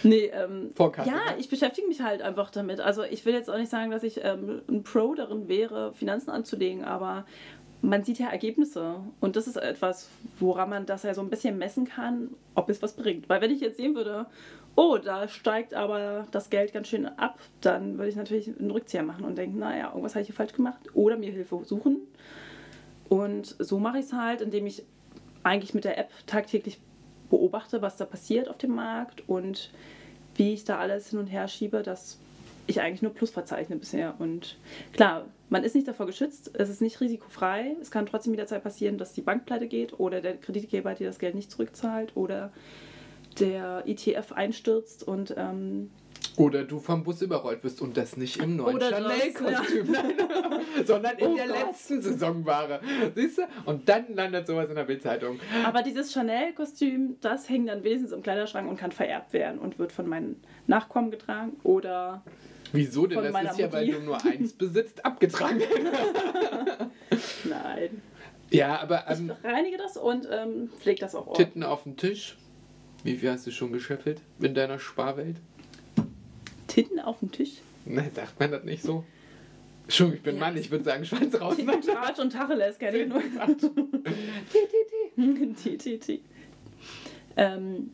Nee, 0.04 0.32
ähm, 0.34 0.72
Vorkasse, 0.76 1.10
ja, 1.10 1.16
ne? 1.16 1.22
ich 1.38 1.50
beschäftige 1.50 1.88
mich 1.88 2.02
halt 2.02 2.22
einfach 2.22 2.50
damit. 2.50 2.80
Also 2.80 3.04
ich 3.04 3.26
will 3.26 3.34
jetzt 3.34 3.50
auch 3.50 3.58
nicht 3.58 3.70
sagen, 3.70 3.92
dass 3.92 4.04
ich 4.04 4.22
ähm, 4.24 4.62
ein 4.70 4.84
Pro 4.84 5.14
darin 5.14 5.48
wäre, 5.48 5.94
Finanzen 5.94 6.32
anzulegen, 6.32 6.84
aber 6.84 7.26
man 7.82 8.04
sieht 8.04 8.20
ja 8.20 8.30
Ergebnisse. 8.30 8.96
Und 9.20 9.36
das 9.36 9.48
ist 9.48 9.58
etwas, 9.58 10.10
woran 10.40 10.70
man 10.70 10.86
das 10.86 11.04
ja 11.04 11.14
so 11.14 11.22
ein 11.22 11.30
bisschen 11.30 11.58
messen 11.58 11.86
kann, 11.86 12.30
ob 12.56 12.70
es 12.70 12.82
was 12.82 12.94
bringt. 12.94 13.28
Weil 13.30 13.42
wenn 13.42 13.52
ich 13.52 13.62
jetzt 13.62 13.78
sehen 13.78 13.96
würde, 13.96 14.28
oh, 14.76 14.98
da 14.98 15.28
steigt 15.28 15.74
aber 15.74 16.28
das 16.32 16.50
Geld 16.50 16.74
ganz 16.74 16.88
schön 16.88 17.06
ab, 17.06 17.40
dann 17.62 17.98
würde 17.98 18.10
ich 18.10 18.16
natürlich 18.16 18.48
einen 18.48 18.72
Rückzieher 18.72 19.04
machen 19.04 19.26
und 19.26 19.38
denken, 19.38 19.60
naja, 19.60 19.88
irgendwas 19.90 20.14
habe 20.14 20.22
ich 20.22 20.28
hier 20.28 20.36
falsch 20.36 20.54
gemacht. 20.54 20.80
Oder 20.94 21.18
mir 21.18 21.32
Hilfe 21.32 21.62
suchen. 21.66 21.98
Und 23.10 23.56
so 23.60 23.80
mache 23.80 24.00
ich 24.00 24.06
es 24.06 24.14
halt, 24.14 24.42
indem 24.42 24.68
ich 24.68 24.84
eigentlich 25.44 25.74
mit 25.74 25.84
der 25.84 25.98
App 25.98 26.12
tagtäglich 26.28 26.80
beobachte, 27.30 27.82
was 27.82 27.98
da 27.98 28.06
passiert 28.06 28.48
auf 28.48 28.58
dem 28.58 28.76
Markt 28.76 29.28
und 29.28 29.72
wie 30.36 30.54
ich 30.54 30.64
da 30.66 30.78
alles 30.78 31.10
hin 31.10 31.20
und 31.20 31.28
her 31.28 31.48
schiebe, 31.48 31.82
dass 31.82 32.20
ich 32.68 32.82
eigentlich 32.82 33.02
nur 33.02 33.14
Plus 33.14 33.32
verzeichne 33.32 33.76
bisher. 33.76 34.14
Und 34.20 34.58
klar, 34.94 35.26
man 35.52 35.64
ist 35.66 35.76
nicht 35.76 35.88
davor 35.88 36.06
geschützt, 36.06 36.50
es 36.54 36.70
ist 36.70 36.82
nicht 36.82 37.02
risikofrei. 37.02 37.76
Es 37.82 37.92
kann 37.92 38.06
trotzdem 38.06 38.34
jederzeit 38.34 38.64
passieren, 38.64 38.98
dass 38.98 39.12
die 39.14 39.22
Bank 39.22 39.46
pleite 39.46 39.68
geht 39.68 40.00
oder 40.00 40.22
der 40.22 40.38
Kreditgeber 40.38 40.94
dir 40.96 41.08
das 41.08 41.20
Geld 41.20 41.36
nicht 41.36 41.52
zurückzahlt 41.52 42.14
oder 42.16 42.52
der 43.40 43.84
ETF 43.86 44.32
einstürzt 44.32 45.04
und 45.08 45.34
ähm, 45.38 45.90
Oder 46.38 46.64
du 46.64 46.80
vom 46.80 47.04
Bus 47.04 47.22
überrollt 47.22 47.64
wirst 47.66 47.82
und 47.82 47.98
das 47.98 48.16
nicht 48.16 48.38
im 48.38 48.56
neuen 48.56 48.80
Chanel-Kostüm, 48.80 49.94
sondern 50.86 51.18
in 51.18 51.28
Oh 51.28 51.36
der 51.36 51.48
Gott. 51.48 51.56
letzten 51.68 52.02
Saisonware. 52.02 52.80
Siehst 53.16 53.40
du? 53.40 53.42
Und 53.66 53.90
dann 53.90 54.14
landet 54.16 54.48
sowas 54.48 54.70
in 54.70 54.76
der 54.76 54.84
Bildzeitung. 54.86 55.40
Aber 55.66 55.82
dieses 55.84 56.14
Chanel-Kostüm, 56.14 57.18
das 57.20 57.50
hängt 57.50 57.68
dann 57.68 57.84
wenigstens 57.84 58.14
im 58.14 58.22
Kleiderschrank 58.24 58.70
und 58.70 58.78
kann 58.78 58.94
vererbt 58.94 59.34
werden 59.34 59.60
und 59.60 59.80
wird 59.80 59.92
von 59.92 60.08
meinen 60.08 60.42
Nachkommen 60.68 61.12
getragen 61.12 61.58
oder 61.64 62.24
Wieso 62.74 63.08
denn? 63.08 63.22
Das 63.22 63.52
ist 63.52 63.60
ja, 63.60 63.72
weil 63.72 63.88
du 63.88 64.00
nur 64.00 64.24
eins 64.24 64.54
besitzt, 64.54 65.04
abgetragen. 65.06 65.62
nein. 67.44 68.02
ja, 68.50 68.80
aber 68.80 69.06
ähm, 69.10 69.32
Ich 69.44 69.50
reinige 69.50 69.78
das 69.78 69.98
und 69.98 70.28
ähm, 70.32 70.70
pflege 70.80 71.02
das 71.02 71.16
auch 71.16 71.28
ordentlich. 71.28 71.48
Titten 71.48 71.64
auf 71.64 71.84
dem 71.84 71.98
Tisch. 71.98 72.38
Wie 73.04 73.18
viel 73.18 73.32
hast 73.32 73.48
du 73.48 73.52
schon 73.52 73.72
geschöffelt 73.72 74.22
in 74.40 74.54
deiner 74.54 74.80
Sparwelt? 74.80 75.38
Titten 76.68 77.00
auf 77.00 77.20
dem 77.20 77.32
Tisch. 77.32 77.54
Nein, 77.86 78.12
sagt 78.14 78.40
man 78.40 78.52
das 78.52 78.64
nicht 78.64 78.84
so? 78.84 79.04
Entschuldigung, 79.84 80.18
ich 80.18 80.24
bin 80.24 80.36
Ja. 80.36 80.40
Mann, 80.40 80.58
ich 80.58 80.72
würde 80.72 80.84
sagen 80.84 81.04
Schwanz 81.04 81.42
raus. 81.42 81.56
Titten, 81.58 81.82
Tratsch 81.82 82.20
und 82.20 82.32
Tacheles 82.32 82.78
kenne 82.78 82.98
ich 83.00 83.10
nur. 83.10 83.22
T, 85.64 85.78
T, 85.78 85.98
T. 85.98 86.22
Ähm, 87.36 87.90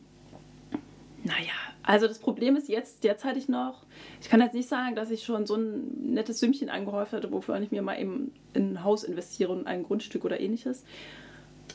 naja, 1.24 1.52
also 1.82 2.06
das 2.06 2.18
Problem 2.18 2.56
ist 2.56 2.68
jetzt 2.68 3.02
derzeitig 3.04 3.48
noch, 3.48 3.84
ich 4.20 4.28
kann 4.28 4.40
jetzt 4.40 4.54
nicht 4.54 4.68
sagen, 4.68 4.94
dass 4.94 5.10
ich 5.10 5.24
schon 5.24 5.46
so 5.46 5.56
ein 5.56 6.12
nettes 6.12 6.40
Sümmchen 6.40 6.68
angehäuft 6.68 7.12
hatte, 7.12 7.32
wofür 7.32 7.60
ich 7.60 7.70
mir 7.70 7.82
mal 7.82 7.98
eben 8.00 8.32
in 8.54 8.74
ein 8.74 8.84
Haus 8.84 9.04
investiere 9.04 9.52
und 9.52 9.66
ein 9.66 9.82
Grundstück 9.82 10.24
oder 10.24 10.38
ähnliches. 10.38 10.84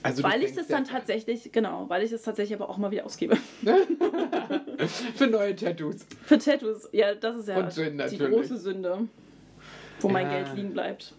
Also 0.02 0.24
weil 0.24 0.44
ich 0.44 0.54
das 0.54 0.68
dann 0.68 0.86
tatsächlich, 0.86 1.52
genau, 1.52 1.88
weil 1.88 2.04
ich 2.04 2.12
das 2.12 2.24
tatsächlich 2.24 2.60
aber 2.60 2.70
auch 2.70 2.78
mal 2.78 2.92
wieder 2.92 3.06
ausgebe. 3.06 3.38
Für 5.16 5.28
neue 5.28 5.56
Tattoos. 5.56 6.06
Für 6.26 6.38
Tattoos, 6.38 6.90
ja, 6.92 7.16
das 7.16 7.38
ist 7.38 7.48
ja 7.48 7.62
die 7.62 8.18
große 8.18 8.58
Sünde, 8.58 9.08
wo 10.02 10.10
mein 10.10 10.28
Ja. 10.28 10.44
Geld 10.44 10.56
liegen 10.56 10.74
bleibt. 10.74 11.14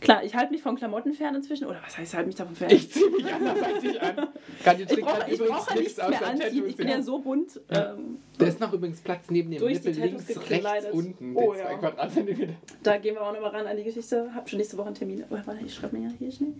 Klar, 0.00 0.24
ich 0.24 0.34
halte 0.34 0.52
mich 0.52 0.62
von 0.62 0.76
Klamotten 0.76 1.12
fern 1.12 1.34
inzwischen. 1.34 1.66
Oder 1.66 1.80
was 1.84 1.98
heißt, 1.98 2.12
ich 2.12 2.16
halte 2.16 2.26
mich 2.28 2.36
davon 2.36 2.54
fern? 2.56 2.70
Ich 2.70 2.90
ziehe 2.90 3.10
mich 3.10 3.32
anderweitig 3.32 4.00
an. 4.00 4.16
Kann 4.64 4.80
Ich 4.80 4.86
brauche 5.00 5.30
ich 5.30 5.38
brauche 5.38 5.78
nichts 5.78 5.96
mehr 5.98 6.26
anziehen. 6.26 6.66
Ich 6.66 6.76
bin 6.76 6.88
ja 6.88 7.02
so 7.02 7.18
bunt. 7.18 7.60
Ja. 7.70 7.92
Ähm, 7.94 8.18
Da 8.38 8.46
ist 8.46 8.60
noch 8.60 8.72
übrigens 8.72 9.00
Platz 9.00 9.24
neben 9.30 9.50
dem 9.50 9.60
Durch 9.60 9.80
die 9.80 9.88
Nippel 9.88 10.02
Tattoos 10.02 10.26
links, 10.28 10.28
rechts, 10.40 10.48
gekleidet. 10.48 10.92
unten. 10.92 11.36
Oh, 11.36 11.54
ja. 11.54 11.74
Quadratzentimeter. 11.74 12.52
da 12.82 12.96
gehen 12.98 13.14
wir 13.14 13.22
auch 13.22 13.32
nochmal 13.32 13.50
ran 13.50 13.66
an 13.66 13.76
die 13.76 13.84
Geschichte. 13.84 14.30
Hab 14.34 14.48
schon 14.48 14.58
nächste 14.58 14.76
Woche 14.78 14.86
einen 14.86 14.96
Termin. 14.96 15.24
Oh, 15.30 15.36
warte, 15.44 15.64
ich 15.64 15.74
schreibe 15.74 15.96
mir 15.98 16.08
ja 16.08 16.14
hier 16.18 16.32
schnell. 16.32 16.54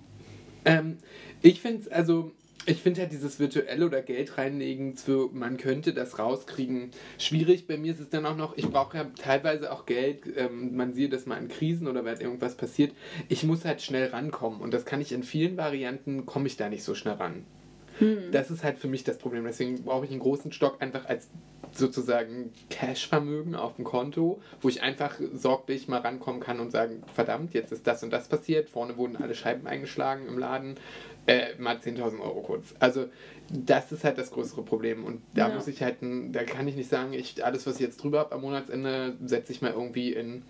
Ähm, 0.64 0.98
ich 1.40 1.60
finde 1.60 1.82
es, 1.82 1.88
also, 1.88 2.32
Ich 2.68 2.82
finde 2.82 3.00
halt 3.00 3.12
dieses 3.12 3.40
virtuelle 3.40 3.86
oder 3.86 4.02
Geld 4.02 4.36
reinlegen 4.36 4.96
für 4.96 5.30
man 5.32 5.56
könnte 5.56 5.94
das 5.94 6.18
rauskriegen 6.18 6.90
schwierig. 7.16 7.66
Bei 7.66 7.78
mir 7.78 7.92
ist 7.92 8.00
es 8.00 8.10
dann 8.10 8.26
auch 8.26 8.36
noch, 8.36 8.56
ich 8.58 8.68
brauche 8.68 8.98
ja 8.98 9.04
teilweise 9.20 9.72
auch 9.72 9.86
Geld. 9.86 10.24
Ähm, 10.36 10.76
man 10.76 10.92
sieht 10.92 11.14
das 11.14 11.24
mal 11.24 11.38
in 11.38 11.48
Krisen 11.48 11.88
oder 11.88 12.04
wenn 12.04 12.20
irgendwas 12.20 12.56
passiert. 12.56 12.92
Ich 13.28 13.42
muss 13.42 13.64
halt 13.64 13.80
schnell 13.80 14.08
rankommen 14.08 14.60
und 14.60 14.74
das 14.74 14.84
kann 14.84 15.00
ich 15.00 15.12
in 15.12 15.22
vielen 15.22 15.56
Varianten, 15.56 16.26
komme 16.26 16.46
ich 16.46 16.58
da 16.58 16.68
nicht 16.68 16.84
so 16.84 16.94
schnell 16.94 17.14
ran. 17.14 17.44
Das 18.30 18.50
ist 18.50 18.62
halt 18.62 18.78
für 18.78 18.86
mich 18.86 19.02
das 19.02 19.18
Problem. 19.18 19.44
Deswegen 19.44 19.82
brauche 19.82 20.04
ich 20.04 20.10
einen 20.10 20.20
großen 20.20 20.52
Stock 20.52 20.80
einfach 20.80 21.06
als 21.06 21.28
sozusagen 21.72 22.52
Cash-Vermögen 22.70 23.54
auf 23.54 23.76
dem 23.76 23.84
Konto, 23.84 24.40
wo 24.60 24.68
ich 24.68 24.82
einfach 24.82 25.18
sorglich 25.34 25.88
mal 25.88 26.00
rankommen 26.00 26.40
kann 26.40 26.60
und 26.60 26.70
sagen, 26.70 27.02
verdammt, 27.14 27.54
jetzt 27.54 27.72
ist 27.72 27.86
das 27.86 28.02
und 28.02 28.10
das 28.10 28.28
passiert, 28.28 28.68
vorne 28.68 28.96
wurden 28.96 29.16
alle 29.16 29.34
Scheiben 29.34 29.66
eingeschlagen 29.66 30.26
im 30.26 30.38
Laden, 30.38 30.76
äh, 31.28 31.54
mal 31.58 31.76
10.000 31.76 32.20
Euro 32.20 32.40
kurz. 32.40 32.74
Also 32.80 33.06
das 33.50 33.92
ist 33.92 34.02
halt 34.02 34.18
das 34.18 34.30
größere 34.30 34.62
Problem 34.62 35.04
und 35.04 35.22
da 35.34 35.48
Ja. 35.48 35.54
muss 35.54 35.68
ich 35.68 35.82
halt, 35.82 35.96
da 36.00 36.42
kann 36.44 36.66
ich 36.66 36.74
nicht 36.74 36.88
sagen, 36.90 37.12
ich 37.12 37.44
alles, 37.44 37.66
was 37.66 37.74
ich 37.74 37.80
jetzt 37.82 38.02
drüber 38.02 38.18
habe 38.20 38.34
am 38.34 38.40
Monatsende, 38.40 39.16
setze 39.24 39.52
ich 39.52 39.62
mal 39.62 39.72
irgendwie 39.72 40.12
in 40.14 40.42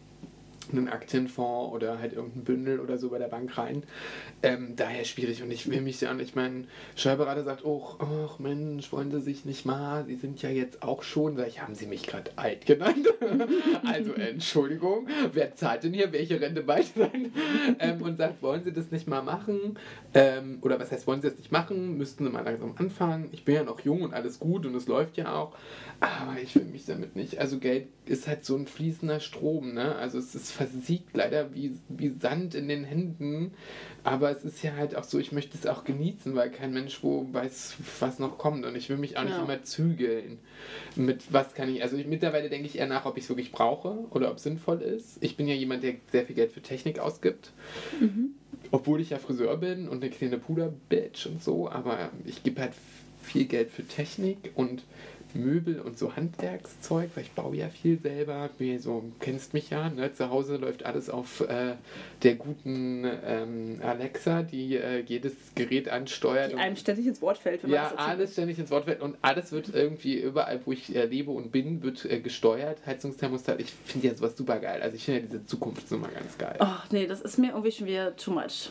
einen 0.73 0.89
Aktienfonds 0.89 1.75
oder 1.75 1.99
halt 1.99 2.13
irgendein 2.13 2.45
Bündel 2.45 2.81
oder 2.81 2.99
so 2.99 3.11
bei 3.11 3.19
der 3.19 3.29
Bank 3.29 3.57
rein. 3.59 3.83
Ähm, 4.43 4.75
daher 4.77 5.05
schwierig 5.05 5.43
und 5.43 5.51
ich 5.51 5.71
will 5.71 5.81
mich 5.81 6.01
ja 6.01 6.15
nicht, 6.15 6.37
mein 6.37 6.67
Steuerberater 6.97 7.45
sagt, 7.45 7.65
oh, 7.65 7.97
ach 7.99 8.39
Mensch, 8.39 8.93
wollen 8.93 9.11
Sie 9.11 9.21
sich 9.21 9.45
nicht 9.45 9.65
mal, 9.65 10.05
Sie 10.07 10.17
sind 10.17 10.41
ja 10.43 10.51
jetzt 10.51 10.83
auch 10.83 11.03
schon, 11.03 11.37
sag 11.37 11.49
ich, 11.49 11.63
haben 11.63 11.75
Sie 11.75 11.87
mich 11.87 12.07
gerade 12.07 12.31
alt 12.37 12.67
genannt? 12.67 13.09
also 13.85 14.13
Entschuldigung, 14.13 15.09
wer 15.33 15.55
zahlt 15.55 15.85
denn 15.85 15.93
hier 15.93 16.13
welche 16.13 16.41
Rente 16.41 16.67
weiter? 16.67 17.11
ähm, 17.79 18.03
und 18.03 18.17
sagt, 18.17 18.43
wollen 18.43 18.65
Sie 18.65 18.73
das 18.73 18.91
nicht 18.91 19.09
mal 19.09 19.23
machen? 19.23 19.79
Ähm, 20.15 20.59
oder 20.63 20.79
was 20.81 20.91
heißt, 20.91 21.07
wollen 21.07 21.21
Sie 21.21 21.29
das 21.29 21.39
nicht 21.39 21.53
machen? 21.53 21.97
Müssten 21.97 22.25
Sie 22.25 22.31
mal 22.31 22.45
langsam 22.45 22.75
anfangen. 22.77 23.29
Ich 23.33 23.45
bin 23.45 23.55
ja 23.55 23.63
noch 23.63 23.81
jung 23.81 24.03
und 24.03 24.15
alles 24.15 24.39
gut 24.39 24.67
und 24.67 24.75
es 24.75 24.87
läuft 24.87 25.17
ja 25.17 25.35
auch. 25.35 25.57
Aber 26.01 26.37
ich 26.41 26.55
will 26.55 26.65
mich 26.65 26.87
damit 26.87 27.17
nicht. 27.17 27.39
Also 27.39 27.59
Geld 27.59 27.89
ist 28.09 28.27
halt 28.27 28.45
so 28.45 28.57
ein 28.57 28.67
fließender 28.67 29.21
Strom, 29.21 29.75
ne? 29.75 29.95
Also 29.97 30.19
es 30.19 30.35
ist 30.35 30.51
versiegt 30.51 31.17
leider 31.17 31.55
wie, 31.55 31.73
wie 31.89 32.09
Sand 32.11 32.55
in 32.55 32.69
den 32.69 32.85
Händen. 32.85 33.53
Aber 34.05 34.31
es 34.31 34.45
ist 34.45 34.63
ja 34.63 34.75
halt 34.77 34.97
auch 34.97 35.05
so, 35.05 35.19
ich 35.19 35.33
möchte 35.33 35.59
es 35.59 35.67
auch 35.67 35.85
genießen, 35.85 36.35
weil 36.35 36.51
kein 36.51 36.73
Mensch 36.73 37.03
wo 37.03 37.27
weiß, 37.33 37.75
was 38.01 38.19
noch 38.19 38.39
kommt. 38.39 38.65
Und 38.65 38.75
ich 38.77 38.89
will 38.89 38.97
mich 38.97 39.17
auch 39.19 39.25
nicht 39.25 39.37
Ja. 39.37 39.43
immer 39.45 39.63
zügeln. 39.63 40.39
Mit 40.97 41.33
was 41.33 41.55
kann 41.55 41.69
ich. 41.69 41.83
Also 41.83 41.97
ich, 41.97 42.07
mittlerweile 42.07 42.49
denke 42.49 42.67
ich 42.67 42.79
eher 42.79 42.87
nach, 42.87 43.05
ob 43.05 43.17
ich 43.17 43.25
es 43.25 43.29
wirklich 43.31 43.53
brauche 43.53 43.99
oder 44.11 44.31
ob 44.31 44.37
es 44.39 44.43
sinnvoll 44.45 44.81
ist. 44.83 45.19
Ich 45.21 45.37
bin 45.37 45.47
ja 45.49 45.55
jemand, 45.55 45.83
der 45.83 45.95
sehr 46.11 46.25
viel 46.25 46.37
Geld 46.37 46.53
für 46.53 46.63
Technik 46.63 46.99
ausgibt. 46.99 47.53
Obwohl 48.71 49.01
ich 49.01 49.11
ja 49.11 49.19
Friseur 49.19 49.57
bin 49.57 49.89
und 49.89 50.03
eine 50.03 50.11
kleine 50.11 50.39
Puder-Bitch 50.39 51.27
und 51.27 51.43
so, 51.43 51.71
aber 51.71 52.11
ich 52.27 52.43
gebe 52.43 52.61
halt 52.61 52.73
viel 53.23 53.45
Geld 53.47 53.71
für 53.71 53.87
Technik 53.87 54.53
und 54.55 54.83
Möbel 55.35 55.81
und 55.81 55.99
so 55.99 56.17
Handwerkszeug, 56.17 57.11
weil 57.15 57.25
ich 57.25 57.33
baue 57.33 57.57
ja 57.57 57.69
viel 57.69 57.99
selber. 57.99 58.49
Bin 58.59 58.79
so, 58.79 59.03
kennst 59.21 59.55
mich 59.55 59.71
ja, 59.71 59.89
ne? 59.91 60.13
Zu 60.13 60.31
Hause 60.31 60.57
läuft 60.57 60.85
alles 60.85 61.11
auf 61.11 61.41
äh, 61.41 61.75
der 62.23 62.35
guten 62.37 63.05
ähm, 63.25 63.81
Alexa, 63.83 64.43
die 64.43 64.77
äh, 64.77 65.01
jedes 65.01 65.33
Gerät 65.55 65.89
ansteuert. 65.89 66.51
Die 66.51 66.55
und- 66.55 66.61
einem 66.61 66.77
ständig 66.77 67.07
ins 67.07 67.23
Wort 67.23 67.39
fällt, 67.39 67.63
wenn 67.63 67.71
man 67.71 67.77
ja, 67.77 67.83
das 67.85 67.93
erzählt. 67.93 68.09
alles 68.11 68.33
ständig 68.33 68.59
ins 68.59 68.71
Wort 68.71 68.85
fällt 68.85 69.01
und 69.01 69.17
alles 69.23 69.53
wird 69.53 69.75
irgendwie 69.75 70.21
überall, 70.21 70.61
wo 70.65 70.73
ich 70.73 70.95
äh, 70.95 71.05
lebe 71.07 71.31
und 71.31 71.53
bin, 71.53 71.83
wird 71.83 72.05
äh, 72.05 72.21
gesteuert. 72.21 72.79
Heizungsthermostat. 72.87 73.61
Ich 73.61 73.73
finde 73.85 74.09
ja 74.09 74.15
sowas 74.15 74.37
super 74.37 74.59
geil. 74.59 74.81
Also 74.83 74.97
ich 74.97 75.05
finde 75.05 75.21
ja 75.21 75.27
diese 75.27 75.45
Zukunftsnummer 75.45 76.09
ganz 76.09 76.37
geil. 76.39 76.57
Ach 76.59 76.91
nee, 76.91 77.07
das 77.07 77.21
ist 77.21 77.39
mir 77.39 77.49
irgendwie 77.49 77.73
schon 77.73 77.87
wieder 77.87 78.17
too 78.17 78.33
much. 78.33 78.71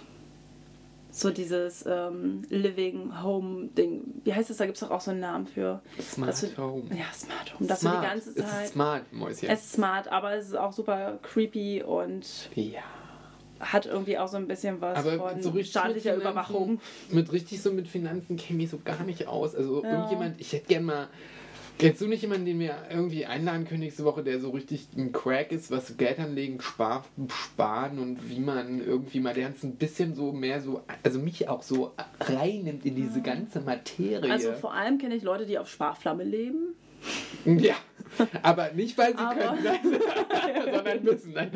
So 1.18 1.32
dieses 1.32 1.84
ähm, 1.88 2.44
Living 2.50 3.24
Home 3.24 3.70
Ding. 3.70 4.04
Wie 4.24 4.32
heißt 4.36 4.52
das? 4.52 4.58
Da 4.58 4.66
gibt 4.68 4.76
es 4.78 4.82
doch 4.82 4.92
auch 4.92 5.02
so 5.02 5.10
einen 5.10 5.20
Namen 5.20 5.48
für. 5.48 5.82
Smart 6.00 6.44
du, 6.56 6.62
Home. 6.62 6.84
Ja, 6.96 7.06
Smart 7.12 7.58
Home. 7.60 7.68
Dass 7.68 7.80
du 7.80 7.90
die 7.90 7.96
ganze 8.06 8.30
Es 8.30 8.36
ist 8.36 8.48
Zeit. 8.48 8.68
smart, 8.70 9.12
Mäuschen. 9.14 9.50
Es 9.50 9.62
ist 9.66 9.74
smart, 9.74 10.08
aber 10.10 10.36
es 10.36 10.50
ist 10.50 10.56
auch 10.56 10.72
super 10.74 11.18
creepy 11.24 11.82
und 11.82 12.50
ja. 12.54 12.82
hat 13.60 13.88
irgendwie 13.88 14.20
auch 14.20 14.28
so 14.28 14.38
ein 14.38 14.48
bisschen 14.48 14.80
was 14.80 14.96
Aber 15.00 15.18
von 15.32 15.42
so 15.42 15.50
staatlicher 15.64 16.14
Finanzen- 16.14 16.22
Überwachung. 16.22 16.80
Mit 17.10 17.32
richtig 17.32 17.64
so 17.64 17.72
mit 17.72 17.88
Finanzen 17.88 18.38
kenne 18.38 18.62
ich 18.62 18.70
so 18.70 18.78
gar 18.86 19.04
nicht 19.04 19.28
aus. 19.28 19.56
Also 19.56 19.82
Ja. 19.84 19.94
irgendjemand, 19.94 20.40
ich 20.40 20.54
hätte 20.54 20.68
gern 20.68 20.84
mal. 20.84 21.08
Kennst 21.80 22.02
du 22.02 22.08
nicht 22.08 22.24
jemanden, 22.24 22.46
den 22.46 22.60
wir 22.60 22.76
irgendwie 22.90 23.26
einladen 23.28 23.66
können 23.68 23.82
nächste 23.82 24.04
Woche, 24.04 24.24
der 24.24 24.40
so 24.40 24.50
richtig 24.50 24.88
ein 24.98 25.12
Crack 25.12 25.52
ist, 25.52 25.70
was 25.70 25.96
Geld 25.98 26.18
anlegen, 26.20 26.60
spar, 26.60 27.06
sparen 27.28 28.00
und 28.00 28.30
wie 28.30 28.40
man 28.40 28.82
irgendwie 28.82 29.20
mal 29.20 29.34
der 29.36 29.48
ein 29.48 29.76
bisschen 29.76 30.16
so 30.16 30.32
mehr 30.32 30.60
so, 30.62 30.82
also 31.04 31.20
mich 31.20 31.48
auch 31.50 31.62
so 31.62 31.94
reinnimmt 32.20 32.86
in 32.86 32.96
diese 32.96 33.22
ganze 33.22 33.62
Materie. 33.62 34.32
Also 34.32 34.54
vor 34.54 34.74
allem 34.74 34.98
kenne 34.98 35.16
ich 35.16 35.24
Leute, 35.24 35.46
die 35.46 35.60
auf 35.60 35.70
Sparflamme 35.70 36.24
leben. 36.24 36.74
ja, 37.46 37.76
aber 38.42 38.72
nicht, 38.72 38.98
weil 38.98 39.12
sie 39.12 39.20
Aber- 39.20 39.36
können, 39.36 39.64
nein, 39.64 40.74
sondern 40.74 41.04
müssen. 41.04 41.34
Nein. 41.34 41.52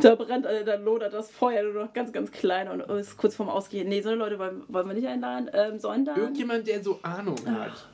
Da 0.00 0.14
brennt, 0.14 0.46
äh, 0.46 0.64
da 0.64 0.76
lodert 0.76 1.12
das 1.12 1.30
Feuer 1.30 1.64
nur 1.64 1.84
noch 1.84 1.92
ganz, 1.92 2.12
ganz 2.12 2.30
klein 2.30 2.68
und 2.68 2.80
ist 2.98 3.16
kurz 3.18 3.34
vorm 3.34 3.48
Ausgehen. 3.50 3.88
Nee, 3.88 4.00
so 4.00 4.14
Leute 4.14 4.38
wollen, 4.38 4.62
wollen 4.68 4.86
wir 4.86 4.94
nicht 4.94 5.06
einladen, 5.08 5.50
ähm, 5.52 5.78
sondern. 5.78 6.16
Irgendjemand, 6.16 6.66
der 6.66 6.82
so 6.82 7.00
Ahnung 7.02 7.36
hat. 7.46 7.72
Ach, 7.74 7.88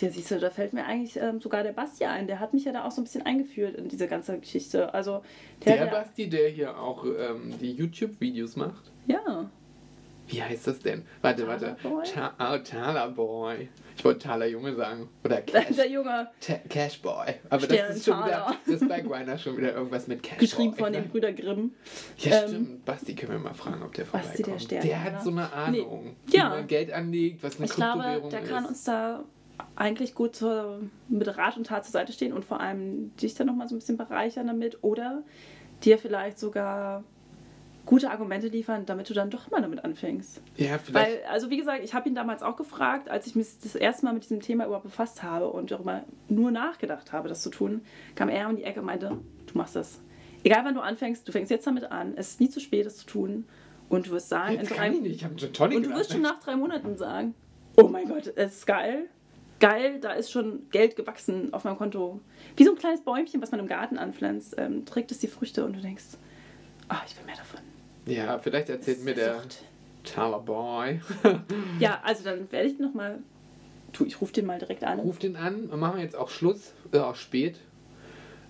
ja, 0.00 0.10
siehst 0.10 0.30
du, 0.30 0.38
da 0.38 0.50
fällt 0.50 0.72
mir 0.72 0.84
eigentlich 0.84 1.16
ähm, 1.16 1.40
sogar 1.40 1.62
der 1.62 1.72
Basti 1.72 2.04
ein. 2.04 2.26
Der 2.26 2.40
hat 2.40 2.52
mich 2.52 2.64
ja 2.64 2.72
da 2.72 2.84
auch 2.84 2.90
so 2.90 3.00
ein 3.00 3.04
bisschen 3.04 3.24
eingeführt 3.24 3.76
in 3.76 3.88
diese 3.88 4.08
ganze 4.08 4.38
Geschichte. 4.38 4.92
Also, 4.92 5.22
der, 5.64 5.76
Der 5.84 5.86
Basti, 5.86 6.28
der 6.28 6.48
hier 6.48 6.78
auch 6.78 7.04
ähm, 7.04 7.54
die 7.60 7.72
YouTube-Videos 7.72 8.56
macht. 8.56 8.90
ja. 9.06 9.48
Wie 10.32 10.40
heißt 10.40 10.68
das 10.68 10.78
denn? 10.78 11.02
Warte, 11.22 11.44
warte. 11.48 11.76
Talerboy? 11.82 12.04
Ta 12.04 12.54
oh, 12.54 12.58
Taler 12.58 13.08
Boy. 13.08 13.68
Ich 13.96 14.04
wollte 14.04 14.20
Taler 14.20 14.46
Junge 14.46 14.76
sagen. 14.76 15.08
Oder 15.24 15.40
Cash, 15.42 15.74
Der 15.74 15.90
Junge, 15.90 16.30
Ta 16.40 16.54
Cash 16.68 17.02
Boy. 17.02 17.34
Aber 17.48 17.64
Stern 17.64 17.88
das 17.88 17.96
ist 17.96 18.04
schon 18.04 18.24
wieder, 18.24 18.56
das 18.64 18.80
ist 18.80 18.88
bei 18.88 19.00
Griner 19.00 19.36
schon 19.38 19.56
wieder 19.56 19.74
irgendwas 19.74 20.06
mit 20.06 20.22
Cash 20.22 20.38
geschrieben 20.38 20.70
Boy. 20.70 20.84
von 20.84 20.92
den 20.92 21.02
ne? 21.02 21.08
Brüder 21.08 21.32
Grimm. 21.32 21.72
Ja, 22.18 22.42
ähm, 22.42 22.48
stimmt. 22.48 22.84
Basti 22.84 23.14
können 23.16 23.32
wir 23.32 23.38
mal 23.40 23.54
fragen, 23.54 23.82
ob 23.82 23.92
der 23.92 24.04
Basti, 24.04 24.44
der 24.44 24.44
vorbeikommt. 24.44 24.62
Stern, 24.62 24.82
der 24.86 25.02
hat 25.02 25.24
so 25.24 25.30
eine 25.30 25.52
Ahnung. 25.52 26.14
Nee. 26.26 26.36
Ja. 26.36 26.44
Wie 26.52 26.56
man 26.58 26.66
Geld 26.68 26.92
anlegt, 26.92 27.42
was 27.42 27.56
eine 27.56 27.64
Ich 27.66 27.72
glaube, 27.72 27.92
Kryptowährung 27.98 28.30
der 28.30 28.42
ist. 28.42 28.48
kann 28.48 28.64
uns 28.66 28.84
da 28.84 29.24
eigentlich 29.80 30.14
gut 30.14 30.36
zur, 30.36 30.82
mit 31.08 31.26
Rat 31.38 31.56
und 31.56 31.66
Tat 31.66 31.84
zur 31.84 31.92
Seite 31.92 32.12
stehen 32.12 32.34
und 32.34 32.44
vor 32.44 32.60
allem 32.60 33.16
dich 33.16 33.34
dann 33.34 33.46
nochmal 33.46 33.66
so 33.66 33.74
ein 33.74 33.78
bisschen 33.78 33.96
bereichern 33.96 34.46
damit 34.46 34.78
oder 34.82 35.22
dir 35.82 35.96
vielleicht 35.96 36.38
sogar 36.38 37.02
gute 37.86 38.10
Argumente 38.10 38.48
liefern, 38.48 38.84
damit 38.84 39.08
du 39.08 39.14
dann 39.14 39.30
doch 39.30 39.50
mal 39.50 39.62
damit 39.62 39.82
anfängst. 39.82 40.42
ja, 40.58 40.76
vielleicht. 40.76 40.92
Weil, 40.92 41.24
also 41.30 41.48
wie 41.48 41.56
gesagt, 41.56 41.82
ich 41.82 41.94
habe 41.94 42.10
ihn 42.10 42.14
damals 42.14 42.42
auch 42.42 42.56
gefragt, 42.56 43.08
als 43.08 43.26
ich 43.26 43.34
mich 43.34 43.46
das 43.62 43.74
erste 43.74 44.04
Mal 44.04 44.12
mit 44.12 44.22
diesem 44.22 44.40
Thema 44.40 44.66
überhaupt 44.66 44.84
befasst 44.84 45.22
habe 45.22 45.48
und 45.48 45.70
darüber 45.70 46.04
nur 46.28 46.50
nachgedacht 46.50 47.12
habe, 47.12 47.30
das 47.30 47.40
zu 47.40 47.48
tun, 47.48 47.80
kam 48.14 48.28
er 48.28 48.50
um 48.50 48.56
die 48.56 48.64
Ecke 48.64 48.80
und 48.80 48.86
meinte, 48.86 49.18
du 49.46 49.58
machst 49.58 49.76
das. 49.76 49.98
Egal 50.44 50.62
wann 50.64 50.74
du 50.74 50.82
anfängst, 50.82 51.26
du 51.26 51.32
fängst 51.32 51.50
jetzt 51.50 51.66
damit 51.66 51.84
an, 51.84 52.12
es 52.16 52.32
ist 52.32 52.40
nie 52.40 52.50
zu 52.50 52.60
spät, 52.60 52.84
das 52.84 52.98
zu 52.98 53.06
tun 53.06 53.46
und 53.88 54.08
du 54.08 54.10
wirst 54.10 54.28
sagen, 54.28 54.56
Jetzt 54.56 54.70
in 54.70 54.76
kann 54.76 54.90
drei, 54.90 54.96
ich 54.96 55.00
nicht. 55.00 55.16
Ich 55.16 55.24
habe 55.24 55.36
einen 55.40 55.52
Tonic 55.54 55.76
und 55.78 55.86
du 55.86 55.90
wirst 55.94 56.12
schon 56.12 56.22
nach 56.22 56.38
drei 56.38 56.56
Monaten 56.56 56.98
sagen, 56.98 57.34
oh 57.76 57.88
mein 57.88 58.08
Gott, 58.08 58.30
es 58.36 58.58
ist 58.58 58.66
geil. 58.66 59.08
Geil, 59.60 60.00
da 60.00 60.12
ist 60.12 60.32
schon 60.32 60.68
Geld 60.70 60.96
gewachsen 60.96 61.52
auf 61.52 61.64
meinem 61.64 61.76
Konto. 61.76 62.20
Wie 62.56 62.64
so 62.64 62.72
ein 62.72 62.78
kleines 62.78 63.02
Bäumchen, 63.02 63.42
was 63.42 63.50
man 63.50 63.60
im 63.60 63.66
Garten 63.66 63.98
anpflanzt, 63.98 64.54
ähm, 64.58 64.86
trägt 64.86 65.12
es 65.12 65.18
die 65.18 65.28
Früchte 65.28 65.64
und 65.64 65.76
du 65.76 65.80
denkst, 65.80 66.04
ah, 66.88 67.02
ich 67.06 67.16
will 67.16 67.26
mehr 67.26 67.36
davon. 67.36 67.60
Ja, 68.06 68.38
vielleicht 68.38 68.70
erzählt 68.70 69.04
mir 69.04 69.14
der 69.14 69.42
Sucht. 69.42 69.64
Boy. 70.46 71.00
Ja, 71.78 72.00
also 72.02 72.24
dann 72.24 72.50
werde 72.50 72.68
ich 72.68 72.78
nochmal, 72.78 73.18
tu, 73.92 74.06
ich 74.06 74.20
rufe 74.20 74.32
den 74.32 74.46
mal 74.46 74.58
direkt 74.58 74.82
an. 74.82 74.98
Ruf 74.98 75.18
den 75.18 75.36
an 75.36 75.66
und 75.66 75.78
machen 75.78 75.96
wir 75.96 76.02
jetzt 76.02 76.16
auch 76.16 76.30
Schluss. 76.30 76.72
Ist 76.90 76.98
auch 76.98 77.14
spät. 77.14 77.60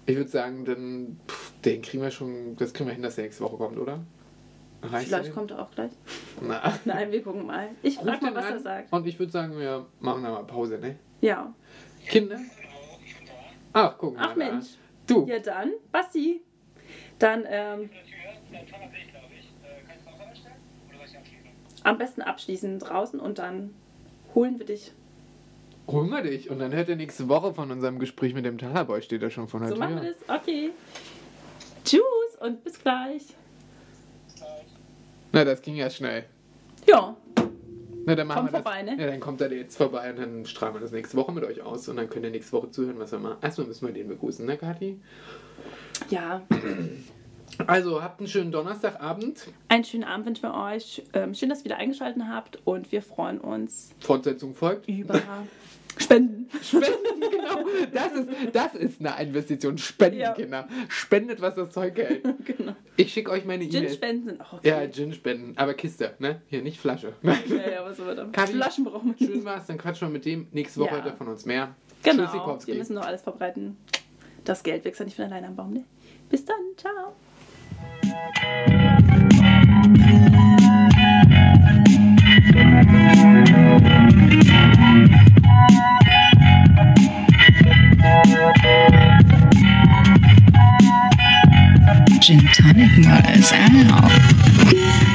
Ich 0.07 0.17
würde 0.17 0.31
sagen, 0.31 0.65
dann, 0.65 1.21
pff, 1.29 1.53
den 1.65 1.83
kriegen 1.83 2.03
wir 2.03 2.11
schon, 2.11 2.57
das 2.57 2.73
kriegen 2.73 2.89
wir 2.89 2.95
hin, 2.95 3.03
dass 3.03 3.17
der 3.17 3.25
nächste 3.25 3.43
Woche 3.43 3.57
kommt, 3.57 3.79
oder? 3.79 4.01
Reicht 4.83 5.09
Vielleicht 5.09 5.35
kommt 5.35 5.51
er 5.51 5.61
auch 5.63 5.71
gleich. 5.71 5.91
Na. 6.41 6.73
Nein, 6.85 7.13
wir 7.13 7.23
gucken 7.23 7.47
mal. 7.47 7.69
Ich 7.83 7.97
frage 7.99 8.25
mal, 8.25 8.35
was 8.35 8.47
an 8.47 8.53
er 8.55 8.61
sagt. 8.61 8.93
Und 8.93 9.07
ich 9.07 9.19
würde 9.19 9.31
sagen, 9.33 9.59
wir 9.59 9.87
machen 10.01 10.23
da 10.23 10.31
mal 10.31 10.45
Pause, 10.45 10.79
ne? 10.79 10.97
Ja. 11.21 11.53
Kinder? 12.07 12.39
Ach, 13.75 13.95
guck 13.99 14.17
mal. 14.17 14.29
Ach. 14.31 14.37
Mensch. 14.37 14.67
Du, 15.07 15.27
Ja 15.27 15.39
dann, 15.39 15.73
Basti. 15.93 16.41
Dann 17.19 17.45
ähm, 17.49 17.91
am 21.83 21.99
besten 21.99 22.23
abschließen 22.23 22.79
draußen 22.79 23.21
und 23.21 23.39
dann 23.39 23.75
holen 24.35 24.59
wir 24.59 24.67
dich. 24.67 24.93
holen 25.89 26.11
wir 26.11 26.23
dich. 26.23 26.51
Und 26.51 26.59
dann 26.59 26.73
hört 26.73 26.89
ihr 26.89 26.97
nächste 26.97 27.29
Woche 27.29 27.53
von 27.55 27.71
unserem 27.71 27.99
Gespräch 27.99 28.35
mit 28.35 28.45
dem 28.45 28.59
Talerboy, 28.59 29.03
steht 29.03 29.23
da 29.23 29.31
schon 29.31 29.49
von 29.49 29.61
der 29.61 29.71
So 29.71 29.75
Tür. 29.77 29.85
machen 29.85 30.03
wir 30.03 30.15
das. 30.15 30.41
Okay. 30.43 30.71
Tschüss 31.85 32.03
und 32.41 32.63
bis 32.65 32.79
gleich. 32.81 33.23
Na, 35.33 35.45
das 35.45 35.63
ging 35.63 35.77
ja 35.77 35.89
schnell. 35.91 36.25
Ja, 36.87 37.15
Na, 38.07 38.15
dann 38.15 38.27
machen 38.27 38.39
Kommt 38.39 38.53
wir 38.53 38.59
das. 38.59 38.63
vorbei, 38.63 38.83
ne? 38.83 38.97
Ja, 39.01 39.07
dann 39.11 39.21
kommt 39.21 39.41
er 39.41 39.53
jetzt 39.53 39.77
vorbei 39.77 40.11
und 40.11 40.19
dann 40.19 40.47
strahlen 40.47 40.75
wir 40.75 40.81
das 40.81 40.93
nächste 40.93 41.17
Woche 41.17 41.33
mit 41.33 41.45
euch 41.45 41.61
aus 41.63 41.89
und 41.89 41.97
dann 41.97 42.09
könnt 42.09 42.25
ihr 42.25 42.31
nächste 42.31 42.53
Woche 42.53 42.71
zuhören, 42.71 42.99
was 42.99 43.13
wir 43.13 43.19
machen. 43.19 43.37
Erstmal 43.43 43.67
müssen 43.67 43.87
wir 43.87 43.93
den 43.95 44.09
begrüßen, 44.09 44.45
ne, 44.47 44.57
Kathi? 44.57 44.99
ja. 46.09 46.43
Also, 47.67 48.03
habt 48.03 48.21
einen 48.21 48.29
schönen 48.29 48.53
Donnerstagabend. 48.53 49.49
Einen 49.69 49.85
schönen 49.85 50.05
Abend 50.05 50.25
wünschen 50.25 50.45
wir 50.45 50.55
euch. 50.55 51.03
Ähm, 51.13 51.35
schön, 51.35 51.51
dass 51.51 51.59
ihr 51.61 51.65
wieder 51.67 51.77
eingeschaltet 51.77 52.23
habt 52.27 52.59
und 52.65 52.91
wir 52.91 53.03
freuen 53.03 53.39
uns 53.39 53.91
Fortsetzung 54.01 54.55
folgt. 54.55 54.89
über 54.89 55.15
Spenden. 56.01 56.49
Spenden, 56.63 57.21
genau. 57.21 57.65
Das 57.93 58.13
ist, 58.13 58.29
das 58.53 58.75
ist 58.75 59.01
eine 59.05 59.23
Investition. 59.23 59.79
Spenden, 59.79 60.19
Ja. 60.21 60.33
Kinder. 60.33 60.69
Spendet, 60.89 61.41
was 61.41 61.55
das 61.55 61.71
Zeug 61.71 61.97
hält. 61.97 62.23
genau. 62.45 62.75
Ich 62.97 63.13
schicke 63.13 63.31
euch 63.31 63.45
meine 63.45 63.65
E-Mail. 63.65 63.87
Gin-Spenden 63.87 64.25
sind 64.25 64.41
auch 64.41 64.55
okay. 64.55 64.69
Ja, 64.69 64.87
Gin-Spenden. 64.87 65.57
Aber 65.57 65.75
Kiste, 65.75 66.15
ne? 66.19 66.41
Hier, 66.49 66.63
nicht 66.63 66.81
Flasche. 66.81 67.13
Ja, 67.23 67.33
ja, 67.71 67.85
was 67.85 67.97
soll 67.99 68.15
dann? 68.15 68.33
Flaschen 68.47 68.85
brauchen 68.85 69.15
wir. 69.19 69.27
Schön 69.27 69.45
war's, 69.45 69.67
dann 69.67 69.79
quatschen 69.79 70.09
wir 70.09 70.13
mit 70.13 70.25
dem. 70.25 70.49
Nächste 70.53 70.81
Woche 70.81 70.91
Ja. 70.91 70.97
hört 70.97 71.07
er 71.07 71.13
von 71.17 71.29
uns 71.29 71.45
mehr. 71.45 71.75
Genau. 72.03 72.25
Tschüssikowski. 72.25 72.73
Wir 72.73 72.79
müssen 72.79 72.95
noch 72.95 73.05
alles 73.07 73.23
verbreiten. 73.23 73.77
Das 74.45 74.63
Geld 74.63 74.85
wächst 74.85 75.01
ja 75.01 75.05
nicht 75.05 75.17
von 75.17 75.27
alleine 75.27 75.49
am 75.49 75.57
Baum. 75.57 75.73
Ne? 75.75 75.85
Bis 76.31 76.45
dann. 76.45 76.57
Ciao. 76.77 77.15
Gin 92.31 92.47
Tonic 92.55 92.97
Models 92.99 93.51
out. 93.51 95.10